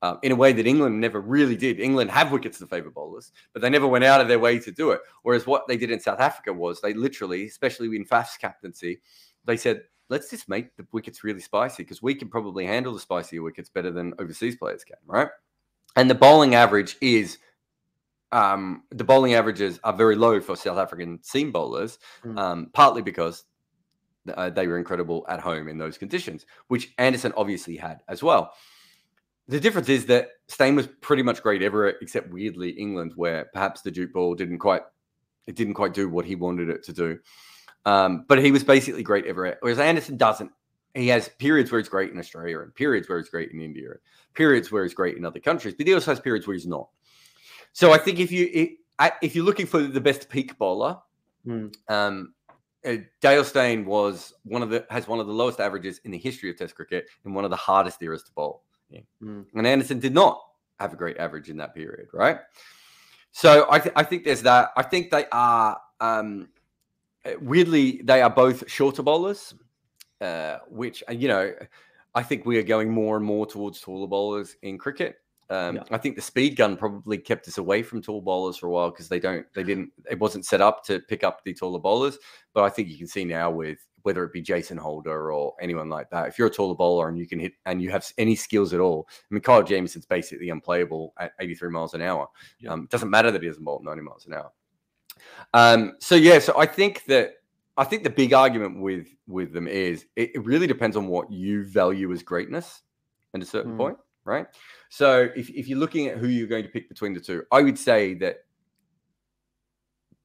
uh, 0.02 0.16
in 0.22 0.32
a 0.32 0.36
way 0.36 0.52
that 0.52 0.66
England 0.66 1.00
never 1.00 1.20
really 1.20 1.56
did. 1.56 1.80
England 1.80 2.10
have 2.10 2.30
wickets 2.30 2.58
to 2.58 2.66
favour 2.66 2.90
bowlers, 2.90 3.32
but 3.52 3.62
they 3.62 3.70
never 3.70 3.88
went 3.88 4.04
out 4.04 4.20
of 4.20 4.28
their 4.28 4.38
way 4.38 4.58
to 4.58 4.70
do 4.70 4.90
it. 4.90 5.00
Whereas 5.22 5.46
what 5.46 5.66
they 5.66 5.76
did 5.76 5.90
in 5.90 6.00
South 6.00 6.20
Africa 6.20 6.52
was 6.52 6.80
they 6.80 6.94
literally, 6.94 7.46
especially 7.46 7.94
in 7.96 8.04
Faf's 8.04 8.36
captaincy, 8.36 9.00
they 9.44 9.56
said, 9.56 9.82
let's 10.08 10.30
just 10.30 10.48
make 10.48 10.74
the 10.76 10.86
wickets 10.92 11.24
really 11.24 11.40
spicy 11.40 11.82
because 11.82 12.02
we 12.02 12.14
can 12.14 12.28
probably 12.28 12.64
handle 12.64 12.94
the 12.94 13.00
spicier 13.00 13.42
wickets 13.42 13.68
better 13.68 13.90
than 13.90 14.14
overseas 14.18 14.56
players 14.56 14.84
can, 14.84 14.96
right? 15.06 15.28
And 15.96 16.08
the 16.08 16.14
bowling 16.14 16.54
average 16.54 16.96
is 17.00 17.38
um, 18.32 18.82
the 18.90 19.04
bowling 19.04 19.34
averages 19.34 19.80
are 19.84 19.92
very 19.92 20.16
low 20.16 20.40
for 20.40 20.56
South 20.56 20.78
African 20.78 21.22
seam 21.22 21.50
bowlers, 21.52 21.98
mm. 22.24 22.38
um, 22.38 22.70
partly 22.72 23.02
because 23.02 23.44
uh, 24.34 24.50
they 24.50 24.66
were 24.66 24.78
incredible 24.78 25.24
at 25.28 25.40
home 25.40 25.68
in 25.68 25.78
those 25.78 25.98
conditions, 25.98 26.46
which 26.68 26.92
Anderson 26.98 27.32
obviously 27.36 27.76
had 27.76 28.02
as 28.08 28.22
well. 28.22 28.52
The 29.48 29.60
difference 29.60 29.88
is 29.88 30.06
that 30.06 30.28
Steyn 30.48 30.76
was 30.76 30.86
pretty 31.00 31.22
much 31.22 31.42
great 31.42 31.62
everywhere 31.62 31.94
except 32.02 32.30
weirdly 32.30 32.70
England, 32.70 33.12
where 33.16 33.46
perhaps 33.54 33.80
the 33.80 33.90
Duke 33.90 34.12
ball 34.12 34.34
didn't 34.34 34.58
quite 34.58 34.82
it 35.46 35.56
didn't 35.56 35.74
quite 35.74 35.94
do 35.94 36.10
what 36.10 36.26
he 36.26 36.34
wanted 36.34 36.68
it 36.68 36.84
to 36.84 36.92
do. 36.92 37.18
Um, 37.86 38.26
but 38.28 38.38
he 38.38 38.52
was 38.52 38.62
basically 38.62 39.02
great 39.02 39.24
everywhere. 39.24 39.56
Whereas 39.62 39.78
Anderson 39.78 40.18
doesn't. 40.18 40.52
He 40.94 41.08
has 41.08 41.30
periods 41.38 41.70
where 41.70 41.80
he's 41.80 41.88
great 41.88 42.12
in 42.12 42.18
Australia 42.18 42.60
and 42.60 42.74
periods 42.74 43.08
where 43.08 43.18
he's 43.18 43.30
great 43.30 43.50
in 43.52 43.60
India, 43.60 43.88
periods 44.34 44.70
where 44.70 44.82
he's 44.82 44.94
great 44.94 45.16
in 45.16 45.24
other 45.24 45.40
countries, 45.40 45.74
but 45.74 45.86
he 45.86 45.94
also 45.94 46.10
has 46.10 46.20
periods 46.20 46.46
where 46.46 46.54
he's 46.54 46.66
not. 46.66 46.88
So 47.78 47.92
I 47.92 47.98
think 47.98 48.18
if 48.18 48.32
you 48.32 48.74
if 49.22 49.36
you're 49.36 49.44
looking 49.44 49.64
for 49.64 49.80
the 49.80 50.00
best 50.00 50.28
peak 50.28 50.58
bowler, 50.58 50.98
mm. 51.46 51.72
um, 51.86 52.34
uh, 52.84 52.96
Dale 53.20 53.44
Steyn 53.44 53.84
was 53.84 54.34
one 54.42 54.64
of 54.64 54.70
the 54.70 54.84
has 54.90 55.06
one 55.06 55.20
of 55.20 55.28
the 55.28 55.32
lowest 55.32 55.60
averages 55.60 56.00
in 56.02 56.10
the 56.10 56.18
history 56.18 56.50
of 56.50 56.56
Test 56.56 56.74
cricket 56.74 57.06
and 57.24 57.36
one 57.36 57.44
of 57.44 57.52
the 57.52 57.56
hardest 57.56 58.02
eras 58.02 58.24
to 58.24 58.32
bowl. 58.32 58.64
Yeah. 58.90 59.02
Mm. 59.22 59.46
And 59.54 59.64
Anderson 59.64 60.00
did 60.00 60.12
not 60.12 60.42
have 60.80 60.92
a 60.92 60.96
great 60.96 61.18
average 61.18 61.50
in 61.50 61.56
that 61.58 61.72
period, 61.72 62.08
right? 62.12 62.38
So 63.30 63.68
I, 63.70 63.78
th- 63.78 63.92
I 63.94 64.02
think 64.02 64.24
there's 64.24 64.42
that. 64.42 64.70
I 64.76 64.82
think 64.82 65.12
they 65.12 65.26
are 65.30 65.80
um, 66.00 66.48
uh, 67.24 67.34
weirdly 67.40 68.02
they 68.02 68.22
are 68.22 68.30
both 68.30 68.68
shorter 68.68 69.04
bowlers, 69.04 69.54
uh, 70.20 70.56
which 70.68 71.04
uh, 71.08 71.12
you 71.12 71.28
know 71.28 71.52
I 72.16 72.24
think 72.24 72.44
we 72.44 72.58
are 72.58 72.64
going 72.64 72.90
more 72.90 73.16
and 73.16 73.24
more 73.24 73.46
towards 73.46 73.80
taller 73.80 74.08
bowlers 74.08 74.56
in 74.62 74.78
cricket. 74.78 75.18
Um, 75.50 75.76
yeah. 75.76 75.82
I 75.90 75.98
think 75.98 76.16
the 76.16 76.22
speed 76.22 76.56
gun 76.56 76.76
probably 76.76 77.16
kept 77.16 77.48
us 77.48 77.58
away 77.58 77.82
from 77.82 78.02
tall 78.02 78.20
bowlers 78.20 78.58
for 78.58 78.66
a 78.66 78.70
while 78.70 78.90
because 78.90 79.08
they 79.08 79.18
don't, 79.18 79.46
they 79.54 79.62
didn't, 79.62 79.90
it 80.10 80.18
wasn't 80.18 80.44
set 80.44 80.60
up 80.60 80.84
to 80.84 81.00
pick 81.00 81.24
up 81.24 81.42
the 81.42 81.54
taller 81.54 81.78
bowlers. 81.78 82.18
But 82.52 82.64
I 82.64 82.68
think 82.68 82.88
you 82.88 82.98
can 82.98 83.06
see 83.06 83.24
now 83.24 83.50
with 83.50 83.78
whether 84.02 84.24
it 84.24 84.32
be 84.32 84.42
Jason 84.42 84.76
Holder 84.76 85.32
or 85.32 85.54
anyone 85.60 85.88
like 85.88 86.10
that, 86.10 86.28
if 86.28 86.38
you're 86.38 86.48
a 86.48 86.50
taller 86.50 86.74
bowler 86.74 87.08
and 87.08 87.18
you 87.18 87.26
can 87.26 87.38
hit 87.38 87.52
and 87.64 87.80
you 87.80 87.90
have 87.90 88.10
any 88.18 88.34
skills 88.34 88.74
at 88.74 88.80
all, 88.80 89.08
I 89.10 89.34
mean, 89.34 89.40
Kyle 89.40 89.62
Jamieson's 89.62 90.06
basically 90.06 90.50
unplayable 90.50 91.14
at 91.18 91.32
83 91.40 91.70
miles 91.70 91.94
an 91.94 92.02
hour. 92.02 92.28
Yeah. 92.60 92.72
Um, 92.72 92.84
it 92.84 92.90
doesn't 92.90 93.10
matter 93.10 93.30
that 93.30 93.42
he 93.42 93.48
doesn't 93.48 93.64
bowl 93.64 93.80
90 93.82 94.02
miles 94.02 94.26
an 94.26 94.34
hour. 94.34 94.52
Um, 95.54 95.94
so 95.98 96.14
yeah, 96.14 96.38
so 96.38 96.58
I 96.58 96.66
think 96.66 97.04
that 97.06 97.34
I 97.76 97.84
think 97.84 98.02
the 98.02 98.10
big 98.10 98.32
argument 98.32 98.80
with 98.80 99.08
with 99.26 99.52
them 99.52 99.68
is 99.68 100.04
it, 100.16 100.32
it 100.34 100.44
really 100.44 100.66
depends 100.66 100.96
on 100.96 101.06
what 101.06 101.30
you 101.30 101.64
value 101.64 102.12
as 102.12 102.22
greatness 102.22 102.82
at 103.34 103.42
a 103.42 103.46
certain 103.46 103.74
mm. 103.74 103.78
point, 103.78 103.98
right? 104.28 104.46
So 104.90 105.28
if, 105.34 105.50
if 105.50 105.66
you're 105.66 105.78
looking 105.78 106.06
at 106.06 106.18
who 106.18 106.28
you're 106.28 106.46
going 106.46 106.64
to 106.64 106.70
pick 106.70 106.88
between 106.88 107.14
the 107.14 107.20
two, 107.20 107.44
I 107.50 107.62
would 107.62 107.78
say 107.78 108.14
that 108.14 108.44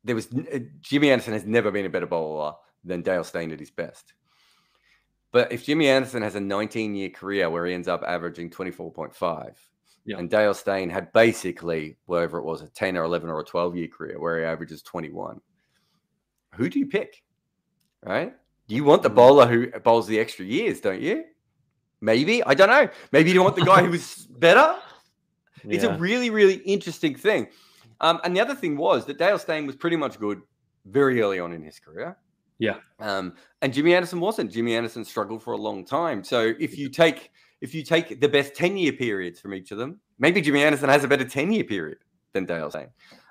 there 0.03 0.15
was 0.15 0.27
uh, 0.27 0.59
Jimmy 0.81 1.11
Anderson 1.11 1.33
has 1.33 1.45
never 1.45 1.71
been 1.71 1.85
a 1.85 1.89
better 1.89 2.05
bowler 2.05 2.53
than 2.83 3.01
Dale 3.01 3.23
Steyn 3.23 3.51
at 3.51 3.59
his 3.59 3.71
best. 3.71 4.13
But 5.31 5.51
if 5.51 5.65
Jimmy 5.65 5.87
Anderson 5.87 6.21
has 6.21 6.35
a 6.35 6.39
19 6.39 6.93
year 6.93 7.09
career 7.09 7.49
where 7.49 7.65
he 7.65 7.73
ends 7.73 7.87
up 7.87 8.03
averaging 8.05 8.51
24.5, 8.51 9.55
yeah. 10.05 10.17
and 10.17 10.29
Dale 10.29 10.53
Steyn 10.53 10.89
had 10.89 11.11
basically, 11.13 11.97
whatever 12.05 12.37
it 12.37 12.43
was, 12.43 12.61
a 12.61 12.67
10 12.67 12.97
or 12.97 13.03
11 13.03 13.29
or 13.29 13.39
a 13.39 13.43
12 13.43 13.75
year 13.75 13.87
career 13.87 14.19
where 14.19 14.39
he 14.39 14.45
averages 14.45 14.83
21, 14.83 15.41
who 16.53 16.69
do 16.69 16.77
you 16.77 16.85
pick? 16.85 17.23
Right? 18.03 18.33
You 18.67 18.83
want 18.83 19.01
the 19.01 19.09
mm. 19.09 19.15
bowler 19.15 19.47
who 19.47 19.67
bowls 19.79 20.07
the 20.07 20.19
extra 20.19 20.45
years, 20.45 20.81
don't 20.81 21.01
you? 21.01 21.23
Maybe. 22.03 22.43
I 22.43 22.53
don't 22.53 22.67
know. 22.69 22.89
Maybe 23.13 23.31
you 23.31 23.41
want 23.41 23.55
the 23.55 23.63
guy 23.63 23.81
who 23.81 23.91
was 23.91 24.27
better. 24.39 24.75
Yeah. 25.63 25.75
It's 25.75 25.85
a 25.85 25.97
really, 25.97 26.29
really 26.29 26.55
interesting 26.55 27.15
thing. 27.15 27.47
Um, 28.01 28.19
and 28.25 28.35
the 28.35 28.41
other 28.41 28.55
thing 28.55 28.75
was 28.75 29.05
that 29.05 29.17
Dale 29.17 29.39
Steyn 29.39 29.65
was 29.65 29.77
pretty 29.77 29.95
much 29.95 30.19
good 30.19 30.41
very 30.85 31.21
early 31.21 31.39
on 31.39 31.53
in 31.53 31.63
his 31.63 31.79
career. 31.79 32.17
Yeah. 32.59 32.75
Um, 32.99 33.35
and 33.61 33.73
Jimmy 33.73 33.95
Anderson 33.95 34.19
wasn't. 34.19 34.51
Jimmy 34.51 34.75
Anderson 34.75 35.05
struggled 35.05 35.41
for 35.41 35.53
a 35.53 35.57
long 35.57 35.85
time. 35.85 36.25
So 36.25 36.53
if 36.59 36.77
you 36.77 36.89
take 36.89 37.31
if 37.61 37.73
you 37.73 37.83
take 37.83 38.19
the 38.19 38.27
best 38.27 38.53
10 38.53 38.75
year 38.75 38.91
periods 38.91 39.39
from 39.39 39.53
each 39.53 39.71
of 39.71 39.77
them, 39.77 40.01
maybe 40.19 40.41
Jimmy 40.41 40.61
Anderson 40.61 40.89
has 40.89 41.05
a 41.05 41.07
better 41.07 41.23
10 41.23 41.53
year 41.53 41.63
period 41.63 41.99
than 42.33 42.45
Dale 42.45 42.69
Steyn. 42.69 42.89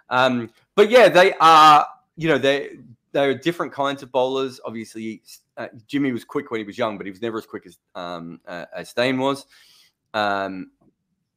Um, 0.08 0.48
but 0.74 0.88
yeah, 0.88 1.10
they 1.10 1.34
are, 1.40 1.86
you 2.16 2.28
know, 2.28 2.38
they 2.38 2.78
they're 3.12 3.34
different 3.34 3.72
kinds 3.72 4.02
of 4.02 4.10
bowlers. 4.10 4.60
Obviously, 4.64 5.22
uh, 5.56 5.68
Jimmy 5.86 6.12
was 6.12 6.24
quick 6.24 6.50
when 6.50 6.60
he 6.60 6.64
was 6.64 6.76
young, 6.76 6.96
but 6.96 7.06
he 7.06 7.10
was 7.10 7.22
never 7.22 7.38
as 7.38 7.46
quick 7.46 7.66
as 7.66 7.78
um, 7.94 8.40
uh, 8.46 8.66
as 8.74 8.90
Steyn 8.90 9.18
was. 9.18 9.46
Um, 10.14 10.70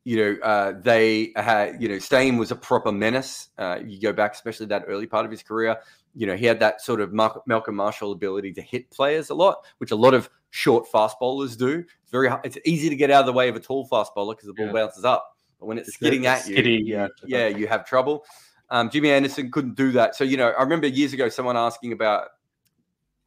you 0.06 0.18
know, 0.18 0.38
uh, 0.44 0.74
they 0.80 1.34
had, 1.36 1.82
you 1.82 1.90
know, 1.90 1.98
Steyn 1.98 2.38
was 2.38 2.52
a 2.52 2.56
proper 2.56 2.92
menace. 2.92 3.50
Uh, 3.58 3.80
you 3.84 4.00
go 4.00 4.14
back, 4.14 4.34
especially 4.34 4.68
that 4.68 4.86
early 4.88 5.08
part 5.08 5.26
of 5.26 5.32
his 5.32 5.42
career. 5.42 5.78
You 6.14 6.28
know, 6.28 6.36
he 6.36 6.46
had 6.46 6.60
that 6.60 6.80
sort 6.82 7.02
of 7.02 7.12
Malcolm 7.12 7.76
Marshall 7.76 8.12
ability 8.12 8.54
to 8.54 8.62
hit 8.62 8.90
players 8.92 9.32
a 9.32 9.34
lot, 9.34 9.66
which 9.80 9.92
a 9.92 9.96
lot 9.96 10.14
of 10.14 10.30
short 10.52 10.88
fast 10.88 11.18
bowlers 11.20 11.58
do. 11.58 11.84
It's 12.04 12.12
very, 12.12 12.30
it's 12.44 12.58
easy 12.66 12.88
to 12.88 12.96
get 12.96 13.10
out 13.10 13.22
of 13.22 13.26
the 13.26 13.34
way 13.34 13.50
of 13.50 13.56
a 13.56 13.60
tall 13.60 13.86
fast 13.86 14.14
bowler 14.14 14.36
because 14.36 14.48
the 14.48 14.54
ball 14.54 14.68
yeah. 14.68 14.74
bounces 14.74 15.06
up. 15.06 15.36
But 15.60 15.66
when 15.66 15.80
it's, 15.80 15.88
it's 15.88 15.98
skidding 15.98 16.28
at 16.28 16.48
you, 16.48 16.56
yeah, 16.86 17.08
yeah, 17.26 17.48
you 17.48 17.68
have 17.68 17.86
trouble. 17.86 18.26
Um, 18.70 18.90
Jimmy 18.90 19.12
Anderson 19.12 19.52
couldn't 19.52 19.76
do 19.76 19.92
that. 19.94 20.16
So, 20.16 20.24
you 20.24 20.38
know, 20.38 20.50
I 20.50 20.64
remember 20.64 20.88
years 20.88 21.14
ago 21.14 21.30
someone 21.30 21.58
asking 21.58 21.92
about, 21.92 22.30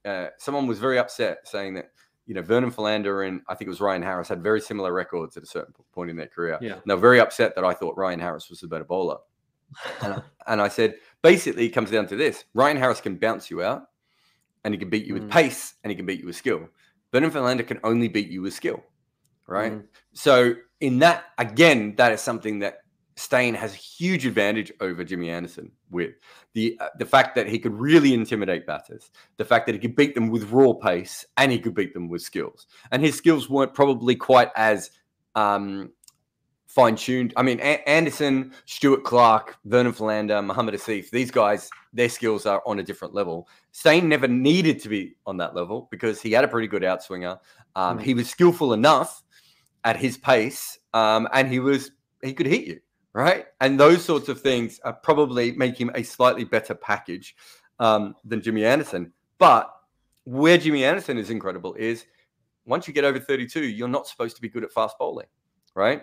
uh, 0.05 0.27
someone 0.38 0.66
was 0.66 0.79
very 0.79 0.98
upset 0.98 1.46
saying 1.46 1.74
that, 1.74 1.90
you 2.27 2.35
know, 2.35 2.42
Vernon 2.42 2.70
Philander 2.70 3.22
and 3.22 3.40
I 3.48 3.55
think 3.55 3.66
it 3.66 3.70
was 3.70 3.81
Ryan 3.81 4.03
Harris 4.03 4.29
had 4.29 4.42
very 4.42 4.61
similar 4.61 4.92
records 4.92 5.37
at 5.37 5.42
a 5.42 5.46
certain 5.46 5.74
point 5.92 6.11
in 6.11 6.16
their 6.16 6.27
career. 6.27 6.59
Yeah. 6.61 6.74
And 6.74 6.83
they 6.87 6.94
were 6.94 7.01
very 7.01 7.20
upset 7.20 7.55
that 7.55 7.64
I 7.64 7.72
thought 7.72 7.96
Ryan 7.96 8.20
Harris 8.20 8.51
was 8.51 8.62
a 8.62 8.68
better 8.68 8.85
bowler. 8.85 9.18
and, 10.03 10.14
I, 10.14 10.22
and, 10.53 10.61
I, 10.61 10.68
said, 10.68 10.96
basically, 11.22 11.66
it 11.66 11.70
comes 11.70 11.90
down 11.90 12.07
to 12.09 12.16
this 12.16 12.44
Ryan 12.55 12.77
Harris 12.77 13.01
can 13.01 13.16
bounce 13.16 13.51
you 13.51 13.62
out 13.62 13.85
and 14.64 14.74
he 14.74 14.79
can 14.79 14.90
beat 14.90 15.07
you 15.07 15.14
mm. 15.14 15.20
with 15.20 15.31
pace 15.31 15.74
and 15.83 15.90
he 15.90 15.96
can 15.96 16.07
beat 16.07 16.20
you 16.20 16.27
with 16.27 16.37
skill. 16.37 16.68
Vernon 17.12 17.31
Philander 17.31 17.62
can 17.62 17.81
only 17.85 18.09
beat 18.09 18.29
you 18.29 18.42
with 18.42 18.53
skill, 18.53 18.83
right? 19.46 19.72
Mm. 19.72 19.85
So, 20.12 20.55
in 20.81 20.98
that, 20.98 21.24
again, 21.38 21.94
that 21.96 22.12
is 22.12 22.20
something 22.20 22.59
that 22.61 22.81
Steyn 23.18 23.54
has 23.54 23.74
a 23.74 23.76
huge 23.76 24.26
advantage 24.26 24.72
over 24.81 25.02
Jimmy 25.02 25.28
Anderson 25.28 25.72
with 25.90 26.14
the 26.52 26.78
uh, 26.81 26.88
the 26.98 27.04
fact 27.04 27.35
that 27.35 27.48
he 27.48 27.59
could 27.59 27.74
really 27.74 28.14
intimidate 28.14 28.64
batters, 28.64 29.11
the 29.38 29.44
fact 29.44 29.66
that 29.66 29.74
he 29.74 29.78
could 29.81 29.96
beat 29.96 30.14
them 30.14 30.31
with 30.31 30.50
raw 30.52 30.72
pace, 30.72 31.26
and 31.37 31.50
he 31.50 31.59
could 31.59 31.74
beat 31.74 31.92
them 31.94 32.09
with 32.09 32.22
skills. 32.22 32.68
And 32.92 33.02
his 33.02 33.16
skills 33.16 33.50
weren't 33.50 33.74
probably 33.74 34.14
quite 34.14 34.50
as 34.54 34.92
um, 35.35 35.90
fine 36.68 36.94
tuned. 36.94 37.33
I 37.37 37.42
mean, 37.42 37.59
a- 37.59 37.87
Anderson, 37.88 38.52
Stuart 38.66 39.02
Clark, 39.02 39.59
Vernon 39.64 39.92
Philander, 39.92 40.40
Mohammad 40.40 40.74
Asif, 40.74 41.11
these 41.11 41.33
guys, 41.33 41.68
their 41.92 42.09
skills 42.09 42.46
are 42.46 42.62
on 42.66 42.78
a 42.78 42.85
different 42.85 43.14
level. 43.14 43.48
Steyn 43.72 44.09
never 44.09 44.28
needed 44.28 44.81
to 44.83 44.88
be 44.88 45.16
on 45.26 45.37
that 45.38 45.57
level 45.57 45.88
because 45.90 46.22
he 46.22 46.31
had 46.31 46.44
a 46.44 46.48
pretty 46.48 46.68
good 46.68 46.83
outswinger. 46.83 47.37
Um, 47.74 47.98
mm. 47.98 48.02
He 48.02 48.14
was 48.14 48.31
skillful 48.31 48.74
enough 48.74 49.24
at 49.83 49.96
his 49.96 50.16
pace, 50.16 50.78
um, 50.94 51.26
and 51.33 51.48
he 51.48 51.59
was 51.59 51.90
he 52.22 52.33
could 52.33 52.46
hit 52.46 52.64
you 52.64 52.81
right? 53.18 53.46
And 53.61 53.81
those 53.81 54.04
sorts 54.04 54.28
of 54.28 54.40
things 54.40 54.78
are 54.85 54.92
probably 54.92 55.50
make 55.50 55.76
him 55.76 55.90
a 55.96 56.04
slightly 56.04 56.44
better 56.44 56.72
package 56.72 57.35
um, 57.81 58.14
than 58.24 58.40
Jimmy 58.40 58.64
Anderson. 58.64 59.12
But 59.38 59.74
where 60.22 60.57
Jimmy 60.57 60.85
Anderson 60.85 61.18
is 61.18 61.28
incredible 61.28 61.74
is 61.74 62.07
once 62.64 62.87
you 62.87 62.94
get 62.94 63.02
over 63.04 63.18
32, 63.18 63.64
you're 63.64 63.88
not 63.88 64.07
supposed 64.07 64.37
to 64.37 64.42
be 64.42 64.48
good 64.48 64.62
at 64.62 64.70
fast 64.70 64.96
bowling, 65.00 65.26
right? 65.74 66.02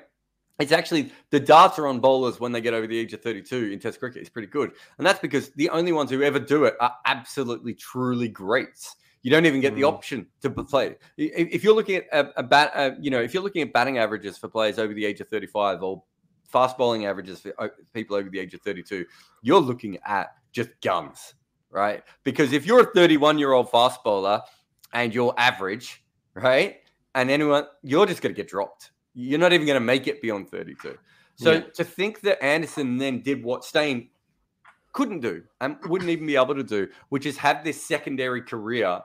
It's 0.60 0.74
actually 0.74 1.14
the 1.30 1.40
data 1.40 1.84
on 1.84 2.02
bowlers 2.02 2.42
when 2.42 2.52
they 2.52 2.60
get 2.60 2.74
over 2.74 2.86
the 2.86 2.98
age 2.98 3.14
of 3.14 3.22
32 3.22 3.72
in 3.72 3.80
Test 3.80 4.00
cricket 4.00 4.22
is 4.22 4.30
pretty 4.30 4.50
good. 4.50 4.74
And 4.98 5.08
that's 5.08 5.20
because 5.20 5.52
the 5.52 5.70
only 5.70 5.94
ones 5.94 6.10
who 6.10 6.22
ever 6.22 6.40
do 6.40 6.66
it 6.66 6.76
are 6.82 6.96
absolutely, 7.06 7.76
truly 7.76 8.28
greats. 8.28 8.98
You 9.22 9.32
don't 9.32 9.46
even 9.46 9.62
get 9.62 9.72
mm. 9.72 9.78
the 9.78 9.84
option 9.86 10.28
to 10.42 10.50
play. 10.50 10.98
If 11.18 11.64
you're 11.64 11.76
looking 11.76 11.96
at 11.96 12.08
a, 12.12 12.40
a 12.40 12.44
bat, 12.44 12.72
uh, 12.76 12.92
you 13.00 13.10
know, 13.10 13.22
if 13.22 13.34
you're 13.34 13.44
looking 13.44 13.62
at 13.62 13.72
batting 13.72 14.00
averages 14.00 14.38
for 14.38 14.50
players 14.50 14.80
over 14.80 14.94
the 14.94 15.06
age 15.06 15.22
of 15.22 15.30
35 15.30 15.82
or 15.82 16.04
fast 16.48 16.78
bowling 16.78 17.06
averages 17.06 17.42
for 17.42 17.54
uh, 17.58 17.68
people 17.94 18.16
over 18.16 18.30
the 18.30 18.40
age 18.40 18.54
of 18.54 18.62
32, 18.62 19.06
you're 19.42 19.60
looking 19.60 19.98
at 20.06 20.30
just 20.52 20.70
guns, 20.82 21.36
right? 21.70 22.04
Because 22.24 22.54
if 22.54 22.66
you're 22.66 22.82
a 22.82 22.94
31 22.94 23.38
year 23.38 23.52
old 23.52 23.70
fast 23.70 24.04
bowler 24.04 24.42
and 24.94 25.14
you're 25.14 25.34
average, 25.38 26.04
right? 26.34 26.78
And 27.14 27.30
anyone, 27.30 27.66
you're 27.84 28.06
just 28.06 28.22
going 28.22 28.34
to 28.34 28.38
get 28.38 28.50
dropped. 28.50 28.92
You're 29.14 29.40
not 29.40 29.54
even 29.54 29.66
going 29.66 29.80
to 29.80 29.86
make 29.86 30.08
it 30.08 30.22
beyond 30.22 30.50
32. 30.50 30.98
So 31.36 31.52
yeah. 31.52 31.60
to 31.74 31.84
think 31.84 32.22
that 32.22 32.44
Anderson 32.44 32.98
then 32.98 33.22
did 33.22 33.44
what 33.44 33.64
Steyn 33.64 34.10
couldn't 34.94 35.20
do 35.20 35.44
and 35.60 35.78
wouldn't 35.86 36.10
even 36.10 36.26
be 36.26 36.38
able 36.38 36.56
to 36.56 36.64
do, 36.64 36.88
which 37.10 37.26
is 37.26 37.38
have 37.38 37.64
this 37.64 37.86
secondary 37.86 38.42
career 38.42 39.02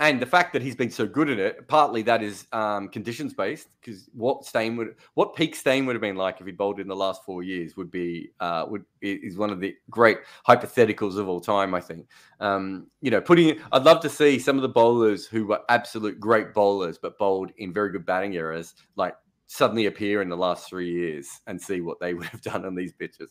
and 0.00 0.20
the 0.20 0.26
fact 0.26 0.52
that 0.52 0.62
he's 0.62 0.74
been 0.74 0.90
so 0.90 1.06
good 1.06 1.30
at 1.30 1.38
it, 1.38 1.68
partly 1.68 2.02
that 2.02 2.20
is 2.20 2.46
um, 2.52 2.88
conditions 2.88 3.32
based. 3.32 3.68
Because 3.80 4.08
what 4.12 4.44
Steyn 4.44 4.76
would, 4.76 4.96
what 5.14 5.36
peak 5.36 5.54
Steyn 5.54 5.86
would 5.86 5.94
have 5.94 6.00
been 6.00 6.16
like 6.16 6.40
if 6.40 6.46
he 6.46 6.52
bowled 6.52 6.80
in 6.80 6.88
the 6.88 6.96
last 6.96 7.24
four 7.24 7.44
years 7.44 7.76
would 7.76 7.92
be 7.92 8.30
uh, 8.40 8.66
would 8.68 8.84
is 9.02 9.36
one 9.36 9.50
of 9.50 9.60
the 9.60 9.74
great 9.90 10.18
hypotheticals 10.48 11.16
of 11.16 11.28
all 11.28 11.40
time. 11.40 11.74
I 11.74 11.80
think. 11.80 12.08
Um, 12.40 12.88
you 13.02 13.10
know, 13.12 13.20
putting. 13.20 13.60
I'd 13.70 13.84
love 13.84 14.00
to 14.00 14.10
see 14.10 14.38
some 14.40 14.56
of 14.56 14.62
the 14.62 14.68
bowlers 14.68 15.26
who 15.26 15.46
were 15.46 15.60
absolute 15.68 16.18
great 16.18 16.52
bowlers, 16.52 16.98
but 16.98 17.16
bowled 17.16 17.52
in 17.58 17.72
very 17.72 17.92
good 17.92 18.04
batting 18.04 18.34
eras, 18.34 18.74
like 18.96 19.14
suddenly 19.46 19.86
appear 19.86 20.22
in 20.22 20.28
the 20.28 20.36
last 20.36 20.68
three 20.68 20.90
years 20.90 21.40
and 21.46 21.60
see 21.60 21.80
what 21.80 22.00
they 22.00 22.14
would 22.14 22.26
have 22.26 22.42
done 22.42 22.64
on 22.64 22.74
these 22.74 22.92
pitches. 22.92 23.30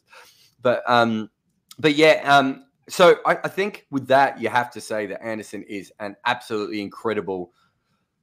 But 0.62 0.82
um, 0.88 1.30
but 1.78 1.96
yeah, 1.96 2.22
um, 2.24 2.66
so 2.90 3.18
I, 3.26 3.38
I, 3.44 3.48
think 3.48 3.86
with 3.92 4.08
that, 4.08 4.40
you 4.40 4.50
have 4.50 4.72
to 4.72 4.82
say 4.82 5.06
that 5.08 5.24
Anderson 5.24 5.64
is 5.64 5.92
an 6.00 6.16
absolutely 6.26 6.82
incredible 6.82 7.54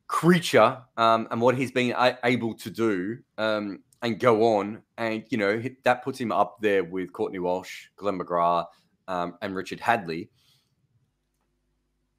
creature, 0.07 0.79
um, 0.97 1.29
and 1.31 1.41
what 1.41 1.57
he's 1.57 1.73
been 1.73 1.95
a- 1.97 2.19
able 2.25 2.55
to 2.55 2.71
do 2.71 3.19
um, 3.39 3.81
and 4.03 4.19
go 4.19 4.59
on, 4.59 4.83
and 4.99 5.25
you 5.31 5.39
know 5.39 5.63
that 5.85 6.05
puts 6.05 6.19
him 6.19 6.33
up 6.33 6.59
there 6.61 6.85
with 6.85 7.13
Courtney 7.13 7.39
Walsh, 7.39 7.87
Glenn 7.97 8.19
McGrath, 8.19 8.67
um, 9.09 9.37
and 9.41 9.55
Richard 9.55 9.81
Hadlee. 9.81 10.29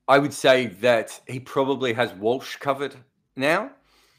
I 0.08 0.18
would 0.20 0.34
say 0.34 0.68
that 0.82 1.20
he 1.28 1.40
probably 1.40 1.94
has 1.94 2.14
Walsh 2.14 2.56
covered 2.58 2.96
now. 3.36 3.72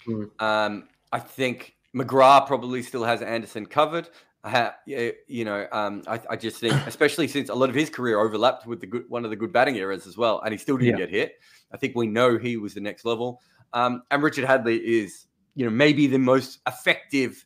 Mm. 0.06 0.84
I 1.12 1.18
think 1.18 1.76
McGrath 1.94 2.46
probably 2.46 2.82
still 2.82 3.04
has 3.04 3.20
Anderson 3.20 3.66
covered. 3.66 4.08
Ha, 4.44 4.74
you 4.86 5.44
know, 5.44 5.68
um, 5.70 6.02
I, 6.08 6.20
I, 6.30 6.36
just 6.36 6.58
think, 6.58 6.74
especially 6.86 7.28
since 7.28 7.48
a 7.48 7.54
lot 7.54 7.68
of 7.68 7.76
his 7.76 7.90
career 7.90 8.18
overlapped 8.18 8.66
with 8.66 8.80
the 8.80 8.86
good 8.86 9.04
one 9.08 9.24
of 9.24 9.30
the 9.30 9.36
good 9.36 9.52
batting 9.52 9.76
eras 9.76 10.06
as 10.06 10.16
well, 10.16 10.40
and 10.40 10.52
he 10.52 10.58
still 10.58 10.76
didn't 10.76 10.98
yeah. 10.98 11.06
get 11.06 11.10
hit. 11.10 11.32
I 11.72 11.76
think 11.76 11.94
we 11.94 12.08
know 12.08 12.38
he 12.38 12.56
was 12.56 12.74
the 12.74 12.80
next 12.80 13.04
level. 13.04 13.40
Um, 13.72 14.02
and 14.10 14.22
Richard 14.22 14.44
Hadlee 14.44 14.80
is, 14.80 15.26
you 15.54 15.64
know, 15.64 15.70
maybe 15.70 16.06
the 16.06 16.18
most 16.18 16.58
effective 16.66 17.44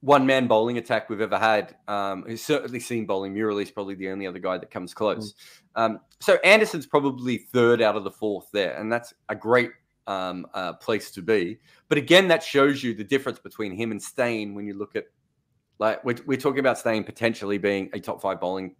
one 0.00 0.26
man 0.26 0.46
bowling 0.46 0.78
attack 0.78 1.08
we've 1.08 1.20
ever 1.20 1.38
had. 1.38 1.74
Um, 1.88 2.24
he's 2.28 2.44
certainly 2.44 2.78
seen 2.78 3.06
bowling 3.06 3.34
Murali 3.34 3.62
is 3.62 3.70
probably 3.70 3.94
the 3.94 4.10
only 4.10 4.26
other 4.26 4.38
guy 4.38 4.58
that 4.58 4.70
comes 4.70 4.94
close. 4.94 5.32
Mm. 5.76 5.82
Um, 5.82 6.00
so 6.20 6.34
Anderson's 6.44 6.86
probably 6.86 7.38
third 7.38 7.82
out 7.82 7.96
of 7.96 8.04
the 8.04 8.10
fourth 8.10 8.48
there, 8.52 8.76
and 8.76 8.92
that's 8.92 9.12
a 9.28 9.34
great 9.34 9.70
um, 10.06 10.46
uh, 10.54 10.74
place 10.74 11.10
to 11.12 11.22
be. 11.22 11.58
But 11.88 11.98
again, 11.98 12.28
that 12.28 12.42
shows 12.42 12.82
you 12.82 12.94
the 12.94 13.04
difference 13.04 13.38
between 13.38 13.74
him 13.74 13.90
and 13.90 14.00
Steyn 14.00 14.54
when 14.54 14.66
you 14.66 14.74
look 14.74 14.94
at 14.96 15.06
like 15.78 16.04
we're, 16.04 16.16
we're 16.26 16.38
talking 16.38 16.60
about 16.60 16.78
Steyn 16.78 17.04
potentially 17.04 17.58
being 17.58 17.90
a 17.92 18.00
top 18.00 18.20
five 18.20 18.40
bowling, 18.40 18.74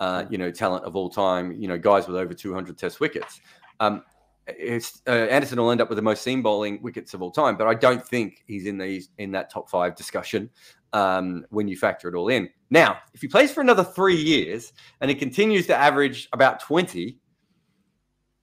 uh, 0.00 0.24
you 0.30 0.38
know, 0.38 0.50
talent 0.50 0.84
of 0.84 0.96
all 0.96 1.10
time. 1.10 1.52
You 1.52 1.68
know, 1.68 1.78
guys 1.78 2.06
with 2.06 2.16
over 2.16 2.34
200 2.34 2.76
Test 2.78 3.00
wickets. 3.00 3.40
Um, 3.80 4.02
uh, 4.48 5.10
Anderson 5.10 5.60
will 5.60 5.70
end 5.70 5.80
up 5.80 5.88
with 5.88 5.96
the 5.96 6.02
most 6.02 6.22
seam 6.22 6.42
bowling 6.42 6.80
wickets 6.82 7.12
of 7.14 7.22
all 7.22 7.30
time, 7.30 7.56
but 7.56 7.66
I 7.66 7.74
don't 7.74 8.06
think 8.06 8.42
he's 8.46 8.66
in 8.66 8.78
these 8.78 9.10
in 9.18 9.30
that 9.32 9.50
top 9.50 9.68
five 9.68 9.94
discussion 9.94 10.48
um, 10.92 11.44
when 11.50 11.68
you 11.68 11.76
factor 11.76 12.08
it 12.08 12.14
all 12.14 12.28
in. 12.28 12.48
Now, 12.70 12.98
if 13.14 13.20
he 13.20 13.28
plays 13.28 13.50
for 13.50 13.60
another 13.60 13.84
three 13.84 14.16
years 14.16 14.72
and 15.00 15.10
he 15.10 15.14
continues 15.14 15.66
to 15.66 15.76
average 15.76 16.28
about 16.32 16.60
20, 16.60 17.18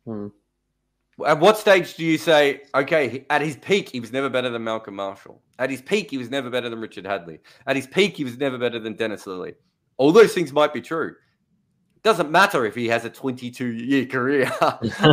hmm. 0.06 0.28
At 1.25 1.39
what 1.39 1.58
stage 1.58 1.95
do 1.95 2.04
you 2.04 2.17
say, 2.17 2.62
okay, 2.73 3.25
at 3.30 3.41
his 3.41 3.56
peak, 3.56 3.89
he 3.89 3.99
was 3.99 4.12
never 4.12 4.30
better 4.30 4.49
than 4.49 4.63
Malcolm 4.63 4.95
Marshall? 4.95 5.41
At 5.60 5.69
his 5.69 5.82
peak, 5.82 6.12
he 6.12 6.17
was 6.17 6.30
never 6.30 6.49
better 6.49 6.69
than 6.69 6.80
Richard 6.80 7.06
Hadlee. 7.06 7.39
At 7.67 7.78
his 7.78 7.88
peak, 7.88 8.17
he 8.17 8.25
was 8.25 8.38
never 8.38 8.58
better 8.58 8.80
than 8.80 8.95
Dennis 8.95 9.25
Lillee. 9.25 9.56
All 9.97 10.12
those 10.12 10.34
things 10.34 10.51
might 10.51 10.73
be 10.73 10.82
true. 10.82 11.15
It 11.95 12.04
doesn't 12.04 12.32
matter 12.32 12.65
if 12.65 12.75
he 12.75 12.88
has 12.88 13.06
a 13.06 13.10
22 13.10 13.65
year 13.65 14.06
career, 14.08 14.51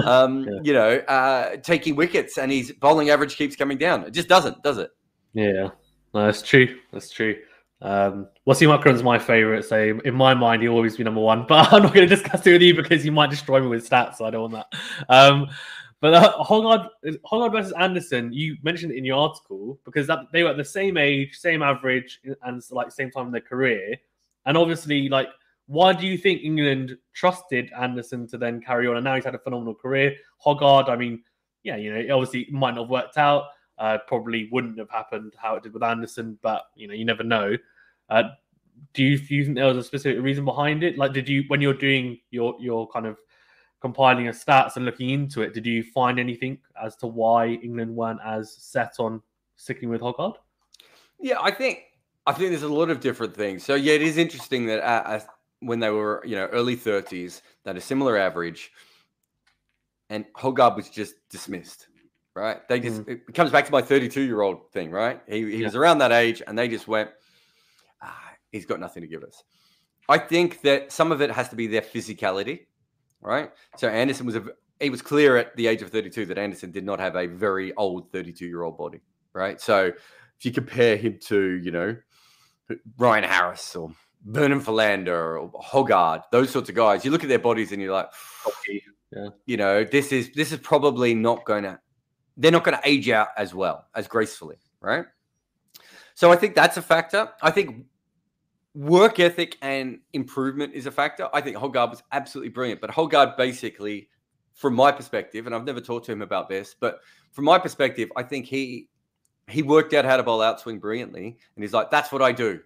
um, 0.04 0.44
yeah. 0.44 0.60
you 0.62 0.72
know, 0.72 0.96
uh, 1.06 1.56
taking 1.58 1.94
wickets 1.94 2.36
and 2.36 2.50
his 2.50 2.72
bowling 2.72 3.10
average 3.10 3.36
keeps 3.36 3.54
coming 3.54 3.78
down. 3.78 4.04
It 4.04 4.10
just 4.10 4.28
doesn't, 4.28 4.62
does 4.64 4.78
it? 4.78 4.90
Yeah, 5.34 5.68
no, 6.14 6.26
that's 6.26 6.42
true. 6.42 6.78
That's 6.92 7.10
true. 7.10 7.36
Um, 7.80 8.28
Wasim 8.46 8.76
Akram's 8.76 9.02
my 9.02 9.18
favorite, 9.18 9.64
so 9.64 10.00
in 10.04 10.14
my 10.14 10.34
mind, 10.34 10.62
he'll 10.62 10.72
always 10.72 10.96
be 10.96 11.04
number 11.04 11.20
one. 11.20 11.46
But 11.48 11.72
I'm 11.72 11.82
not 11.82 11.94
going 11.94 12.08
to 12.08 12.14
discuss 12.14 12.46
it 12.46 12.52
with 12.52 12.62
you 12.62 12.74
because 12.74 13.04
you 13.04 13.12
might 13.12 13.30
destroy 13.30 13.60
me 13.60 13.66
with 13.66 13.88
stats. 13.88 14.16
So 14.16 14.24
I 14.24 14.30
don't 14.30 14.52
want 14.52 14.66
that. 14.70 14.78
Um, 15.08 15.48
but 16.02 16.14
uh, 16.14 16.42
Hoggard 16.42 17.52
versus 17.52 17.72
Anderson, 17.78 18.32
you 18.32 18.56
mentioned 18.64 18.90
it 18.90 18.98
in 18.98 19.04
your 19.04 19.18
article 19.18 19.78
because 19.84 20.08
that, 20.08 20.18
they 20.32 20.42
were 20.42 20.50
at 20.50 20.56
the 20.56 20.64
same 20.64 20.96
age, 20.96 21.38
same 21.38 21.62
average, 21.62 22.20
and 22.42 22.60
like 22.72 22.90
same 22.90 23.08
time 23.08 23.26
in 23.26 23.32
their 23.32 23.40
career. 23.40 23.94
And 24.44 24.56
obviously, 24.56 25.08
like, 25.08 25.28
why 25.66 25.92
do 25.92 26.04
you 26.08 26.18
think 26.18 26.42
England 26.42 26.96
trusted 27.12 27.70
Anderson 27.78 28.26
to 28.30 28.36
then 28.36 28.60
carry 28.60 28.88
on? 28.88 28.96
And 28.96 29.04
now 29.04 29.14
he's 29.14 29.24
had 29.24 29.36
a 29.36 29.38
phenomenal 29.38 29.76
career. 29.76 30.16
Hoggard, 30.44 30.88
I 30.88 30.96
mean, 30.96 31.22
yeah, 31.62 31.76
you 31.76 31.94
know, 31.94 32.16
obviously 32.16 32.40
it 32.40 32.52
might 32.52 32.74
not 32.74 32.82
have 32.82 32.90
worked 32.90 33.16
out. 33.16 33.44
Uh, 33.78 33.98
probably 34.08 34.48
wouldn't 34.50 34.80
have 34.80 34.90
happened 34.90 35.34
how 35.40 35.54
it 35.54 35.62
did 35.62 35.72
with 35.72 35.84
Anderson, 35.84 36.36
but 36.42 36.64
you 36.74 36.88
know, 36.88 36.94
you 36.94 37.04
never 37.04 37.22
know. 37.22 37.56
Uh, 38.10 38.24
do 38.92 39.04
you, 39.04 39.18
do 39.18 39.36
you 39.36 39.44
think 39.44 39.56
there 39.56 39.66
was 39.66 39.76
a 39.76 39.84
specific 39.84 40.20
reason 40.20 40.44
behind 40.44 40.82
it? 40.82 40.98
Like, 40.98 41.12
did 41.12 41.28
you 41.28 41.44
when 41.46 41.60
you're 41.60 41.74
doing 41.74 42.18
your 42.32 42.56
your 42.58 42.88
kind 42.88 43.06
of 43.06 43.18
compiling 43.82 44.24
your 44.24 44.32
stats 44.32 44.76
and 44.76 44.86
looking 44.86 45.10
into 45.10 45.42
it, 45.42 45.52
did 45.52 45.66
you 45.66 45.82
find 45.82 46.18
anything 46.18 46.56
as 46.82 46.96
to 46.96 47.06
why 47.08 47.48
England 47.48 47.94
weren't 47.94 48.20
as 48.24 48.54
set 48.54 48.94
on 48.98 49.20
sticking 49.56 49.90
with 49.90 50.00
Hoggard? 50.00 50.36
Yeah, 51.20 51.38
I 51.42 51.50
think 51.50 51.80
I 52.26 52.32
think 52.32 52.50
there's 52.50 52.62
a 52.62 52.68
lot 52.68 52.88
of 52.88 53.00
different 53.00 53.34
things. 53.34 53.64
So 53.64 53.74
yeah, 53.74 53.94
it 53.94 54.02
is 54.02 54.16
interesting 54.16 54.66
that 54.66 54.82
uh, 54.82 55.20
when 55.60 55.80
they 55.80 55.90
were 55.90 56.22
you 56.24 56.36
know 56.36 56.46
early 56.46 56.76
30s, 56.76 57.42
that 57.64 57.76
a 57.76 57.80
similar 57.80 58.16
average, 58.16 58.70
and 60.08 60.24
Hoggard 60.34 60.76
was 60.76 60.88
just 60.88 61.14
dismissed. 61.28 61.88
Right? 62.34 62.66
They 62.66 62.80
just 62.80 63.02
mm. 63.02 63.20
it 63.28 63.34
comes 63.34 63.50
back 63.50 63.66
to 63.66 63.72
my 63.72 63.82
32 63.82 64.22
year 64.22 64.40
old 64.40 64.70
thing. 64.72 64.90
Right? 64.90 65.20
He, 65.28 65.42
he 65.42 65.56
yeah. 65.58 65.66
was 65.66 65.74
around 65.74 65.98
that 65.98 66.12
age, 66.12 66.40
and 66.46 66.56
they 66.56 66.68
just 66.68 66.88
went, 66.88 67.10
ah, 68.00 68.30
he's 68.52 68.64
got 68.64 68.80
nothing 68.80 69.02
to 69.02 69.08
give 69.08 69.22
us. 69.22 69.42
I 70.08 70.18
think 70.18 70.62
that 70.62 70.92
some 70.92 71.12
of 71.12 71.20
it 71.20 71.30
has 71.30 71.48
to 71.50 71.56
be 71.56 71.66
their 71.66 71.82
physicality 71.82 72.66
right? 73.22 73.50
So 73.76 73.88
Anderson 73.88 74.26
was 74.26 74.36
a 74.36 74.44
he 74.80 74.90
was 74.90 75.00
clear 75.00 75.36
at 75.36 75.56
the 75.56 75.68
age 75.68 75.80
of 75.80 75.90
32 75.90 76.26
that 76.26 76.38
Anderson 76.38 76.72
did 76.72 76.84
not 76.84 76.98
have 76.98 77.16
a 77.16 77.26
very 77.26 77.72
old 77.74 78.10
32 78.10 78.46
year 78.46 78.62
old 78.62 78.76
body, 78.76 79.00
right? 79.32 79.60
So 79.60 79.86
if 79.86 80.44
you 80.44 80.50
compare 80.50 80.96
him 80.96 81.18
to, 81.26 81.60
you 81.62 81.70
know, 81.70 81.96
Ryan 82.98 83.24
Harris 83.24 83.76
or 83.76 83.92
Vernon 84.26 84.60
Philander 84.60 85.38
or 85.38 85.52
Hoggard, 85.52 86.24
those 86.32 86.50
sorts 86.50 86.68
of 86.68 86.74
guys, 86.74 87.04
you 87.04 87.10
look 87.10 87.22
at 87.22 87.28
their 87.28 87.38
bodies 87.38 87.72
and 87.72 87.80
you're 87.80 87.92
like, 87.92 88.08
okay, 88.46 88.82
yeah. 89.12 89.28
you 89.46 89.56
know, 89.56 89.84
this 89.84 90.10
is 90.10 90.32
this 90.32 90.52
is 90.52 90.58
probably 90.58 91.14
not 91.14 91.44
going 91.44 91.62
to 91.62 91.78
they're 92.36 92.50
not 92.50 92.64
going 92.64 92.76
to 92.76 92.88
age 92.88 93.08
out 93.08 93.28
as 93.36 93.54
well 93.54 93.86
as 93.94 94.08
gracefully, 94.08 94.56
right? 94.80 95.04
So 96.14 96.32
I 96.32 96.36
think 96.36 96.54
that's 96.54 96.76
a 96.76 96.82
factor. 96.82 97.28
I 97.40 97.50
think 97.50 97.86
work 98.74 99.20
ethic 99.20 99.58
and 99.62 99.98
improvement 100.12 100.74
is 100.74 100.86
a 100.86 100.90
factor. 100.90 101.28
I 101.32 101.40
think 101.40 101.56
Hoggard 101.56 101.90
was 101.90 102.02
absolutely 102.12 102.50
brilliant, 102.50 102.80
but 102.80 102.90
Hoggard 102.90 103.36
basically, 103.36 104.08
from 104.54 104.74
my 104.74 104.92
perspective, 104.92 105.46
and 105.46 105.54
I've 105.54 105.64
never 105.64 105.80
talked 105.80 106.06
to 106.06 106.12
him 106.12 106.22
about 106.22 106.48
this, 106.48 106.74
but 106.78 107.00
from 107.32 107.44
my 107.44 107.58
perspective, 107.58 108.10
I 108.16 108.22
think 108.22 108.46
he 108.46 108.88
he 109.48 109.62
worked 109.62 109.92
out 109.92 110.04
how 110.04 110.16
to 110.16 110.22
bowl 110.22 110.38
outswing 110.38 110.80
brilliantly, 110.80 111.36
and 111.56 111.64
he's 111.64 111.72
like, 111.72 111.90
that's 111.90 112.12
what 112.12 112.22
I 112.22 112.32
do, 112.32 112.60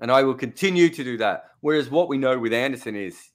and 0.00 0.10
I 0.10 0.22
will 0.22 0.34
continue 0.34 0.88
to 0.90 1.04
do 1.04 1.16
that. 1.18 1.44
Whereas 1.60 1.90
what 1.90 2.08
we 2.08 2.18
know 2.18 2.38
with 2.38 2.52
Anderson 2.52 2.94
is 2.94 3.30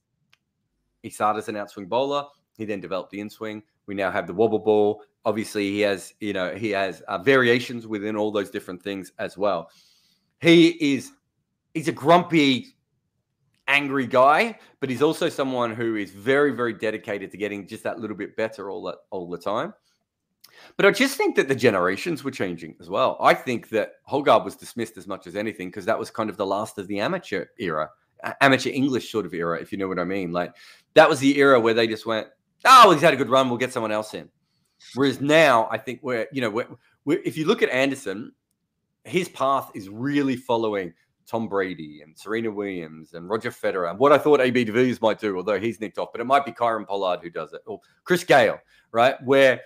he 1.04 1.10
started 1.10 1.40
as 1.40 1.50
an 1.50 1.56
outswing 1.56 1.90
bowler, 1.90 2.26
he 2.58 2.66
then 2.66 2.80
developed 2.80 3.12
the 3.12 3.20
inswing. 3.20 3.64
We 3.88 3.96
now 3.96 4.12
have 4.12 4.28
the 4.28 4.34
wobble 4.34 4.60
ball. 4.60 5.04
Obviously, 5.26 5.72
he 5.72 5.82
has 5.82 6.14
you 6.20 6.34
know 6.34 6.56
he 6.56 6.70
has 6.72 7.02
uh, 7.02 7.18
variations 7.18 7.88
within 7.88 8.16
all 8.16 8.32
those 8.32 8.50
different 8.50 8.82
things 8.82 9.12
as 9.20 9.38
well. 9.38 9.70
He 10.40 10.70
is 10.94 11.12
he's 11.78 11.88
a 11.88 11.94
grumpy, 11.94 12.76
angry 13.68 14.08
guy, 14.08 14.58
but 14.80 14.90
he's 14.90 15.02
also 15.02 15.30
someone 15.30 15.74
who 15.74 15.96
is 15.96 16.12
very, 16.12 16.52
very 16.52 16.74
dedicated 16.74 17.32
to 17.32 17.38
getting 17.38 17.68
just 17.68 17.84
that 17.84 18.00
little 18.00 18.18
bit 18.18 18.36
better 18.36 18.70
all 18.70 18.84
that 18.84 18.96
all 19.12 19.30
the 19.30 19.38
time. 19.38 19.74
But 20.76 20.88
I 20.88 20.92
just 20.92 21.18
think 21.18 21.36
that 21.36 21.48
the 21.48 21.56
generations 21.56 22.24
were 22.24 22.32
changing 22.32 22.76
as 22.82 22.90
well. 22.90 23.18
I 23.22 23.36
think 23.36 23.70
that 23.70 23.94
Hoggard 24.10 24.44
was 24.44 24.56
dismissed 24.56 24.98
as 24.98 25.06
much 25.06 25.28
as 25.28 25.36
anything 25.36 25.68
because 25.70 25.86
that 25.86 26.00
was 26.00 26.10
kind 26.10 26.32
of 26.32 26.38
the 26.38 26.46
last 26.46 26.80
of 26.80 26.88
the 26.88 27.00
amateur 27.00 27.46
era, 27.60 27.90
amateur 28.42 28.72
English 28.72 29.12
sort 29.12 29.28
of 29.28 29.36
era, 29.36 29.62
if 29.62 29.72
you 29.72 29.78
know 29.78 29.88
what 29.88 30.00
I 30.00 30.04
mean. 30.04 30.32
Like 30.32 30.56
that 30.96 31.08
was 31.08 31.20
the 31.20 31.38
era 31.38 31.60
where 31.60 31.76
they 31.76 31.86
just 31.86 32.08
went, 32.08 32.28
"Oh, 32.66 32.92
he's 32.92 33.02
had 33.02 33.14
a 33.14 33.18
good 33.18 33.30
run. 33.30 33.50
We'll 33.50 33.60
get 33.60 33.72
someone 33.72 33.92
else 33.92 34.16
in." 34.16 34.30
Whereas 34.96 35.22
now, 35.22 35.68
I 35.70 35.78
think 35.78 36.00
we're, 36.02 36.28
you 36.32 36.42
know, 36.42 36.50
we're, 36.50 36.68
we're, 37.06 37.22
if 37.24 37.38
you 37.38 37.46
look 37.46 37.62
at 37.62 37.70
Anderson, 37.70 38.32
his 39.04 39.30
path 39.30 39.72
is 39.76 39.90
really 39.90 40.36
following 40.36 40.94
Tom 41.28 41.48
Brady 41.48 42.02
and 42.02 42.18
Serena 42.18 42.50
Williams 42.50 43.14
and 43.14 43.30
Roger 43.30 43.52
Federer 43.52 43.90
and 43.90 44.00
what 44.00 44.12
I 44.12 44.18
thought 44.18 44.40
AB 44.40 44.64
de 44.64 44.72
Villiers 44.72 45.02
might 45.02 45.20
do, 45.20 45.36
although 45.36 45.60
he's 45.60 45.80
nicked 45.80 45.98
off, 45.98 46.10
but 46.12 46.22
it 46.22 46.26
might 46.26 46.46
be 46.46 46.52
Kieron 46.52 46.88
Pollard 46.88 47.20
who 47.22 47.30
does 47.30 47.54
it 47.54 47.62
or 47.66 47.82
Chris 48.06 48.24
Gayle, 48.24 48.60
right? 48.92 49.22
Where 49.24 49.62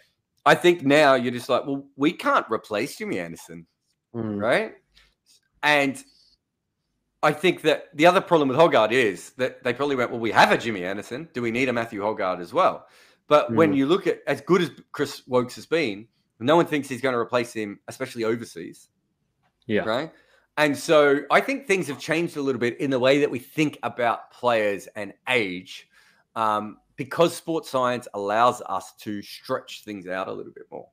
I 0.46 0.56
think 0.56 0.84
now 0.84 1.14
you're 1.14 1.32
just 1.32 1.50
like, 1.50 1.66
well, 1.66 1.86
we 1.96 2.14
can't 2.14 2.46
replace 2.52 2.98
Jimmy 2.98 3.20
Anderson, 3.20 3.68
mm. 4.16 4.42
right? 4.42 4.74
And 5.62 6.04
I 7.24 7.32
think 7.32 7.62
that 7.62 7.90
the 7.94 8.08
other 8.08 8.22
problem 8.22 8.50
with 8.50 8.58
Hoggard 8.58 8.92
is 8.92 9.32
that 9.34 9.64
they 9.64 9.74
probably 9.74 9.96
went, 9.96 10.10
well, 10.10 10.20
we 10.20 10.32
have 10.32 10.52
a 10.52 10.58
Jimmy 10.58 10.84
Anderson. 10.84 11.30
Do 11.34 11.44
we 11.44 11.52
need 11.52 11.70
a 11.70 11.74
Matthew 11.74 12.02
Hoggard 12.02 12.40
as 12.40 12.52
well? 12.52 12.88
But 13.28 13.52
mm. 13.52 13.56
when 13.56 13.74
you 13.74 13.86
look 13.86 14.08
at 14.08 14.22
as 14.26 14.42
good 14.42 14.62
as 14.62 14.72
Chris 14.92 15.22
Woakes 15.28 15.56
has 15.56 15.68
been, 15.68 16.08
no 16.40 16.56
one 16.56 16.66
thinks 16.66 16.90
he's 16.90 17.02
going 17.02 17.14
to 17.14 17.20
replace 17.20 17.54
him, 17.54 17.80
especially 17.88 18.24
overseas. 18.24 18.88
Yeah. 19.68 19.84
Right. 19.84 20.12
And 20.62 20.78
so 20.78 21.22
I 21.32 21.42
think 21.42 21.66
things 21.66 21.88
have 21.88 21.98
changed 21.98 22.38
a 22.38 22.42
little 22.42 22.62
bit 22.62 22.80
in 22.80 22.92
the 22.92 23.00
way 23.00 23.20
that 23.22 23.32
we 23.32 23.40
think 23.40 23.80
about 23.82 24.30
players 24.30 24.88
and 24.96 25.12
age 25.28 25.90
um, 26.36 26.78
because 26.98 27.36
sports 27.36 27.68
science 27.68 28.08
allows 28.14 28.62
us 28.68 28.94
to 29.00 29.24
stretch 29.24 29.84
things 29.84 30.08
out 30.08 30.28
a 30.28 30.32
little 30.32 30.52
bit 30.54 30.66
more. 30.72 30.88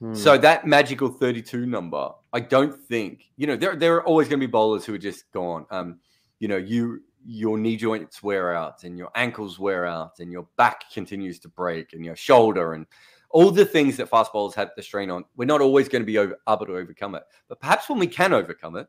Hmm. 0.00 0.12
So 0.12 0.36
that 0.36 0.66
magical 0.66 1.08
32 1.08 1.64
number, 1.64 2.10
I 2.34 2.40
don't 2.40 2.78
think, 2.78 3.30
you 3.38 3.46
know, 3.46 3.56
there, 3.56 3.74
there 3.74 3.94
are 3.94 4.04
always 4.04 4.28
going 4.28 4.38
to 4.38 4.46
be 4.46 4.50
bowlers 4.50 4.84
who 4.84 4.92
are 4.92 4.98
just 4.98 5.32
gone. 5.32 5.64
Um, 5.70 6.00
you 6.38 6.48
know, 6.48 6.58
you 6.58 7.00
your 7.24 7.56
knee 7.56 7.76
joints 7.76 8.22
wear 8.22 8.54
out 8.54 8.84
and 8.84 8.98
your 8.98 9.10
ankles 9.14 9.58
wear 9.58 9.86
out 9.86 10.20
and 10.20 10.30
your 10.30 10.46
back 10.58 10.90
continues 10.92 11.38
to 11.38 11.48
break 11.48 11.94
and 11.94 12.04
your 12.04 12.16
shoulder 12.16 12.74
and 12.74 12.86
all 13.30 13.50
the 13.50 13.64
things 13.64 13.96
that 13.96 14.08
fast 14.08 14.32
bowlers 14.32 14.54
have 14.54 14.70
the 14.76 14.82
strain 14.82 15.10
on, 15.10 15.24
we're 15.36 15.44
not 15.44 15.60
always 15.60 15.88
going 15.88 16.02
to 16.02 16.06
be 16.06 16.18
over, 16.18 16.36
able 16.48 16.66
to 16.66 16.76
overcome 16.76 17.14
it. 17.14 17.22
But 17.48 17.60
perhaps 17.60 17.88
when 17.88 17.98
we 17.98 18.06
can 18.06 18.32
overcome 18.32 18.76
it, 18.76 18.88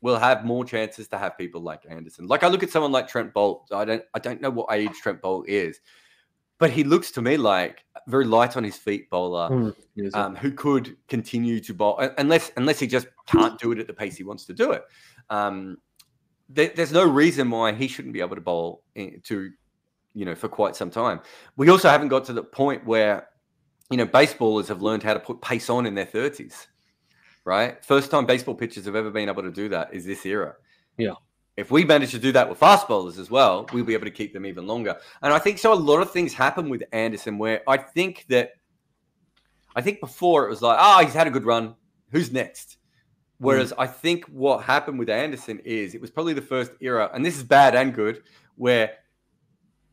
we'll 0.00 0.18
have 0.18 0.44
more 0.44 0.64
chances 0.64 1.08
to 1.08 1.18
have 1.18 1.36
people 1.36 1.60
like 1.60 1.82
Anderson. 1.88 2.26
Like 2.26 2.44
I 2.44 2.48
look 2.48 2.62
at 2.62 2.70
someone 2.70 2.92
like 2.92 3.08
Trent 3.08 3.34
Boult. 3.34 3.72
I 3.72 3.84
don't 3.84 4.02
I 4.14 4.18
don't 4.18 4.40
know 4.40 4.50
what 4.50 4.72
age 4.72 4.92
Trent 5.02 5.20
Boult 5.20 5.46
is, 5.48 5.80
but 6.58 6.70
he 6.70 6.84
looks 6.84 7.10
to 7.12 7.22
me 7.22 7.36
like 7.36 7.84
very 8.06 8.24
light 8.24 8.56
on 8.56 8.64
his 8.64 8.76
feet 8.76 9.10
bowler 9.10 9.50
mm, 9.50 10.14
um, 10.14 10.36
who 10.36 10.52
could 10.52 10.96
continue 11.08 11.60
to 11.60 11.74
bowl 11.74 11.98
unless 12.18 12.52
unless 12.56 12.78
he 12.78 12.86
just 12.86 13.08
can't 13.26 13.58
do 13.58 13.72
it 13.72 13.78
at 13.78 13.86
the 13.86 13.92
pace 13.92 14.16
he 14.16 14.24
wants 14.24 14.44
to 14.46 14.52
do 14.52 14.70
it. 14.72 14.84
Um, 15.30 15.78
there, 16.48 16.72
there's 16.74 16.92
no 16.92 17.04
reason 17.04 17.50
why 17.50 17.72
he 17.72 17.88
shouldn't 17.88 18.14
be 18.14 18.20
able 18.20 18.36
to 18.36 18.40
bowl 18.40 18.82
to 18.96 19.50
you 20.14 20.24
know 20.24 20.34
for 20.34 20.48
quite 20.48 20.76
some 20.76 20.90
time. 20.90 21.20
We 21.56 21.68
also 21.70 21.88
haven't 21.88 22.08
got 22.08 22.24
to 22.26 22.32
the 22.32 22.44
point 22.44 22.86
where 22.86 23.28
you 23.90 23.96
know, 23.96 24.06
baseballers 24.06 24.68
have 24.68 24.82
learned 24.82 25.02
how 25.02 25.14
to 25.14 25.20
put 25.20 25.40
pace 25.40 25.70
on 25.70 25.86
in 25.86 25.94
their 25.94 26.06
30s, 26.06 26.66
right? 27.44 27.82
First 27.84 28.10
time 28.10 28.26
baseball 28.26 28.54
pitchers 28.54 28.84
have 28.84 28.96
ever 28.96 29.10
been 29.10 29.28
able 29.28 29.42
to 29.42 29.50
do 29.50 29.68
that 29.70 29.92
is 29.94 30.04
this 30.04 30.24
era. 30.26 30.54
Yeah. 30.96 31.14
If 31.56 31.70
we 31.70 31.84
manage 31.84 32.12
to 32.12 32.18
do 32.18 32.30
that 32.32 32.48
with 32.48 32.58
fast 32.58 32.86
bowlers 32.86 33.18
as 33.18 33.30
well, 33.30 33.66
we'll 33.72 33.84
be 33.84 33.94
able 33.94 34.04
to 34.04 34.12
keep 34.12 34.32
them 34.32 34.46
even 34.46 34.66
longer. 34.66 34.96
And 35.22 35.32
I 35.32 35.38
think 35.38 35.58
so. 35.58 35.72
A 35.72 35.74
lot 35.74 36.00
of 36.00 36.12
things 36.12 36.32
happen 36.32 36.68
with 36.68 36.84
Anderson 36.92 37.36
where 37.36 37.62
I 37.66 37.78
think 37.78 38.26
that, 38.28 38.52
I 39.74 39.82
think 39.82 39.98
before 40.00 40.46
it 40.46 40.50
was 40.50 40.62
like, 40.62 40.78
oh, 40.80 41.04
he's 41.04 41.14
had 41.14 41.26
a 41.26 41.30
good 41.30 41.44
run. 41.44 41.74
Who's 42.12 42.30
next? 42.30 42.76
Whereas 43.38 43.72
mm. 43.72 43.76
I 43.78 43.86
think 43.86 44.24
what 44.26 44.62
happened 44.62 44.98
with 44.98 45.08
Anderson 45.08 45.60
is 45.64 45.94
it 45.94 46.00
was 46.00 46.10
probably 46.10 46.32
the 46.32 46.42
first 46.42 46.72
era, 46.80 47.10
and 47.12 47.24
this 47.24 47.36
is 47.36 47.44
bad 47.44 47.74
and 47.74 47.94
good, 47.94 48.22
where 48.56 48.92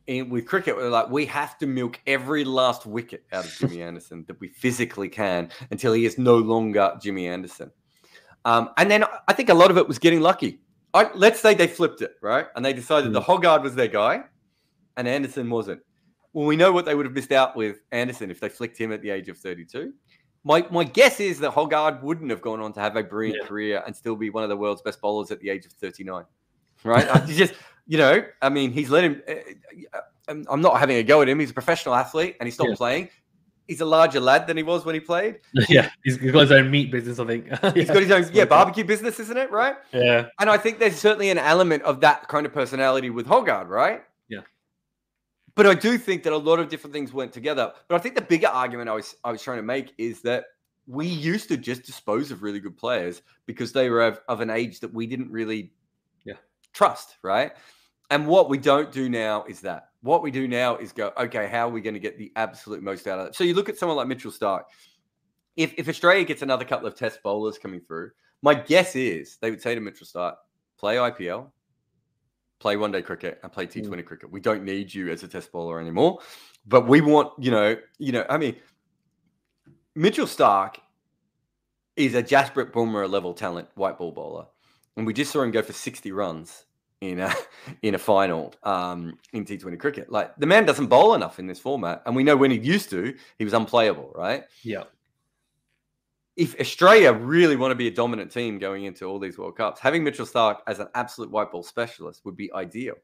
in, 0.08 0.30
with 0.30 0.46
cricket, 0.46 0.76
we're 0.76 0.90
like, 0.90 1.10
we 1.10 1.26
have 1.26 1.58
to 1.60 1.68
milk 1.68 2.00
every 2.06 2.44
last 2.44 2.86
wicket 2.86 3.26
out 3.32 3.46
of 3.46 3.52
Jimmy 3.58 3.82
Anderson 3.82 4.24
that 4.28 4.40
we 4.40 4.48
physically 4.48 5.10
can 5.10 5.50
until 5.72 5.94
he 5.94 6.06
is 6.06 6.18
no 6.18 6.38
longer 6.38 6.96
Jimmy 7.02 7.28
Anderson. 7.28 7.72
Um, 8.46 8.70
and 8.78 8.90
then 8.90 9.04
I 9.28 9.34
think 9.34 9.50
a 9.50 9.54
lot 9.54 9.72
of 9.72 9.78
it 9.78 9.88
was 9.88 9.98
getting 9.98 10.22
lucky. 10.22 10.62
I, 10.94 11.10
let's 11.16 11.42
say 11.42 11.56
they 11.56 11.68
flipped 11.68 12.02
it, 12.02 12.16
right? 12.22 12.48
And 12.56 12.64
they 12.64 12.74
decided 12.74 13.10
mm. 13.10 13.14
the 13.14 13.22
Hoggard 13.22 13.64
was 13.64 13.76
their 13.76 13.88
guy 13.88 14.24
and 14.98 15.08
Anderson 15.08 15.50
wasn't. 15.50 15.82
Well, 16.34 16.46
we 16.46 16.56
know 16.56 16.72
what 16.72 16.86
they 16.86 16.96
would 16.96 17.06
have 17.06 17.16
missed 17.16 17.32
out 17.32 17.56
with 17.56 17.78
Anderson 17.92 18.30
if 18.30 18.40
they 18.40 18.50
flicked 18.50 18.78
him 18.78 18.92
at 18.92 19.02
the 19.02 19.10
age 19.10 19.30
of 19.30 19.38
32. 19.38 19.94
My, 20.44 20.66
my 20.70 20.84
guess 20.84 21.20
is 21.20 21.40
that 21.40 21.52
Hoggard 21.54 22.04
wouldn't 22.04 22.30
have 22.30 22.42
gone 22.42 22.60
on 22.60 22.72
to 22.74 22.80
have 22.80 22.96
a 22.96 23.04
brilliant 23.04 23.40
yeah. 23.42 23.48
career 23.48 23.84
and 23.86 23.96
still 23.96 24.16
be 24.16 24.30
one 24.30 24.44
of 24.44 24.50
the 24.50 24.58
world's 24.58 24.82
best 24.82 25.02
bowlers 25.02 25.32
at 25.32 25.40
the 25.40 25.50
age 25.50 25.66
of 25.66 25.72
39. 25.74 26.24
Right? 26.86 27.26
just 27.28 27.54
you 27.88 27.98
know, 27.98 28.26
I 28.42 28.50
mean, 28.50 28.72
he's 28.72 28.90
let 28.90 29.04
him. 29.04 29.22
Uh, 29.28 30.36
I'm 30.50 30.62
not 30.62 30.80
having 30.80 30.98
a 30.98 31.04
go 31.04 31.22
at 31.22 31.30
him. 31.30 31.40
He's 31.40 31.52
a 31.52 31.54
professional 31.54 31.96
athlete, 31.96 32.36
and 32.40 32.48
he's 32.48 32.56
stopped 32.56 32.72
yeah. 32.72 32.76
playing. 32.76 33.10
He's 33.68 33.82
a 33.82 33.86
larger 33.86 34.20
lad 34.20 34.46
than 34.46 34.58
he 34.58 34.64
was 34.64 34.86
when 34.86 34.94
he 34.94 35.02
played. 35.02 35.40
Yeah, 35.70 35.90
he's 36.04 36.18
got 36.18 36.42
his 36.42 36.52
own 36.52 36.70
meat 36.70 36.92
business. 36.92 37.20
I 37.20 37.26
think 37.26 37.48
he's 37.74 37.88
got 37.88 38.02
his 38.02 38.12
own 38.12 38.30
yeah 38.34 38.46
barbecue 38.46 38.84
business, 38.84 39.20
isn't 39.20 39.38
it? 39.38 39.52
Right. 39.52 39.76
Yeah. 39.92 40.28
And 40.40 40.50
I 40.50 40.58
think 40.58 40.80
there's 40.80 40.98
certainly 40.98 41.30
an 41.30 41.38
element 41.38 41.84
of 41.84 42.02
that 42.02 42.28
kind 42.28 42.46
of 42.46 42.54
personality 42.54 43.10
with 43.10 43.28
Hoggard, 43.28 43.68
right? 43.68 44.04
Yeah. 44.30 44.42
But 45.56 45.68
I 45.68 45.74
do 45.74 45.98
think 45.98 46.24
that 46.24 46.34
a 46.34 46.38
lot 46.38 46.60
of 46.60 46.70
different 46.70 46.94
things 46.94 47.14
went 47.14 47.34
together. 47.34 47.74
But 47.88 47.96
I 47.96 48.00
think 48.00 48.16
the 48.16 48.22
bigger 48.22 48.48
argument 48.48 48.90
I 48.90 48.94
was 48.94 49.16
I 49.24 49.32
was 49.32 49.42
trying 49.42 49.58
to 49.58 49.64
make 49.64 49.94
is 49.98 50.22
that 50.22 50.46
we 50.88 51.08
used 51.08 51.48
to 51.50 51.58
just 51.58 51.84
dispose 51.84 52.30
of 52.32 52.44
really 52.44 52.60
good 52.60 52.78
players 52.78 53.24
because 53.48 53.72
they 53.72 53.90
were 53.90 54.02
of, 54.02 54.20
of 54.28 54.42
an 54.42 54.50
age 54.52 54.80
that 54.82 54.94
we 54.94 55.08
didn't 55.08 55.32
really 55.32 55.58
yeah 55.58 55.70
trust, 56.76 57.16
right? 57.24 57.54
And 58.12 58.28
what 58.28 58.50
we 58.50 58.60
don't 58.60 58.92
do 58.92 59.10
now 59.10 59.46
is 59.46 59.62
that. 59.62 59.90
What 60.02 60.22
we 60.22 60.30
do 60.30 60.48
now 60.48 60.78
is 60.78 60.92
go, 60.92 61.12
okay, 61.18 61.48
how 61.48 61.68
are 61.68 61.72
we 61.72 61.82
going 61.82 61.96
to 61.96 62.00
get 62.00 62.20
the 62.20 62.32
absolute 62.36 62.84
most 62.84 63.08
out 63.08 63.18
of 63.18 63.28
it? 63.28 63.36
So 63.36 63.44
you 63.44 63.56
look 63.56 63.70
at 63.70 63.78
someone 63.80 63.98
like 63.98 64.08
Mitchell 64.08 64.32
Starc. 64.32 64.64
If, 65.56 65.74
if 65.78 65.90
Australia 65.90 66.24
gets 66.24 66.44
another 66.44 66.66
couple 66.66 66.86
of 66.86 66.96
test 66.96 67.24
bowlers 67.24 67.58
coming 67.58 67.80
through, 67.80 68.12
my 68.44 68.54
guess 68.54 68.96
is 68.96 69.38
they 69.42 69.50
would 69.50 69.62
say 69.62 69.74
to 69.74 69.82
Mitchell 69.82 70.06
Starc, 70.06 70.36
play 70.78 70.98
IPL, 70.98 71.50
play 72.60 72.78
one 72.78 72.92
day 72.92 73.02
cricket, 73.02 73.40
and 73.42 73.52
play 73.52 73.66
T20 73.66 73.88
mm. 73.88 74.06
cricket. 74.06 74.32
We 74.32 74.42
don't 74.42 74.64
need 74.64 74.94
you 74.94 75.10
as 75.10 75.24
a 75.24 75.28
test 75.28 75.52
bowler 75.52 75.80
anymore. 75.80 76.20
But 76.68 76.88
we 76.88 77.02
want, 77.02 77.32
you 77.40 77.50
know, 77.50 77.78
you 77.98 78.12
know, 78.12 78.26
I 78.30 78.38
mean, 78.38 78.58
Mitchell 79.96 80.28
Starc 80.28 80.76
is 81.96 82.14
a 82.14 82.22
Jasprit 82.22 82.72
Bumrah 82.72 83.10
level 83.10 83.34
talent 83.34 83.70
white 83.76 83.98
ball 83.98 84.12
bowler. 84.12 84.46
And 84.98 85.08
we 85.08 85.14
just 85.14 85.32
saw 85.32 85.42
him 85.42 85.52
go 85.52 85.62
for 85.62 85.74
60 85.74 86.12
runs 86.12 86.65
in 87.02 87.20
a 87.20 87.34
in 87.82 87.96
a 87.96 87.98
final 87.98 88.54
um, 88.64 89.18
in 89.34 89.46
T20 89.46 89.80
cricket. 89.80 90.12
Like 90.12 90.36
the 90.38 90.46
man 90.46 90.66
doesn't 90.66 90.88
bowl 90.88 91.14
enough 91.14 91.40
in 91.40 91.48
this 91.48 91.60
format, 91.60 92.02
and 92.06 92.16
we 92.16 92.24
know 92.24 92.38
when 92.38 92.52
he 92.52 92.58
used 92.58 92.90
to, 92.92 93.16
he 93.38 93.44
was 93.44 93.54
unplayable, 93.54 94.12
right? 94.16 94.44
Yeah. 94.64 94.84
If 96.36 96.60
Australia 96.60 97.14
really 97.14 97.56
want 97.56 97.72
to 97.72 97.76
be 97.76 97.88
a 97.88 97.92
dominant 97.92 98.30
team 98.30 98.60
going 98.60 98.84
into 98.84 99.06
all 99.06 99.20
these 99.20 99.38
World 99.38 99.56
Cups, 99.56 99.80
having 99.80 100.04
Mitchell 100.04 100.26
Starc 100.26 100.58
as 100.68 100.80
an 100.80 100.88
absolute 100.94 101.32
white 101.32 101.50
ball 101.50 101.64
specialist 101.64 102.26
would 102.26 102.36
be 102.36 102.52
ideal. 102.54 102.96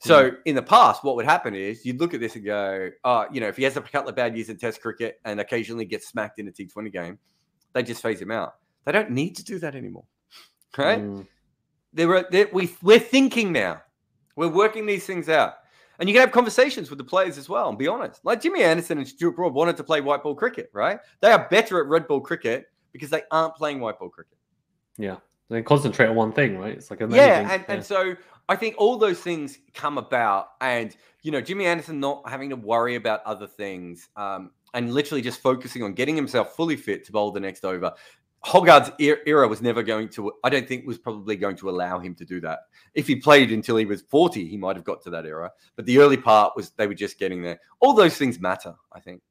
So 0.00 0.30
mm. 0.30 0.36
in 0.46 0.54
the 0.54 0.62
past, 0.62 1.04
what 1.04 1.16
would 1.16 1.26
happen 1.26 1.54
is 1.54 1.84
you'd 1.84 2.00
look 2.00 2.14
at 2.14 2.20
this 2.20 2.36
and 2.36 2.44
go, 2.44 2.90
oh, 3.04 3.26
you 3.30 3.40
know, 3.40 3.48
if 3.48 3.56
he 3.56 3.64
has 3.64 3.76
a 3.76 3.82
couple 3.82 4.08
of 4.08 4.16
bad 4.16 4.36
years 4.36 4.48
in 4.48 4.56
Test 4.56 4.80
cricket 4.80 5.20
and 5.24 5.40
occasionally 5.40 5.84
gets 5.84 6.08
smacked 6.08 6.38
in 6.38 6.48
a 6.48 6.52
T20 6.52 6.92
game, 6.92 7.18
they 7.72 7.82
just 7.82 8.00
phase 8.00 8.20
him 8.20 8.30
out. 8.30 8.54
They 8.84 8.92
don't 8.92 9.10
need 9.10 9.36
to 9.36 9.44
do 9.44 9.58
that 9.58 9.74
anymore, 9.74 10.04
right? 10.76 11.00
Mm. 11.00 11.26
They're, 11.92 12.26
they're, 12.30 12.48
we, 12.52 12.74
we're 12.82 12.98
thinking 12.98 13.52
now. 13.52 13.82
We're 14.36 14.48
working 14.48 14.86
these 14.86 15.06
things 15.06 15.28
out. 15.28 15.54
And 15.98 16.08
you 16.08 16.14
can 16.14 16.20
have 16.20 16.30
conversations 16.30 16.90
with 16.90 16.98
the 16.98 17.04
players 17.04 17.38
as 17.38 17.48
well 17.48 17.68
and 17.68 17.76
be 17.76 17.88
honest. 17.88 18.24
Like 18.24 18.40
Jimmy 18.40 18.62
Anderson 18.62 18.98
and 18.98 19.08
Stuart 19.08 19.32
Broad 19.32 19.52
wanted 19.52 19.76
to 19.78 19.84
play 19.84 20.00
white 20.00 20.22
ball 20.22 20.34
cricket, 20.34 20.70
right? 20.72 21.00
They 21.20 21.32
are 21.32 21.48
better 21.50 21.80
at 21.80 21.86
red 21.86 22.06
ball 22.06 22.20
cricket 22.20 22.66
because 22.92 23.10
they 23.10 23.22
aren't 23.32 23.56
playing 23.56 23.80
white 23.80 23.98
ball 23.98 24.08
cricket. 24.08 24.38
Yeah. 24.96 25.16
They 25.50 25.62
concentrate 25.62 26.08
on 26.08 26.14
one 26.14 26.32
thing, 26.32 26.58
right? 26.58 26.74
It's 26.74 26.90
like 26.90 27.00
amazing. 27.00 27.24
Yeah, 27.24 27.52
and, 27.52 27.64
yeah. 27.66 27.74
and 27.74 27.84
so 27.84 28.14
I 28.48 28.56
think 28.56 28.74
all 28.78 28.96
those 28.96 29.20
things 29.20 29.58
come 29.74 29.96
about, 29.96 30.48
and 30.60 30.94
you 31.22 31.30
know, 31.32 31.40
Jimmy 31.40 31.64
Anderson 31.64 32.00
not 32.00 32.28
having 32.28 32.50
to 32.50 32.56
worry 32.56 32.96
about 32.96 33.22
other 33.24 33.46
things, 33.46 34.08
um, 34.16 34.50
and 34.74 34.92
literally 34.92 35.22
just 35.22 35.40
focusing 35.40 35.82
on 35.82 35.94
getting 35.94 36.14
himself 36.14 36.54
fully 36.54 36.76
fit 36.76 37.04
to 37.06 37.12
bowl 37.12 37.30
the 37.30 37.40
next 37.40 37.64
over. 37.64 37.92
Hoggard's 38.44 38.90
era 38.98 39.48
was 39.48 39.60
never 39.60 39.82
going 39.82 40.08
to, 40.10 40.32
I 40.44 40.48
don't 40.48 40.66
think, 40.66 40.86
was 40.86 40.98
probably 40.98 41.36
going 41.36 41.56
to 41.56 41.70
allow 41.70 41.98
him 41.98 42.14
to 42.16 42.24
do 42.24 42.40
that. 42.42 42.60
If 42.94 43.06
he 43.06 43.16
played 43.16 43.50
until 43.50 43.76
he 43.76 43.84
was 43.84 44.02
40, 44.02 44.46
he 44.46 44.56
might 44.56 44.76
have 44.76 44.84
got 44.84 45.02
to 45.02 45.10
that 45.10 45.26
era. 45.26 45.50
But 45.76 45.86
the 45.86 45.98
early 45.98 46.16
part 46.16 46.54
was 46.54 46.70
they 46.70 46.86
were 46.86 46.94
just 46.94 47.18
getting 47.18 47.42
there. 47.42 47.60
All 47.80 47.94
those 47.94 48.16
things 48.16 48.38
matter, 48.38 48.74
I 48.92 49.00
think. 49.00 49.22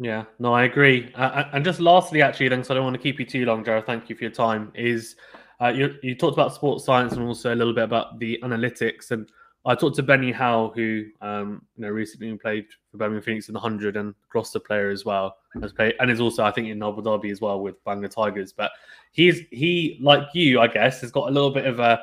Yeah, 0.00 0.24
no, 0.38 0.52
I 0.52 0.64
agree. 0.64 1.12
Uh, 1.14 1.44
and 1.52 1.64
just 1.64 1.80
lastly, 1.80 2.22
actually, 2.22 2.48
then, 2.48 2.62
so 2.62 2.72
I 2.72 2.76
don't 2.76 2.84
want 2.84 2.94
to 2.94 3.02
keep 3.02 3.18
you 3.18 3.26
too 3.26 3.44
long, 3.44 3.64
Jarrod, 3.64 3.86
thank 3.86 4.08
you 4.08 4.16
for 4.16 4.24
your 4.24 4.32
time, 4.32 4.72
is 4.74 5.16
uh, 5.60 5.68
you, 5.68 5.94
you 6.02 6.14
talked 6.14 6.34
about 6.34 6.54
sports 6.54 6.84
science 6.84 7.14
and 7.14 7.22
also 7.22 7.52
a 7.52 7.56
little 7.56 7.74
bit 7.74 7.84
about 7.84 8.18
the 8.18 8.38
analytics. 8.44 9.10
And 9.10 9.30
I 9.66 9.74
talked 9.74 9.96
to 9.96 10.02
Benny 10.02 10.32
Howell, 10.32 10.70
who 10.70 11.06
um, 11.20 11.62
you 11.76 11.82
know 11.82 11.88
recently 11.88 12.34
played 12.36 12.66
for 12.90 12.96
Birmingham 12.96 13.22
Phoenix 13.22 13.48
in 13.48 13.54
the 13.54 13.60
hundred 13.60 13.96
and 13.96 14.14
Gloucester 14.30 14.60
player 14.60 14.90
as 14.90 15.04
well, 15.04 15.36
has 15.60 15.72
played 15.72 15.94
and 16.00 16.10
is 16.10 16.20
also 16.20 16.44
I 16.44 16.50
think 16.50 16.68
in 16.68 16.82
Abu 16.82 17.02
Dhabi 17.02 17.30
as 17.30 17.40
well 17.40 17.60
with 17.60 17.82
Bangla 17.84 18.10
Tigers. 18.10 18.52
But 18.52 18.70
he's 19.12 19.40
he 19.50 19.98
like 20.00 20.28
you, 20.32 20.60
I 20.60 20.68
guess, 20.68 21.00
has 21.00 21.10
got 21.10 21.28
a 21.28 21.32
little 21.32 21.50
bit 21.50 21.66
of 21.66 21.80
a 21.80 22.00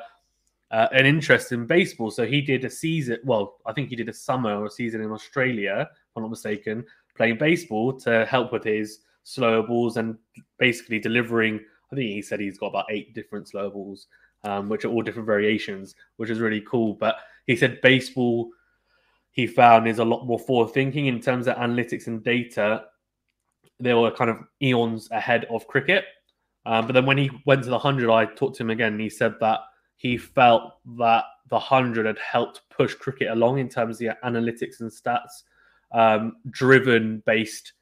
uh, 0.70 0.88
an 0.92 1.06
interest 1.06 1.52
in 1.52 1.66
baseball. 1.66 2.10
So 2.10 2.26
he 2.26 2.40
did 2.40 2.64
a 2.64 2.70
season. 2.70 3.18
Well, 3.24 3.56
I 3.66 3.72
think 3.72 3.88
he 3.88 3.96
did 3.96 4.08
a 4.08 4.14
summer 4.14 4.54
or 4.56 4.66
a 4.66 4.70
season 4.70 5.00
in 5.00 5.12
Australia, 5.12 5.88
if 5.90 6.16
I'm 6.16 6.22
not 6.22 6.30
mistaken, 6.30 6.84
playing 7.16 7.38
baseball 7.38 7.92
to 8.00 8.26
help 8.26 8.52
with 8.52 8.64
his 8.64 9.00
slower 9.22 9.62
balls 9.62 9.96
and 9.96 10.16
basically 10.58 10.98
delivering 10.98 11.60
I 11.92 11.96
think 11.96 12.10
he 12.10 12.22
said 12.22 12.40
he's 12.40 12.58
got 12.58 12.68
about 12.68 12.86
eight 12.90 13.14
different 13.14 13.48
slow 13.48 13.70
balls, 13.70 14.06
um, 14.44 14.68
which 14.68 14.84
are 14.84 14.88
all 14.88 15.02
different 15.02 15.26
variations, 15.26 15.94
which 16.16 16.30
is 16.30 16.40
really 16.40 16.60
cool. 16.62 16.94
But 16.94 17.16
he 17.46 17.56
said 17.56 17.80
baseball 17.80 18.50
he 19.36 19.46
found 19.46 19.86
is 19.86 19.98
a 19.98 20.04
lot 20.04 20.24
more 20.24 20.38
forward 20.38 20.72
thinking 20.72 21.06
in 21.06 21.20
terms 21.20 21.46
of 21.46 21.56
analytics 21.56 22.06
and 22.06 22.24
data. 22.24 22.84
They 23.78 23.92
were 23.92 24.10
kind 24.10 24.30
of 24.30 24.38
eons 24.62 25.10
ahead 25.10 25.44
of 25.50 25.66
cricket. 25.66 26.04
Um, 26.64 26.86
but 26.86 26.94
then 26.94 27.04
when 27.04 27.18
he 27.18 27.30
went 27.44 27.62
to 27.64 27.68
the 27.68 27.76
100, 27.76 28.10
I 28.10 28.24
talked 28.24 28.56
to 28.56 28.62
him 28.62 28.70
again 28.70 28.94
and 28.94 29.00
he 29.00 29.10
said 29.10 29.34
that 29.40 29.60
he 29.96 30.16
felt 30.16 30.76
that 30.98 31.24
the 31.50 31.56
100 31.56 32.06
had 32.06 32.18
helped 32.18 32.62
push 32.70 32.94
cricket 32.94 33.28
along 33.30 33.58
in 33.58 33.68
terms 33.68 33.96
of 33.96 33.98
the 33.98 34.16
analytics 34.24 34.80
and 34.80 34.90
stats 34.90 35.42
um, 35.92 36.36
driven 36.50 37.22
based, 37.26 37.74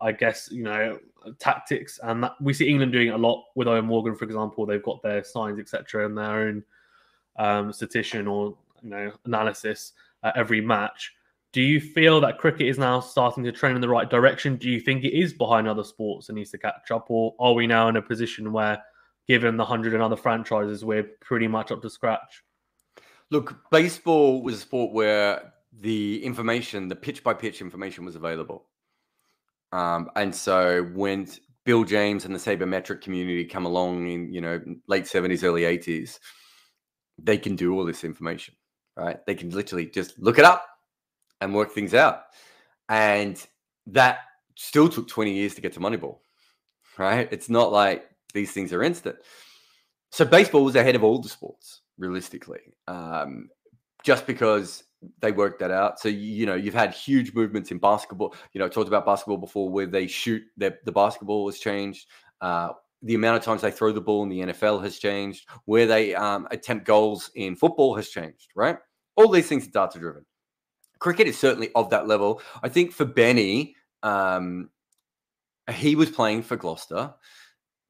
I 0.00 0.12
guess, 0.12 0.50
you 0.50 0.64
know, 0.64 0.98
tactics, 1.38 2.00
and 2.02 2.24
that, 2.24 2.34
we 2.40 2.52
see 2.52 2.68
England 2.68 2.92
doing 2.92 3.10
a 3.10 3.18
lot 3.18 3.44
with 3.54 3.68
Eoin 3.68 3.84
Morgan, 3.84 4.16
for 4.16 4.24
example. 4.24 4.66
They've 4.66 4.82
got 4.82 5.02
their 5.02 5.22
signs, 5.22 5.60
etc., 5.60 6.06
and 6.06 6.18
their 6.18 6.24
own 6.24 6.64
um, 7.36 7.72
statistician 7.72 8.26
or 8.26 8.56
you 8.82 8.90
know 8.90 9.12
analysis 9.24 9.92
at 10.22 10.36
every 10.36 10.60
match. 10.60 11.12
Do 11.52 11.60
you 11.60 11.80
feel 11.80 12.20
that 12.22 12.38
cricket 12.38 12.66
is 12.66 12.78
now 12.78 13.00
starting 13.00 13.44
to 13.44 13.52
trend 13.52 13.74
in 13.74 13.82
the 13.82 13.88
right 13.88 14.08
direction? 14.08 14.56
Do 14.56 14.70
you 14.70 14.80
think 14.80 15.04
it 15.04 15.16
is 15.16 15.34
behind 15.34 15.68
other 15.68 15.84
sports 15.84 16.28
and 16.28 16.36
needs 16.36 16.50
to 16.52 16.58
catch 16.58 16.90
up, 16.90 17.06
or 17.10 17.34
are 17.38 17.52
we 17.52 17.66
now 17.66 17.88
in 17.88 17.96
a 17.96 18.02
position 18.02 18.52
where, 18.52 18.82
given 19.28 19.56
the 19.56 19.64
hundred 19.64 19.92
and 19.94 20.02
other 20.02 20.16
franchises, 20.16 20.84
we're 20.84 21.10
pretty 21.20 21.48
much 21.48 21.70
up 21.70 21.82
to 21.82 21.90
scratch? 21.90 22.42
Look, 23.30 23.56
baseball 23.70 24.42
was 24.42 24.56
a 24.56 24.58
sport 24.58 24.92
where 24.92 25.52
the 25.72 26.22
information, 26.24 26.88
the 26.88 26.96
pitch 26.96 27.22
by 27.24 27.34
pitch 27.34 27.60
information, 27.60 28.04
was 28.04 28.16
available. 28.16 28.66
Um, 29.72 30.10
and 30.16 30.34
so 30.34 30.82
when 30.94 31.28
Bill 31.64 31.84
James 31.84 32.24
and 32.24 32.34
the 32.34 32.38
sabermetric 32.38 33.00
community 33.00 33.44
come 33.44 33.64
along 33.64 34.08
in, 34.08 34.32
you 34.32 34.40
know, 34.40 34.60
late 34.86 35.04
70s, 35.04 35.44
early 35.44 35.62
80s, 35.62 36.18
they 37.18 37.38
can 37.38 37.56
do 37.56 37.72
all 37.74 37.84
this 37.84 38.04
information, 38.04 38.54
right? 38.96 39.24
They 39.26 39.34
can 39.34 39.50
literally 39.50 39.86
just 39.86 40.18
look 40.18 40.38
it 40.38 40.44
up 40.44 40.66
and 41.40 41.54
work 41.54 41.72
things 41.72 41.94
out. 41.94 42.22
And 42.88 43.44
that 43.86 44.20
still 44.56 44.88
took 44.88 45.08
20 45.08 45.32
years 45.32 45.54
to 45.54 45.60
get 45.60 45.72
to 45.74 45.80
Moneyball, 45.80 46.18
right? 46.98 47.28
It's 47.30 47.48
not 47.48 47.72
like 47.72 48.04
these 48.34 48.52
things 48.52 48.72
are 48.72 48.82
instant. 48.82 49.16
So 50.10 50.24
baseball 50.24 50.64
was 50.64 50.76
ahead 50.76 50.94
of 50.94 51.04
all 51.04 51.18
the 51.18 51.28
sports, 51.28 51.80
realistically, 51.98 52.60
um, 52.86 53.48
just 54.04 54.26
because 54.26 54.84
they 55.20 55.32
worked 55.32 55.60
that 55.60 55.70
out. 55.70 55.98
So 55.98 56.08
you 56.08 56.44
know 56.46 56.54
you've 56.54 56.74
had 56.74 56.92
huge 56.92 57.34
movements 57.34 57.70
in 57.70 57.78
basketball. 57.78 58.34
You 58.52 58.58
know, 58.58 58.68
talked 58.68 58.88
about 58.88 59.06
basketball 59.06 59.38
before, 59.38 59.70
where 59.70 59.86
they 59.86 60.06
shoot 60.06 60.42
the 60.56 60.76
the 60.84 60.92
basketball 60.92 61.48
has 61.48 61.58
changed. 61.58 62.08
Uh, 62.40 62.72
the 63.02 63.14
amount 63.14 63.36
of 63.36 63.44
times 63.44 63.62
they 63.62 63.70
throw 63.70 63.92
the 63.92 64.00
ball 64.00 64.22
in 64.22 64.28
the 64.28 64.40
NFL 64.40 64.82
has 64.82 64.98
changed. 64.98 65.48
Where 65.64 65.86
they 65.86 66.14
um, 66.14 66.48
attempt 66.50 66.86
goals 66.86 67.30
in 67.34 67.56
football 67.56 67.94
has 67.96 68.08
changed. 68.08 68.52
Right, 68.54 68.76
all 69.16 69.28
these 69.28 69.48
things 69.48 69.66
are 69.66 69.70
data 69.70 69.98
driven. 69.98 70.24
Cricket 70.98 71.26
is 71.26 71.38
certainly 71.38 71.70
of 71.74 71.90
that 71.90 72.06
level. 72.06 72.40
I 72.62 72.68
think 72.68 72.92
for 72.92 73.04
Benny, 73.04 73.74
um, 74.02 74.70
he 75.70 75.96
was 75.96 76.10
playing 76.10 76.42
for 76.42 76.56
Gloucester 76.56 77.14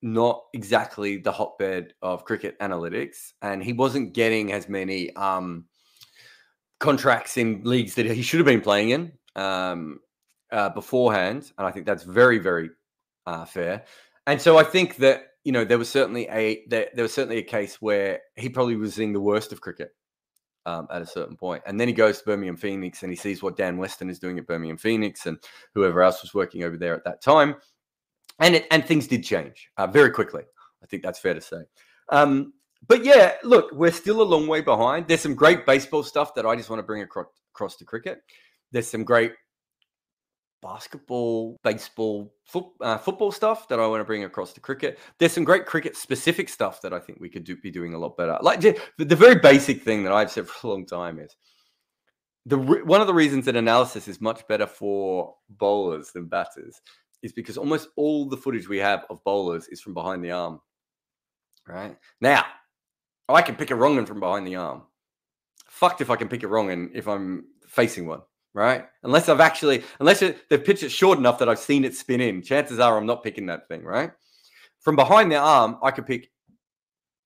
not 0.03 0.43
exactly 0.53 1.17
the 1.17 1.31
hotbed 1.31 1.95
of 2.03 2.25
cricket 2.25 2.59
analytics, 2.59 3.33
and 3.41 3.63
he 3.63 3.73
wasn't 3.73 4.13
getting 4.13 4.53
as 4.53 4.69
many 4.69 5.15
um, 5.15 5.65
contracts 6.81 7.37
in 7.37 7.63
leagues 7.63 7.95
that 7.95 8.07
he 8.07 8.23
should 8.23 8.41
have 8.41 8.47
been 8.47 8.61
playing 8.61 8.91
in 8.91 9.13
um, 9.37 10.01
uh, 10.51 10.69
beforehand, 10.71 11.53
and 11.57 11.67
I 11.67 11.71
think 11.71 11.87
that's 11.87 12.03
very, 12.03 12.39
very 12.39 12.71
uh, 13.27 13.45
fair. 13.45 13.85
And 14.27 14.41
so 14.41 14.59
I 14.59 14.65
think 14.65 14.97
that 14.97 15.25
you 15.45 15.53
know 15.53 15.65
there 15.65 15.79
was 15.79 15.89
certainly 15.89 16.29
a 16.29 16.65
there, 16.69 16.89
there 16.95 17.03
was 17.03 17.13
certainly 17.13 17.39
a 17.39 17.43
case 17.43 17.81
where 17.81 18.21
he 18.37 18.49
probably 18.49 18.77
was 18.77 18.95
seeing 18.95 19.13
the 19.13 19.21
worst 19.21 19.53
of 19.53 19.61
cricket 19.61 19.91
um, 20.67 20.87
at 20.91 21.03
a 21.03 21.07
certain 21.07 21.37
point, 21.37 21.63
and 21.67 21.81
then 21.81 21.89
he 21.89 21.95
goes 21.95 22.19
to 22.19 22.25
Birmingham 22.25 22.57
Phoenix 22.57 23.03
and 23.03 23.11
he 23.11 23.17
sees 23.17 23.43
what 23.43 23.57
Dan 23.57 23.77
Weston 23.77 24.11
is 24.11 24.19
doing 24.19 24.39
at 24.39 24.47
Birmingham 24.47 24.79
Phoenix 24.79 25.27
and 25.27 25.39
whoever 25.75 26.03
else 26.03 26.23
was 26.23 26.35
working 26.35 26.63
over 26.63 26.77
there 26.77 26.95
at 26.95 27.05
that 27.05 27.23
time, 27.23 27.57
and 28.39 28.55
it, 28.55 28.67
and 28.71 28.85
things 28.85 29.07
did 29.07 29.25
change 29.25 29.69
uh, 29.77 29.87
very 29.87 30.11
quickly. 30.11 30.43
I 30.83 30.87
think 30.87 31.03
that's 31.03 31.19
fair 31.19 31.35
to 31.35 31.41
say. 31.41 31.63
Um, 32.11 32.53
but 32.87 33.05
yeah, 33.05 33.35
look, 33.45 33.71
we're 33.73 33.93
still 33.93 34.21
a 34.21 34.25
long 34.25 34.47
way 34.47 34.61
behind. 34.61 35.07
There's 35.07 35.21
some 35.21 35.35
great 35.35 35.67
baseball 35.67 36.03
stuff 36.03 36.35
that 36.35 36.47
I 36.47 36.57
just 36.57 36.69
want 36.69 36.81
to 36.81 36.85
bring 36.85 37.03
across, 37.03 37.27
across 37.55 37.77
to 37.77 37.85
cricket. 37.85 38.19
There's 38.73 38.89
some 38.89 39.05
great 39.05 39.33
basketball, 40.63 41.59
baseball, 41.65 42.33
foot, 42.45 42.67
uh, 42.81 42.97
football 42.97 43.33
stuff 43.33 43.69
that 43.69 43.81
I 43.81 43.87
want 43.87 44.01
to 44.01 44.05
bring 44.05 44.25
across 44.25 44.53
to 44.55 44.61
cricket. 44.61 44.99
There's 45.19 45.33
some 45.33 45.45
great 45.45 45.67
cricket 45.67 45.97
specific 45.97 46.49
stuff 46.49 46.81
that 46.83 46.93
I 46.93 47.01
think 47.01 47.19
we 47.21 47.29
could 47.29 47.45
do, 47.45 47.57
be 47.57 47.71
doing 47.71 47.95
a 47.95 47.99
lot 47.99 48.17
better. 48.17 48.39
Like 48.41 48.61
the, 48.61 48.79
the 48.99 49.17
very 49.17 49.35
basic 49.35 49.83
thing 49.83 50.05
that 50.05 50.13
I've 50.13 50.31
said 50.31 50.49
for 50.49 50.67
a 50.67 50.71
long 50.71 50.87
time 50.87 51.19
is 51.19 51.37
the 52.47 52.59
one 52.59 53.01
of 53.01 53.07
the 53.07 53.15
reasons 53.15 53.45
that 53.45 53.57
analysis 53.57 54.09
is 54.09 54.21
much 54.21 54.47
better 54.49 54.67
for 54.67 55.35
bowlers 55.51 56.11
than 56.11 56.27
batters 56.27 56.81
is 57.23 57.33
because 57.33 57.57
almost 57.57 57.89
all 57.97 58.29
the 58.29 58.37
footage 58.37 58.69
we 58.69 58.79
have 58.79 59.05
of 59.11 59.23
bowlers 59.25 59.69
is 59.69 59.81
from 59.81 59.95
behind 59.95 60.25
the 60.25 60.33
arm. 60.33 60.61
Right 61.69 61.97
now, 62.21 62.45
I 63.29 63.43
can 63.43 63.55
pick 63.55 63.71
a 63.71 63.77
wrong 63.77 63.95
one 63.95 64.07
from 64.07 64.19
behind 64.19 64.47
the 64.47 64.57
arm. 64.57 64.83
fucked 65.67 66.01
if 66.01 66.11
I 66.11 66.17
can 66.17 66.29
pick 66.29 66.43
it 66.43 66.49
wrong 66.49 66.71
and 66.71 66.91
if 66.95 67.07
I'm 67.07 67.45
facing 67.67 68.07
one, 68.07 68.23
right? 68.55 68.87
Unless 69.03 69.29
I've 69.29 69.41
actually, 69.41 69.83
unless 70.01 70.23
it, 70.23 70.49
they've 70.49 70.65
pitched 70.65 70.83
it 70.83 70.91
short 70.91 71.19
enough 71.19 71.39
that 71.39 71.49
I've 71.49 71.59
seen 71.59 71.85
it 71.85 71.95
spin 71.95 72.21
in, 72.21 72.43
chances 72.43 72.79
are 72.79 72.97
I'm 72.97 73.07
not 73.07 73.23
picking 73.23 73.47
that 73.47 73.69
thing, 73.69 73.83
right? 73.85 74.13
From 74.81 74.97
behind 74.97 75.31
the 75.31 75.37
arm, 75.37 75.79
I 75.83 75.91
could 75.91 76.07
pick 76.07 76.31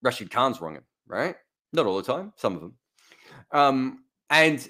Rashid 0.03 0.31
Khan's 0.31 0.61
wrong, 0.61 0.79
right? 1.07 1.35
Not 1.72 1.87
all 1.87 1.97
the 1.97 2.03
time, 2.03 2.33
some 2.37 2.55
of 2.55 2.61
them. 2.61 2.74
Um, 3.51 4.05
and 4.31 4.68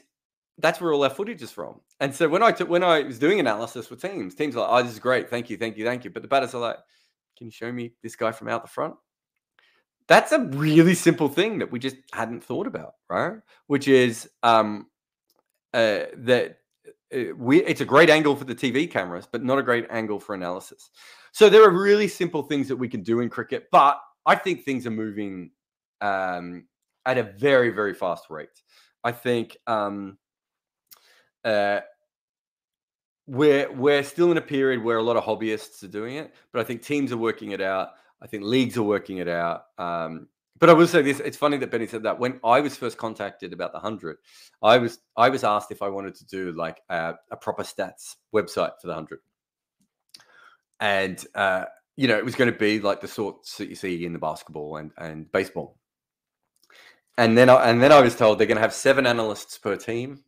that's 0.59 0.80
where 0.80 0.92
all 0.92 1.04
our 1.04 1.11
footage 1.11 1.42
is 1.42 1.50
from. 1.50 1.80
And 2.00 2.14
so 2.14 2.28
when 2.28 2.42
I 2.42 2.52
took 2.52 2.68
when 2.68 2.84
I 2.84 3.00
was 3.00 3.18
doing 3.18 3.40
analysis 3.40 3.88
with 3.90 4.02
teams, 4.02 4.34
teams 4.34 4.54
are 4.57 4.61
like, 4.61 4.68
oh, 4.70 4.82
this 4.82 4.92
is 4.92 4.98
great, 4.98 5.30
thank 5.30 5.48
you, 5.48 5.57
thank 5.57 5.76
you, 5.76 5.84
thank 5.84 6.04
you. 6.04 6.11
But 6.11 6.22
the 6.22 6.28
batters 6.28 6.54
are 6.54 6.61
like, 6.61 6.76
can 7.36 7.46
you 7.46 7.50
show 7.50 7.72
me 7.72 7.92
this 8.02 8.16
guy 8.16 8.32
from 8.32 8.48
out 8.48 8.62
the 8.62 8.68
front? 8.68 8.94
That's 10.09 10.32
a 10.32 10.40
really 10.40 10.94
simple 10.94 11.28
thing 11.28 11.59
that 11.59 11.72
we 11.72 11.78
just 11.78 11.96
hadn't 12.12 12.44
thought 12.44 12.66
about, 12.66 12.94
right? 13.09 13.38
Which 13.66 13.88
is 13.88 14.28
um, 14.42 14.86
uh, 15.74 16.04
that 16.16 16.58
uh, 17.14 17.34
we 17.36 17.62
it's 17.64 17.80
a 17.80 17.84
great 17.84 18.10
angle 18.10 18.34
for 18.36 18.44
the 18.44 18.54
TV 18.54 18.90
cameras, 18.90 19.28
but 19.30 19.44
not 19.44 19.58
a 19.58 19.62
great 19.62 19.86
angle 19.90 20.18
for 20.20 20.34
analysis. 20.34 20.90
So 21.32 21.48
there 21.48 21.62
are 21.64 21.70
really 21.70 22.08
simple 22.08 22.42
things 22.42 22.68
that 22.68 22.76
we 22.76 22.88
can 22.88 23.02
do 23.02 23.20
in 23.20 23.28
cricket, 23.28 23.68
but 23.70 24.00
I 24.24 24.34
think 24.34 24.64
things 24.64 24.86
are 24.86 24.90
moving 24.90 25.50
um, 26.00 26.66
at 27.04 27.18
a 27.18 27.22
very 27.22 27.70
very 27.70 27.94
fast 27.94 28.30
rate. 28.30 28.62
I 29.04 29.12
think 29.12 29.56
um, 29.66 30.18
uh, 31.44 31.80
we're 33.26 33.70
we're 33.72 34.02
still 34.02 34.30
in 34.30 34.36
a 34.36 34.42
period 34.42 34.82
where 34.82 34.98
a 34.98 35.02
lot 35.02 35.16
of 35.16 35.24
hobbyists 35.24 35.82
are 35.82 35.88
doing 35.88 36.16
it, 36.16 36.34
but 36.52 36.60
I 36.60 36.64
think 36.64 36.82
teams 36.82 37.12
are 37.12 37.16
working 37.16 37.52
it 37.52 37.60
out. 37.60 37.90
I 38.22 38.26
think 38.26 38.44
leagues 38.44 38.76
are 38.76 38.82
working 38.82 39.18
it 39.18 39.28
out. 39.28 39.64
Um, 39.78 40.28
but 40.59 40.70
I 40.70 40.72
will 40.72 40.86
say 40.86 41.02
this: 41.02 41.20
it's 41.20 41.36
funny 41.36 41.57
that 41.59 41.70
Benny 41.70 41.86
said 41.86 42.02
that. 42.04 42.18
When 42.18 42.40
I 42.44 42.61
was 42.61 42.76
first 42.76 42.98
contacted 42.98 43.52
about 43.52 43.72
the 43.72 43.78
hundred, 43.78 44.18
I 44.62 44.78
was 44.78 44.98
I 45.16 45.28
was 45.28 45.44
asked 45.44 45.70
if 45.70 45.82
I 45.82 45.88
wanted 45.88 46.14
to 46.16 46.26
do 46.26 46.52
like 46.52 46.80
a, 46.88 47.14
a 47.30 47.36
proper 47.36 47.62
stats 47.62 48.16
website 48.34 48.72
for 48.80 48.86
the 48.86 48.94
hundred, 48.94 49.20
and 50.80 51.24
uh, 51.34 51.64
you 51.96 52.09
know 52.09 52.16
it 52.16 52.24
was 52.24 52.34
going 52.34 52.52
to 52.52 52.59
be 52.59 52.80
like 52.80 53.00
the 53.00 53.09
sorts 53.09 53.59
that 53.59 53.68
you 53.68 53.74
see 53.74 54.04
in 54.04 54.12
the 54.12 54.18
basketball 54.18 54.76
and 54.76 54.92
and 54.98 55.30
baseball. 55.32 55.78
And 57.18 57.36
then 57.36 57.48
I, 57.48 57.70
and 57.70 57.82
then 57.82 57.92
I 57.92 58.00
was 58.00 58.14
told 58.14 58.38
they're 58.38 58.46
going 58.46 58.57
to 58.57 58.62
have 58.62 58.74
seven 58.74 59.07
analysts 59.07 59.57
per 59.59 59.76
team. 59.76 60.22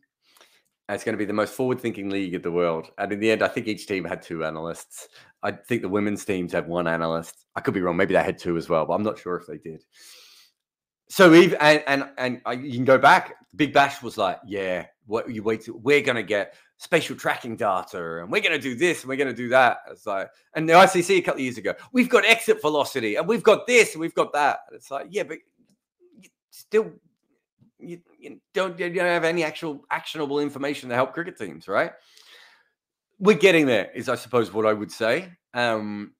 It's 0.89 1.03
going 1.03 1.13
to 1.13 1.19
be 1.19 1.25
the 1.25 1.33
most 1.33 1.53
forward-thinking 1.53 2.09
league 2.09 2.33
in 2.33 2.41
the 2.41 2.51
world. 2.51 2.87
And 2.97 3.11
in 3.11 3.19
the 3.19 3.29
end, 3.29 3.43
I 3.43 3.47
think 3.47 3.67
each 3.67 3.85
team 3.85 4.03
had 4.03 4.23
two 4.23 4.43
analysts. 4.43 5.07
I 5.41 5.51
think 5.51 5.81
the 5.81 5.89
women's 5.89 6.25
teams 6.25 6.51
had 6.51 6.67
one 6.67 6.87
analyst. 6.87 7.45
I 7.55 7.61
could 7.61 7.73
be 7.73 7.81
wrong. 7.81 7.97
Maybe 7.97 8.13
they 8.13 8.23
had 8.23 8.37
two 8.37 8.57
as 8.57 8.69
well, 8.69 8.85
but 8.85 8.93
I'm 8.93 9.03
not 9.03 9.19
sure 9.19 9.37
if 9.37 9.47
they 9.47 9.57
did. 9.57 9.83
So 11.09 11.33
even 11.33 11.57
and 11.59 11.83
and, 11.87 12.09
and 12.17 12.41
I, 12.45 12.53
you 12.53 12.73
can 12.73 12.85
go 12.85 12.97
back. 12.97 13.35
Big 13.55 13.73
Bash 13.73 14.03
was 14.03 14.17
like, 14.17 14.39
yeah, 14.45 14.85
what 15.07 15.29
you 15.29 15.41
wait? 15.41 15.61
To, 15.65 15.75
we're 15.75 16.01
going 16.01 16.17
to 16.17 16.23
get 16.23 16.55
spatial 16.77 17.15
tracking 17.15 17.55
data, 17.55 18.21
and 18.21 18.31
we're 18.31 18.41
going 18.41 18.55
to 18.55 18.59
do 18.61 18.75
this, 18.75 19.01
and 19.01 19.09
we're 19.09 19.17
going 19.17 19.29
to 19.29 19.35
do 19.35 19.49
that. 19.49 19.79
It's 19.89 20.05
like, 20.05 20.29
and 20.53 20.69
the 20.69 20.73
ICC 20.73 21.17
a 21.17 21.21
couple 21.21 21.39
of 21.39 21.43
years 21.45 21.57
ago, 21.57 21.73
we've 21.91 22.09
got 22.09 22.25
exit 22.25 22.61
velocity, 22.61 23.15
and 23.15 23.27
we've 23.27 23.43
got 23.43 23.65
this, 23.65 23.93
and 23.93 24.01
we've 24.01 24.13
got 24.13 24.33
that. 24.33 24.59
It's 24.71 24.91
like, 24.91 25.07
yeah, 25.09 25.23
but 25.23 25.39
still 26.51 26.91
you, 27.79 27.99
you, 28.19 28.39
don't 28.53 28.77
you 28.77 28.89
don't 28.89 29.05
have 29.05 29.23
any 29.23 29.43
actual 29.43 29.85
actionable 29.89 30.39
information 30.39 30.89
to 30.89 30.95
help 30.95 31.13
cricket 31.13 31.37
teams, 31.37 31.67
right? 31.67 31.93
We're 33.19 33.37
getting 33.37 33.65
there, 33.65 33.91
is 33.93 34.09
I 34.09 34.15
suppose 34.15 34.53
what 34.53 34.65
I 34.65 34.73
would 34.73 34.91
say. 34.91 35.29
Um, 35.53 36.13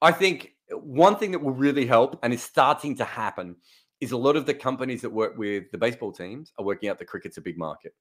I 0.00 0.12
think 0.12 0.52
one 0.70 1.16
thing 1.16 1.32
that 1.32 1.42
will 1.42 1.52
really 1.52 1.86
help, 1.86 2.18
and 2.22 2.32
is 2.32 2.42
starting 2.42 2.96
to 2.96 3.04
happen, 3.04 3.56
is 4.00 4.12
a 4.12 4.16
lot 4.16 4.36
of 4.36 4.46
the 4.46 4.54
companies 4.54 5.02
that 5.02 5.10
work 5.10 5.36
with 5.36 5.70
the 5.72 5.78
baseball 5.78 6.12
teams 6.12 6.52
are 6.58 6.64
working 6.64 6.88
out 6.88 6.98
the 6.98 7.04
cricket's 7.04 7.36
a 7.36 7.40
big 7.40 7.58
market. 7.58 7.94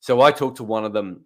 So 0.00 0.20
I 0.20 0.30
talked 0.30 0.58
to 0.58 0.64
one 0.64 0.84
of 0.84 0.92
them 0.92 1.24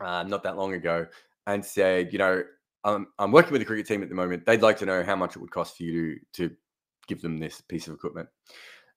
uh, 0.00 0.22
not 0.22 0.42
that 0.44 0.56
long 0.56 0.74
ago 0.74 1.06
and 1.46 1.64
said, 1.64 2.12
you 2.12 2.18
know, 2.18 2.44
I'm, 2.84 3.08
I'm 3.18 3.32
working 3.32 3.52
with 3.52 3.60
the 3.60 3.66
cricket 3.66 3.86
team 3.86 4.02
at 4.02 4.08
the 4.08 4.14
moment. 4.14 4.46
They'd 4.46 4.62
like 4.62 4.78
to 4.78 4.86
know 4.86 5.02
how 5.02 5.16
much 5.16 5.34
it 5.34 5.40
would 5.40 5.50
cost 5.50 5.76
for 5.76 5.82
you 5.82 6.20
to, 6.34 6.48
to 6.48 6.54
give 7.08 7.22
them 7.22 7.38
this 7.38 7.60
piece 7.60 7.88
of 7.88 7.94
equipment 7.94 8.28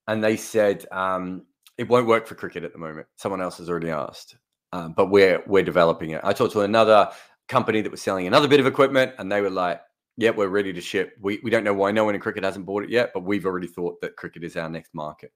and 0.07 0.23
they 0.23 0.37
said 0.37 0.85
um, 0.91 1.45
it 1.77 1.87
won't 1.87 2.07
work 2.07 2.27
for 2.27 2.35
cricket 2.35 2.63
at 2.63 2.73
the 2.73 2.79
moment. 2.79 3.07
Someone 3.15 3.41
else 3.41 3.57
has 3.57 3.69
already 3.69 3.89
asked, 3.89 4.37
um, 4.73 4.93
but 4.93 5.11
we're 5.11 5.41
we're 5.45 5.63
developing 5.63 6.09
it. 6.09 6.21
I 6.23 6.33
talked 6.33 6.53
to 6.53 6.61
another 6.61 7.11
company 7.47 7.81
that 7.81 7.91
was 7.91 8.01
selling 8.01 8.25
another 8.25 8.47
bit 8.47 8.59
of 8.59 8.65
equipment, 8.65 9.13
and 9.19 9.31
they 9.31 9.39
were 9.39 9.51
like, 9.51 9.79
"Yeah, 10.17 10.31
we're 10.31 10.47
ready 10.47 10.73
to 10.73 10.81
ship. 10.81 11.13
We 11.21 11.39
we 11.43 11.51
don't 11.51 11.63
know 11.63 11.75
why 11.75 11.91
no 11.91 12.05
one 12.05 12.15
in 12.15 12.21
cricket 12.21 12.43
hasn't 12.43 12.65
bought 12.65 12.83
it 12.83 12.89
yet, 12.89 13.11
but 13.13 13.23
we've 13.23 13.45
already 13.45 13.67
thought 13.67 14.01
that 14.01 14.15
cricket 14.15 14.43
is 14.43 14.57
our 14.57 14.69
next 14.69 14.95
market." 14.95 15.31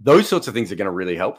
Those 0.00 0.28
sorts 0.28 0.48
of 0.48 0.54
things 0.54 0.70
are 0.70 0.76
going 0.76 0.84
to 0.84 0.92
really 0.92 1.16
help. 1.16 1.38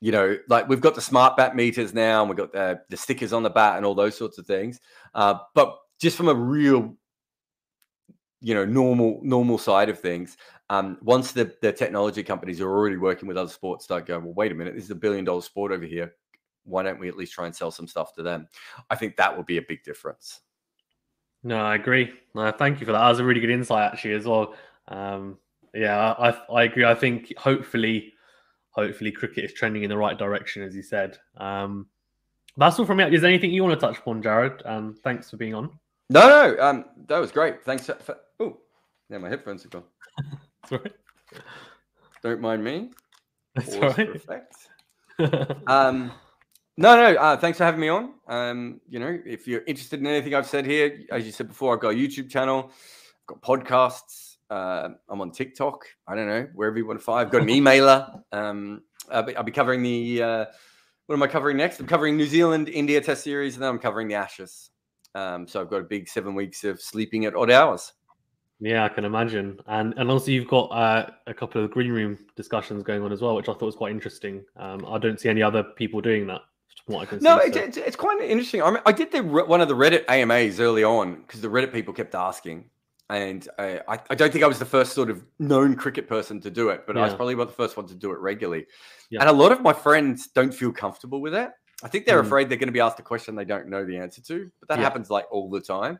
You 0.00 0.12
know, 0.12 0.38
like 0.48 0.70
we've 0.70 0.80
got 0.80 0.94
the 0.94 1.02
smart 1.02 1.36
bat 1.36 1.54
meters 1.54 1.92
now, 1.92 2.22
and 2.22 2.30
we've 2.30 2.38
got 2.38 2.54
the, 2.54 2.80
the 2.88 2.96
stickers 2.96 3.34
on 3.34 3.42
the 3.42 3.50
bat 3.50 3.76
and 3.76 3.84
all 3.84 3.94
those 3.94 4.16
sorts 4.16 4.38
of 4.38 4.46
things. 4.46 4.80
Uh, 5.14 5.34
but 5.54 5.76
just 6.00 6.16
from 6.16 6.28
a 6.28 6.34
real 6.34 6.96
you 8.40 8.54
know 8.54 8.64
normal 8.64 9.20
normal 9.22 9.58
side 9.58 9.88
of 9.88 9.98
things 9.98 10.36
um, 10.70 10.98
once 11.02 11.32
the, 11.32 11.52
the 11.62 11.72
technology 11.72 12.22
companies 12.22 12.60
are 12.60 12.70
already 12.70 12.96
working 12.96 13.26
with 13.26 13.36
other 13.36 13.50
sports 13.50 13.84
start 13.84 14.06
going, 14.06 14.22
well, 14.22 14.34
wait 14.34 14.52
a 14.52 14.54
minute, 14.54 14.76
this 14.76 14.84
is 14.84 14.90
a 14.92 14.94
billion 14.94 15.24
dollar 15.24 15.42
sport 15.42 15.72
over 15.72 15.84
here. 15.84 16.14
Why 16.62 16.84
don't 16.84 17.00
we 17.00 17.08
at 17.08 17.16
least 17.16 17.32
try 17.32 17.46
and 17.46 17.54
sell 17.54 17.72
some 17.72 17.88
stuff 17.88 18.14
to 18.14 18.22
them? 18.22 18.46
I 18.88 18.94
think 18.94 19.16
that 19.16 19.36
would 19.36 19.46
be 19.46 19.56
a 19.56 19.62
big 19.62 19.82
difference. 19.82 20.40
No, 21.42 21.56
I 21.56 21.74
agree. 21.74 22.12
No, 22.36 22.52
thank 22.52 22.78
you 22.78 22.86
for 22.86 22.92
that. 22.92 23.00
That 23.00 23.08
was 23.08 23.18
a 23.18 23.24
really 23.24 23.40
good 23.40 23.50
insight, 23.50 23.92
actually, 23.92 24.14
as 24.14 24.26
well. 24.26 24.54
Um, 24.86 25.38
yeah, 25.74 26.12
I, 26.12 26.38
I 26.52 26.62
agree. 26.64 26.84
I 26.84 26.94
think 26.94 27.36
hopefully, 27.36 28.12
hopefully, 28.70 29.10
cricket 29.10 29.46
is 29.46 29.52
trending 29.52 29.82
in 29.82 29.88
the 29.88 29.96
right 29.96 30.16
direction, 30.16 30.62
as 30.62 30.76
you 30.76 30.82
said. 30.82 31.18
Um, 31.36 31.86
that's 32.56 32.78
all 32.78 32.84
from 32.84 32.98
me. 32.98 33.12
Is 33.12 33.22
there 33.22 33.30
anything 33.30 33.50
you 33.50 33.64
want 33.64 33.80
to 33.80 33.84
touch 33.84 33.98
upon, 33.98 34.22
Jarrod 34.22 34.64
Um, 34.64 34.94
thanks 35.02 35.30
for 35.30 35.36
being 35.36 35.54
on. 35.54 35.70
No, 36.10 36.28
no, 36.28 36.62
um, 36.62 36.84
that 37.08 37.18
was 37.18 37.32
great. 37.32 37.64
Thanks 37.64 37.86
for. 37.86 38.16
Yeah, 39.10 39.18
my 39.18 39.28
headphones 39.28 39.64
are 39.64 39.68
gone. 39.68 39.84
Sorry. 40.68 40.90
Don't 42.22 42.40
mind 42.40 42.62
me. 42.62 42.90
That's 43.54 43.74
all 43.74 43.90
right. 43.90 44.42
um, 45.66 46.12
no, 46.76 46.96
no. 46.96 47.18
Uh, 47.18 47.36
thanks 47.36 47.58
for 47.58 47.64
having 47.64 47.80
me 47.80 47.88
on. 47.88 48.14
Um, 48.28 48.80
you 48.88 49.00
know, 49.00 49.18
if 49.26 49.48
you're 49.48 49.62
interested 49.66 50.00
in 50.00 50.06
anything 50.06 50.34
I've 50.34 50.46
said 50.46 50.64
here, 50.64 51.00
as 51.10 51.26
you 51.26 51.32
said 51.32 51.48
before, 51.48 51.74
I've 51.74 51.80
got 51.80 51.90
a 51.90 51.96
YouTube 51.96 52.30
channel, 52.30 52.70
I've 52.70 53.40
got 53.40 53.42
podcasts. 53.42 54.36
Uh, 54.48 54.90
I'm 55.08 55.20
on 55.20 55.30
TikTok. 55.30 55.84
I 56.08 56.14
don't 56.14 56.26
know 56.26 56.48
wherever 56.54 56.76
you 56.76 56.86
want 56.86 56.98
to 56.98 57.04
find. 57.04 57.26
I've 57.26 57.32
got 57.32 57.42
an 57.42 57.48
emailer. 57.48 58.20
Um, 58.32 58.82
I'll 59.10 59.22
be, 59.22 59.36
I'll 59.36 59.44
be 59.44 59.52
covering 59.52 59.82
the. 59.82 60.22
Uh, 60.22 60.44
what 61.06 61.16
am 61.16 61.22
I 61.22 61.26
covering 61.26 61.56
next? 61.56 61.80
I'm 61.80 61.86
covering 61.86 62.16
New 62.16 62.26
Zealand 62.26 62.68
India 62.68 63.00
Test 63.00 63.24
Series, 63.24 63.54
and 63.54 63.62
then 63.62 63.70
I'm 63.70 63.78
covering 63.78 64.08
the 64.08 64.14
Ashes. 64.14 64.70
Um, 65.14 65.46
so 65.46 65.60
I've 65.60 65.68
got 65.68 65.80
a 65.80 65.84
big 65.84 66.08
seven 66.08 66.34
weeks 66.34 66.64
of 66.64 66.80
sleeping 66.80 67.26
at 67.26 67.34
odd 67.34 67.50
hours. 67.50 67.92
Yeah, 68.60 68.84
I 68.84 68.88
can 68.88 69.06
imagine, 69.06 69.58
and 69.66 69.94
and 69.96 70.10
also 70.10 70.30
you've 70.30 70.48
got 70.48 70.66
uh, 70.66 71.06
a 71.26 71.32
couple 71.32 71.64
of 71.64 71.70
green 71.70 71.90
room 71.90 72.18
discussions 72.36 72.82
going 72.82 73.02
on 73.02 73.10
as 73.10 73.22
well, 73.22 73.34
which 73.34 73.48
I 73.48 73.52
thought 73.52 73.62
was 73.62 73.74
quite 73.74 73.90
interesting. 73.90 74.44
Um, 74.56 74.84
I 74.86 74.98
don't 74.98 75.18
see 75.18 75.30
any 75.30 75.42
other 75.42 75.62
people 75.62 76.02
doing 76.02 76.26
that. 76.26 76.42
what 76.84 77.00
I 77.00 77.06
can 77.06 77.20
no, 77.20 77.38
see, 77.40 77.46
it's, 77.46 77.56
so. 77.56 77.62
it's, 77.62 77.76
it's 77.78 77.96
quite 77.96 78.20
interesting. 78.20 78.62
I, 78.62 78.70
mean, 78.70 78.82
I 78.84 78.92
did 78.92 79.12
the 79.12 79.22
one 79.22 79.62
of 79.62 79.68
the 79.68 79.74
Reddit 79.74 80.04
AMAs 80.10 80.60
early 80.60 80.84
on 80.84 81.22
because 81.22 81.40
the 81.40 81.48
Reddit 81.48 81.72
people 81.72 81.94
kept 81.94 82.14
asking, 82.14 82.66
and 83.08 83.48
I, 83.58 83.80
I, 83.88 83.98
I 84.10 84.14
don't 84.14 84.30
think 84.30 84.44
I 84.44 84.46
was 84.46 84.58
the 84.58 84.66
first 84.66 84.92
sort 84.92 85.08
of 85.08 85.24
known 85.38 85.74
cricket 85.74 86.06
person 86.06 86.38
to 86.42 86.50
do 86.50 86.68
it, 86.68 86.84
but 86.86 86.96
yeah. 86.96 87.02
I 87.02 87.04
was 87.06 87.14
probably 87.14 87.34
about 87.34 87.48
the 87.48 87.54
first 87.54 87.78
one 87.78 87.86
to 87.86 87.94
do 87.94 88.12
it 88.12 88.18
regularly. 88.18 88.66
Yeah. 89.08 89.20
And 89.20 89.30
a 89.30 89.32
lot 89.32 89.52
of 89.52 89.62
my 89.62 89.72
friends 89.72 90.28
don't 90.34 90.52
feel 90.52 90.70
comfortable 90.70 91.22
with 91.22 91.34
it. 91.34 91.50
I 91.82 91.88
think 91.88 92.04
they're 92.04 92.22
mm. 92.22 92.26
afraid 92.26 92.50
they're 92.50 92.58
going 92.58 92.68
to 92.68 92.72
be 92.72 92.80
asked 92.80 93.00
a 93.00 93.02
question 93.02 93.34
they 93.34 93.46
don't 93.46 93.68
know 93.68 93.86
the 93.86 93.96
answer 93.96 94.20
to, 94.20 94.50
but 94.60 94.68
that 94.68 94.78
yeah. 94.78 94.84
happens 94.84 95.08
like 95.08 95.24
all 95.30 95.48
the 95.48 95.62
time. 95.62 95.98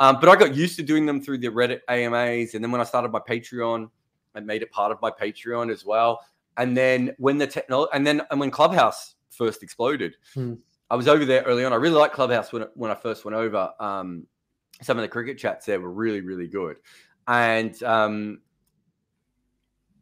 Um, 0.00 0.18
but 0.18 0.30
I 0.30 0.36
got 0.36 0.54
used 0.54 0.76
to 0.76 0.82
doing 0.82 1.04
them 1.04 1.20
through 1.20 1.38
the 1.38 1.48
Reddit 1.48 1.80
AMAs. 1.88 2.54
And 2.54 2.64
then 2.64 2.72
when 2.72 2.80
I 2.80 2.84
started 2.84 3.12
my 3.12 3.20
Patreon, 3.20 3.90
I 4.34 4.40
made 4.40 4.62
it 4.62 4.72
part 4.72 4.90
of 4.90 5.00
my 5.02 5.10
Patreon 5.10 5.70
as 5.70 5.84
well. 5.84 6.24
And 6.56 6.74
then 6.76 7.14
when 7.18 7.36
the 7.36 7.46
technology, 7.46 7.90
and 7.92 8.06
then 8.06 8.22
and 8.30 8.40
when 8.40 8.50
Clubhouse 8.50 9.14
first 9.28 9.62
exploded, 9.62 10.16
hmm. 10.34 10.54
I 10.90 10.96
was 10.96 11.06
over 11.06 11.24
there 11.24 11.42
early 11.42 11.64
on. 11.64 11.72
I 11.72 11.76
really 11.76 11.96
liked 11.96 12.14
Clubhouse 12.14 12.52
when, 12.52 12.64
when 12.74 12.90
I 12.90 12.94
first 12.94 13.24
went 13.24 13.36
over. 13.36 13.70
Um, 13.78 14.26
some 14.82 14.98
of 14.98 15.02
the 15.02 15.08
cricket 15.08 15.38
chats 15.38 15.66
there 15.66 15.78
were 15.78 15.92
really, 15.92 16.22
really 16.22 16.48
good. 16.48 16.76
And 17.28 17.80
um, 17.82 18.40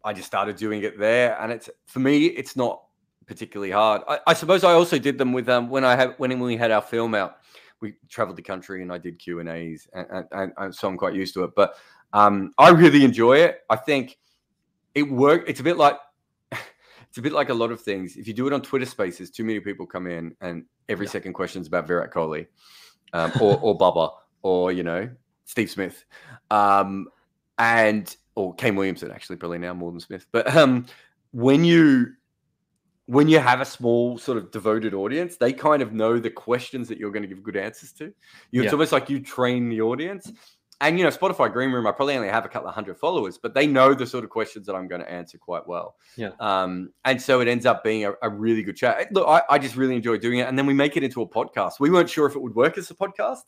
I 0.05 0.13
just 0.13 0.29
started 0.29 0.57
doing 0.57 0.85
it 0.85 0.99
there. 0.99 1.39
And 1.41 1.53
it's 1.53 1.69
for 1.87 1.99
me, 1.99 2.27
it's 2.27 2.55
not 2.55 2.85
particularly 3.27 3.73
hard. 3.73 4.03
I, 4.09 4.21
I 4.29 4.35
suppose 4.35 4.63
I 4.63 4.73
also 4.73 4.99
did 4.99 5.19
them 5.19 5.33
with 5.33 5.49
um, 5.49 5.69
when 5.69 5.85
I 5.85 5.97
had 5.97 6.15
when 6.19 6.39
we 6.39 6.57
had 6.57 6.71
our 6.71 6.83
film 6.83 7.15
out 7.17 7.39
we 7.81 7.95
traveled 8.09 8.37
the 8.37 8.43
country 8.43 8.83
and 8.83 8.93
I 8.93 8.99
did 8.99 9.19
Q 9.19 9.41
and 9.41 9.49
A's, 9.49 9.89
and, 9.93 10.53
and, 10.57 10.75
so 10.75 10.89
I'm 10.89 10.97
quite 10.97 11.15
used 11.15 11.35
to 11.35 11.45
it. 11.45 11.53
But 11.55 11.77
um, 12.13 12.53
I 12.59 12.71
really 12.71 13.05
enjoy 13.05 13.39
it. 13.39 13.61
I 13.71 13.77
think 13.77 14.19
it 14.95 15.03
worked. 15.03 15.49
It's 15.49 15.61
a 15.61 15.63
bit 15.63 15.77
like 15.77 15.97
it's 16.53 17.19
a 17.19 17.23
bit 17.23 17.33
like 17.33 17.51
a 17.51 17.55
lot 17.55 17.71
of 17.71 17.81
things. 17.81 18.17
If 18.17 18.27
you 18.27 18.35
do 18.35 18.47
it 18.47 18.53
on 18.53 18.63
Twitter 18.63 18.87
Spaces, 18.87 19.31
too 19.31 19.45
many 19.45 19.61
people 19.61 19.87
come 19.87 20.07
in, 20.07 20.35
and 20.41 20.65
every 20.89 21.07
yeah. 21.07 21.13
second 21.13 21.33
question 21.35 21.61
is 21.61 21.69
about 21.69 21.87
Virat 21.87 22.13
Kohli, 22.13 22.47
um, 23.13 23.33
or 23.41 23.59
or 23.61 23.77
Babar, 23.77 24.15
or 24.43 24.73
you 24.73 24.83
know 24.83 25.09
Steve 25.45 25.71
Smith, 25.71 26.05
um, 26.51 27.09
and 27.59 28.17
or 28.35 28.55
Kane 28.55 28.77
Williamson 28.77 29.11
actually 29.11 29.37
probably 29.37 29.59
now 29.59 29.75
more 29.75 29.91
than 29.91 30.01
Smith, 30.01 30.27
but 30.33 30.55
um, 30.57 30.87
when 31.33 31.65
you 31.65 32.13
when 33.09 33.27
you 33.27 33.39
have 33.39 33.63
a 33.63 33.65
small 33.65 34.19
sort 34.19 34.37
of 34.37 34.51
devoted 34.51 34.93
audience, 34.93 35.39
they 35.39 35.51
kind 35.51 35.81
of 35.81 35.95
know 35.95 36.19
the 36.19 36.29
questions 36.29 36.89
that 36.89 36.99
you're 36.99 37.11
going 37.11 37.23
to 37.23 37.29
give 37.29 37.43
good 37.43 37.57
answers 37.57 37.91
to. 37.91 38.13
You, 38.51 38.63
It's 38.63 38.73
almost 38.73 38.93
like 38.93 39.09
you 39.09 39.19
train 39.19 39.71
the 39.71 39.81
audience. 39.81 40.31
And 40.83 40.99
you 40.99 41.05
know, 41.05 41.11
Spotify 41.11 41.51
Green 41.51 41.73
Room, 41.73 41.87
I 41.87 41.93
probably 41.93 42.17
only 42.17 42.29
have 42.29 42.45
a 42.45 42.51
couple 42.51 42.69
of 42.69 42.75
hundred 42.75 42.99
followers, 42.99 43.39
but 43.39 43.55
they 43.55 43.67
know 43.67 43.95
the 43.95 44.07
sort 44.07 44.25
of 44.25 44.31
questions 44.31 44.67
that 44.67 44.75
I'm 44.75 44.89
going 44.89 45.01
to 45.01 45.11
answer 45.11 45.39
quite 45.39 45.67
well. 45.67 45.97
Yeah. 46.17 46.33
Um, 46.39 46.93
and 47.07 47.21
so 47.21 47.41
it 47.41 47.49
ends 47.49 47.65
up 47.65 47.83
being 47.83 48.05
a, 48.05 48.13
a 48.21 48.29
really 48.29 48.63
good 48.63 48.77
chat. 48.77 49.11
Look, 49.11 49.27
I, 49.27 49.41
I, 49.49 49.59
just 49.59 49.75
really 49.75 49.97
enjoy 49.97 50.19
doing 50.19 50.41
it, 50.41 50.47
and 50.47 50.59
then 50.59 50.67
we 50.67 50.75
make 50.75 50.99
it 50.99 51.03
into 51.03 51.23
a 51.23 51.27
podcast. 51.27 51.81
We 51.81 51.89
weren't 51.89 52.11
sure 52.11 52.27
if 52.27 52.37
it 52.37 52.43
would 52.43 52.55
work 52.55 52.77
as 52.77 52.91
a 52.91 52.95
podcast 52.95 53.45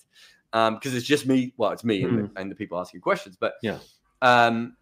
because 0.50 0.70
um, 0.70 0.78
it's 0.82 1.06
just 1.06 1.26
me. 1.26 1.52
Well, 1.58 1.70
it's 1.70 1.84
me 1.84 2.00
mm. 2.00 2.08
and, 2.08 2.18
the, 2.18 2.22
hmm. 2.22 2.36
and, 2.38 2.50
the, 2.50 2.54
people 2.54 2.80
asking 2.80 3.02
questions. 3.02 3.36
But 3.38 3.54
yeah, 3.62 3.78
um, 4.22 4.74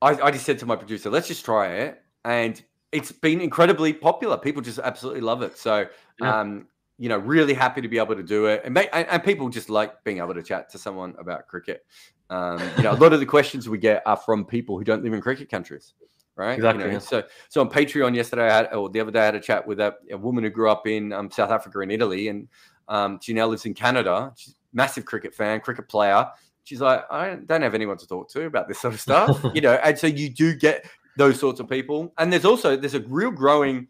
I, 0.00 0.10
I 0.10 0.30
just 0.30 0.46
said 0.46 0.60
to 0.60 0.66
my 0.66 0.76
producer, 0.76 1.10
let's 1.10 1.26
just 1.26 1.44
try 1.44 1.72
it, 1.72 2.00
and 2.24 2.62
it's 2.92 3.12
been 3.12 3.40
incredibly 3.40 3.92
popular. 3.92 4.36
People 4.36 4.62
just 4.62 4.78
absolutely 4.78 5.20
love 5.20 5.42
it. 5.42 5.58
So, 5.58 5.86
yeah. 6.20 6.40
um, 6.40 6.66
you 6.98 7.08
know, 7.08 7.18
really 7.18 7.54
happy 7.54 7.80
to 7.80 7.88
be 7.88 7.98
able 7.98 8.16
to 8.16 8.22
do 8.22 8.46
it, 8.46 8.62
and, 8.64 8.72
make, 8.72 8.88
and, 8.92 9.06
and 9.08 9.22
people 9.22 9.48
just 9.48 9.68
like 9.68 10.02
being 10.04 10.18
able 10.18 10.34
to 10.34 10.42
chat 10.42 10.70
to 10.70 10.78
someone 10.78 11.14
about 11.18 11.46
cricket. 11.46 11.84
Um, 12.30 12.60
you 12.76 12.84
know, 12.84 12.92
a 12.92 12.94
lot 12.94 13.12
of 13.12 13.20
the 13.20 13.26
questions 13.26 13.68
we 13.68 13.78
get 13.78 14.02
are 14.06 14.16
from 14.16 14.44
people 14.44 14.78
who 14.78 14.84
don't 14.84 15.04
live 15.04 15.12
in 15.12 15.20
cricket 15.20 15.50
countries, 15.50 15.94
right? 16.36 16.54
Exactly. 16.54 16.84
You 16.84 16.92
know, 16.92 16.98
so, 16.98 17.22
so 17.48 17.60
on 17.60 17.68
Patreon 17.68 18.14
yesterday, 18.14 18.48
I 18.48 18.56
had, 18.56 18.74
or 18.74 18.88
the 18.88 19.00
other 19.00 19.10
day, 19.10 19.20
I 19.20 19.24
had 19.26 19.34
a 19.34 19.40
chat 19.40 19.66
with 19.66 19.78
a, 19.78 19.94
a 20.10 20.16
woman 20.16 20.42
who 20.42 20.50
grew 20.50 20.70
up 20.70 20.86
in 20.86 21.12
um, 21.12 21.30
South 21.30 21.50
Africa 21.50 21.80
and 21.80 21.92
Italy, 21.92 22.28
and 22.28 22.48
um, 22.88 23.18
she 23.20 23.34
now 23.34 23.46
lives 23.46 23.66
in 23.66 23.74
Canada. 23.74 24.32
She's 24.36 24.54
massive 24.72 25.04
cricket 25.04 25.34
fan, 25.34 25.60
cricket 25.60 25.88
player. 25.88 26.26
She's 26.64 26.80
like, 26.80 27.04
I 27.10 27.36
don't 27.36 27.62
have 27.62 27.74
anyone 27.74 27.98
to 27.98 28.06
talk 28.06 28.28
to 28.30 28.44
about 28.46 28.68
this 28.68 28.80
sort 28.80 28.94
of 28.94 29.00
stuff, 29.00 29.44
you 29.54 29.60
know. 29.60 29.74
And 29.74 29.98
so 29.98 30.06
you 30.06 30.30
do 30.30 30.54
get 30.54 30.86
those 31.16 31.38
sorts 31.38 31.60
of 31.60 31.68
people. 31.68 32.12
And 32.18 32.32
there's 32.32 32.44
also 32.44 32.76
there's 32.76 32.94
a 32.94 33.00
real 33.00 33.30
growing 33.30 33.88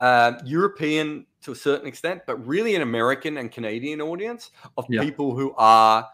uh, 0.00 0.32
European 0.44 1.26
to 1.42 1.52
a 1.52 1.56
certain 1.56 1.86
extent, 1.86 2.22
but 2.26 2.36
really 2.46 2.74
an 2.74 2.82
American 2.82 3.38
and 3.38 3.50
Canadian 3.50 4.00
audience 4.00 4.50
of 4.76 4.84
yeah. 4.88 5.00
people 5.00 5.34
who 5.34 5.54
are 5.56 6.06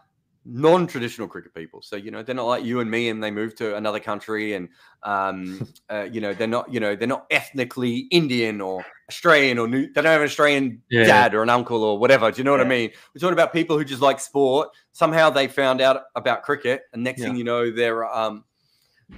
non-traditional 0.48 1.26
cricket 1.26 1.52
people. 1.54 1.82
So 1.82 1.96
you 1.96 2.10
know 2.10 2.22
they're 2.22 2.34
not 2.34 2.46
like 2.46 2.64
you 2.64 2.80
and 2.80 2.90
me, 2.90 3.08
and 3.08 3.22
they 3.22 3.30
move 3.30 3.54
to 3.56 3.76
another 3.76 4.00
country, 4.00 4.54
and 4.54 4.68
um, 5.02 5.66
uh, 5.90 6.08
you 6.10 6.20
know 6.20 6.32
they're 6.32 6.46
not 6.46 6.72
you 6.72 6.80
know 6.80 6.94
they're 6.94 7.08
not 7.08 7.26
ethnically 7.30 8.06
Indian 8.10 8.60
or 8.60 8.84
Australian 9.10 9.58
or 9.58 9.68
new. 9.68 9.86
They 9.86 10.02
don't 10.02 10.04
have 10.06 10.20
an 10.20 10.26
Australian 10.26 10.82
yeah. 10.90 11.04
dad 11.04 11.34
or 11.34 11.42
an 11.42 11.50
uncle 11.50 11.82
or 11.82 11.98
whatever. 11.98 12.30
Do 12.30 12.38
you 12.38 12.44
know 12.44 12.52
yeah. 12.52 12.58
what 12.58 12.66
I 12.66 12.70
mean? 12.70 12.90
We're 13.14 13.20
talking 13.20 13.32
about 13.32 13.52
people 13.52 13.76
who 13.76 13.84
just 13.84 14.02
like 14.02 14.20
sport. 14.20 14.70
Somehow 14.92 15.30
they 15.30 15.48
found 15.48 15.80
out 15.80 16.04
about 16.14 16.42
cricket, 16.42 16.82
and 16.92 17.02
next 17.02 17.22
thing 17.22 17.36
you 17.36 17.44
know, 17.44 17.70
they're 17.70 18.06
um, 18.14 18.44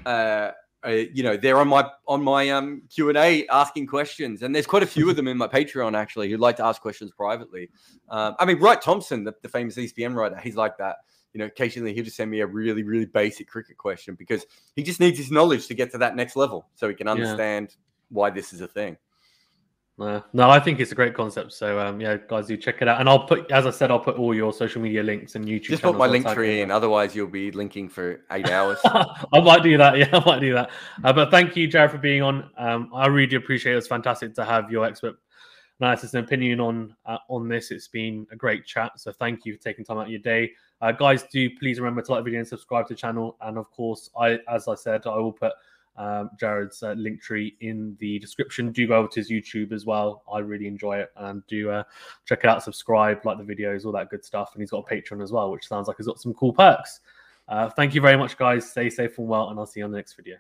uh, 0.07 0.51
uh, 0.87 0.91
you 0.91 1.23
know 1.23 1.37
they're 1.37 1.59
on 1.59 1.69
my 1.69 1.89
on 2.07 2.23
my 2.23 2.51
um 2.51 2.83
Q 2.89 3.09
and 3.09 3.19
A 3.19 3.47
asking 3.49 3.87
questions, 3.87 4.43
and 4.43 4.55
there's 4.55 4.67
quite 4.67 4.83
a 4.83 4.87
few 4.87 5.11
of 5.11 5.17
them 5.17 5.27
in 5.27 5.37
my 5.37 5.49
Patreon 5.49 5.97
actually 5.97 6.31
who'd 6.31 6.41
like 6.41 6.57
to 6.57 6.65
ask 6.65 6.81
questions 6.81 7.11
privately. 7.11 7.71
Um, 8.09 8.37
I 8.39 8.45
mean, 8.45 8.59
Wright 8.59 8.81
Thompson, 8.81 9.25
the, 9.25 9.35
the 9.43 9.49
famous 9.49 9.77
ESPN 9.77 10.15
writer, 10.15 10.37
he's 10.37 10.57
like 10.57 10.79
that. 10.79 10.97
You 11.33 11.41
know, 11.41 11.47
occasionally 11.47 11.95
he'll 11.95 12.05
just 12.05 12.17
send 12.17 12.31
me 12.31 12.41
a 12.41 12.47
really 12.47 12.85
really 12.85 13.07
basic 13.07 13.49
cricket 13.49 13.77
question 13.77 14.15
because 14.15 14.47
he 14.77 14.83
just 14.83 15.01
needs 15.01 15.19
his 15.19 15.31
knowledge 15.31 15.67
to 15.67 15.75
get 15.75 15.91
to 15.93 15.99
that 15.99 16.15
next 16.15 16.37
level, 16.37 16.69
so 16.75 16.89
he 16.89 16.95
can 16.95 17.09
understand 17.09 17.69
yeah. 17.71 17.77
why 18.11 18.31
this 18.31 18.53
is 18.53 18.61
a 18.61 18.69
thing. 18.69 18.97
Uh, 19.99 20.21
no, 20.33 20.49
I 20.49 20.61
think 20.61 20.79
it's 20.79 20.93
a 20.93 20.95
great 20.95 21.15
concept. 21.15 21.53
So 21.53 21.81
um, 21.81 22.01
yeah, 22.01 22.19
guys, 22.29 22.47
do 22.47 22.57
check 22.57 22.81
it 22.81 22.89
out. 22.89 23.01
And 23.01 23.09
I'll 23.09 23.27
put, 23.27 23.51
as 23.51 23.67
I 23.67 23.71
said, 23.71 23.91
I'll 23.91 23.99
put 23.99 24.17
all 24.17 24.33
your 24.33 24.53
social 24.53 24.81
media 24.81 25.03
links 25.03 25.35
and 25.35 25.45
YouTube. 25.45 25.63
Just 25.65 25.83
put 25.83 25.97
my 25.97 26.07
Linktree 26.07 26.61
in, 26.63 26.71
otherwise 26.71 27.17
you'll 27.17 27.27
be 27.27 27.51
linking 27.51 27.89
for 27.89 28.21
eight 28.31 28.49
hours. 28.51 28.79
I 28.85 29.41
might 29.41 29.63
do 29.63 29.77
that. 29.79 29.99
Yeah, 29.99 30.09
I 30.13 30.25
might 30.25 30.41
do 30.41 30.55
that. 30.55 30.71
Uh, 31.03 31.13
but 31.13 31.31
thank 31.31 31.57
you, 31.57 31.67
Jarrod, 31.67 31.91
for 31.91 31.99
being 31.99 32.23
on. 32.23 32.49
Um, 32.57 32.91
I 32.95 33.09
really 33.09 33.35
appreciate 33.35 33.75
it. 33.75 33.79
It's 33.79 33.89
fantastic 33.89 34.35
to 34.35 34.45
have 34.45 34.71
your 34.71 34.85
expert 34.85 35.17
analysis 35.81 36.15
and 36.15 36.25
opinion 36.25 36.61
on 36.61 36.95
uh, 37.07 37.19
on 37.29 37.49
this. 37.49 37.73
It's 37.73 37.89
been 37.89 38.27
a 38.31 38.37
great 38.37 38.65
chat. 38.65 38.93
So 38.97 39.13
thank 39.13 39.45
you 39.45 39.57
for 39.57 39.63
taking 39.63 39.85
time 39.85 39.99
out 39.99 40.07
of 40.07 40.11
your 40.11 40.21
day. 40.21 40.53
Uh, 40.81 40.93
guys, 40.93 41.25
do 41.25 41.51
please 41.59 41.81
remember 41.81 42.03
to 42.03 42.13
like 42.13 42.21
the 42.21 42.25
video 42.25 42.41
and 42.41 42.49
subscribe 42.49 42.87
to 42.89 42.95
the 42.95 42.99
channel. 43.01 43.37
And 43.41 43.59
of 43.59 43.71
course, 43.73 44.11
I, 44.17 44.39
as 44.49 44.69
I 44.69 44.77
said, 44.77 45.07
I 45.07 45.17
will 45.17 45.33
put 45.33 45.53
um, 45.99 46.31
Jarrod's 46.41 46.83
uh, 46.83 46.95
Linktree 46.95 47.55
in 47.61 47.97
the 47.99 48.19
description. 48.19 48.73
Do 48.73 48.87
go 48.87 48.95
over 48.95 49.09
to 49.09 49.21
his 49.21 49.31
YouTube 49.31 49.73
as 49.73 49.85
well. 49.85 50.23
I 50.33 50.39
really 50.39 50.67
enjoy 50.67 50.99
it 50.99 51.11
and 51.17 51.43
do 51.49 51.71
uh, 51.71 51.83
check 52.25 52.41
it 52.45 52.47
out, 52.47 52.63
subscribe, 52.63 53.27
like 53.27 53.37
the 53.39 53.45
videos, 53.45 53.85
all 53.85 53.93
that 53.93 54.09
good 54.09 54.25
stuff. 54.25 54.51
And 54.55 54.63
he's 54.63 54.71
got 54.71 54.87
a 54.89 54.95
Patreon 54.95 55.23
as 55.23 55.33
well, 55.33 55.51
which 55.51 55.69
sounds 55.69 55.89
like 55.89 55.97
he's 55.99 56.07
got 56.07 56.21
some 56.21 56.33
cool 56.35 56.53
perks. 56.53 57.01
Uh, 57.49 57.69
thank 57.71 57.95
you 57.95 58.01
very 58.01 58.17
much, 58.17 58.37
guys. 58.39 58.71
Stay 58.71 58.89
safe 58.89 59.19
and 59.19 59.29
well, 59.29 59.51
and 59.51 59.59
I'll 59.59 59.67
see 59.67 59.81
you 59.81 59.85
on 59.85 59.91
the 59.91 59.99
next 59.99 60.15
video. 60.15 60.37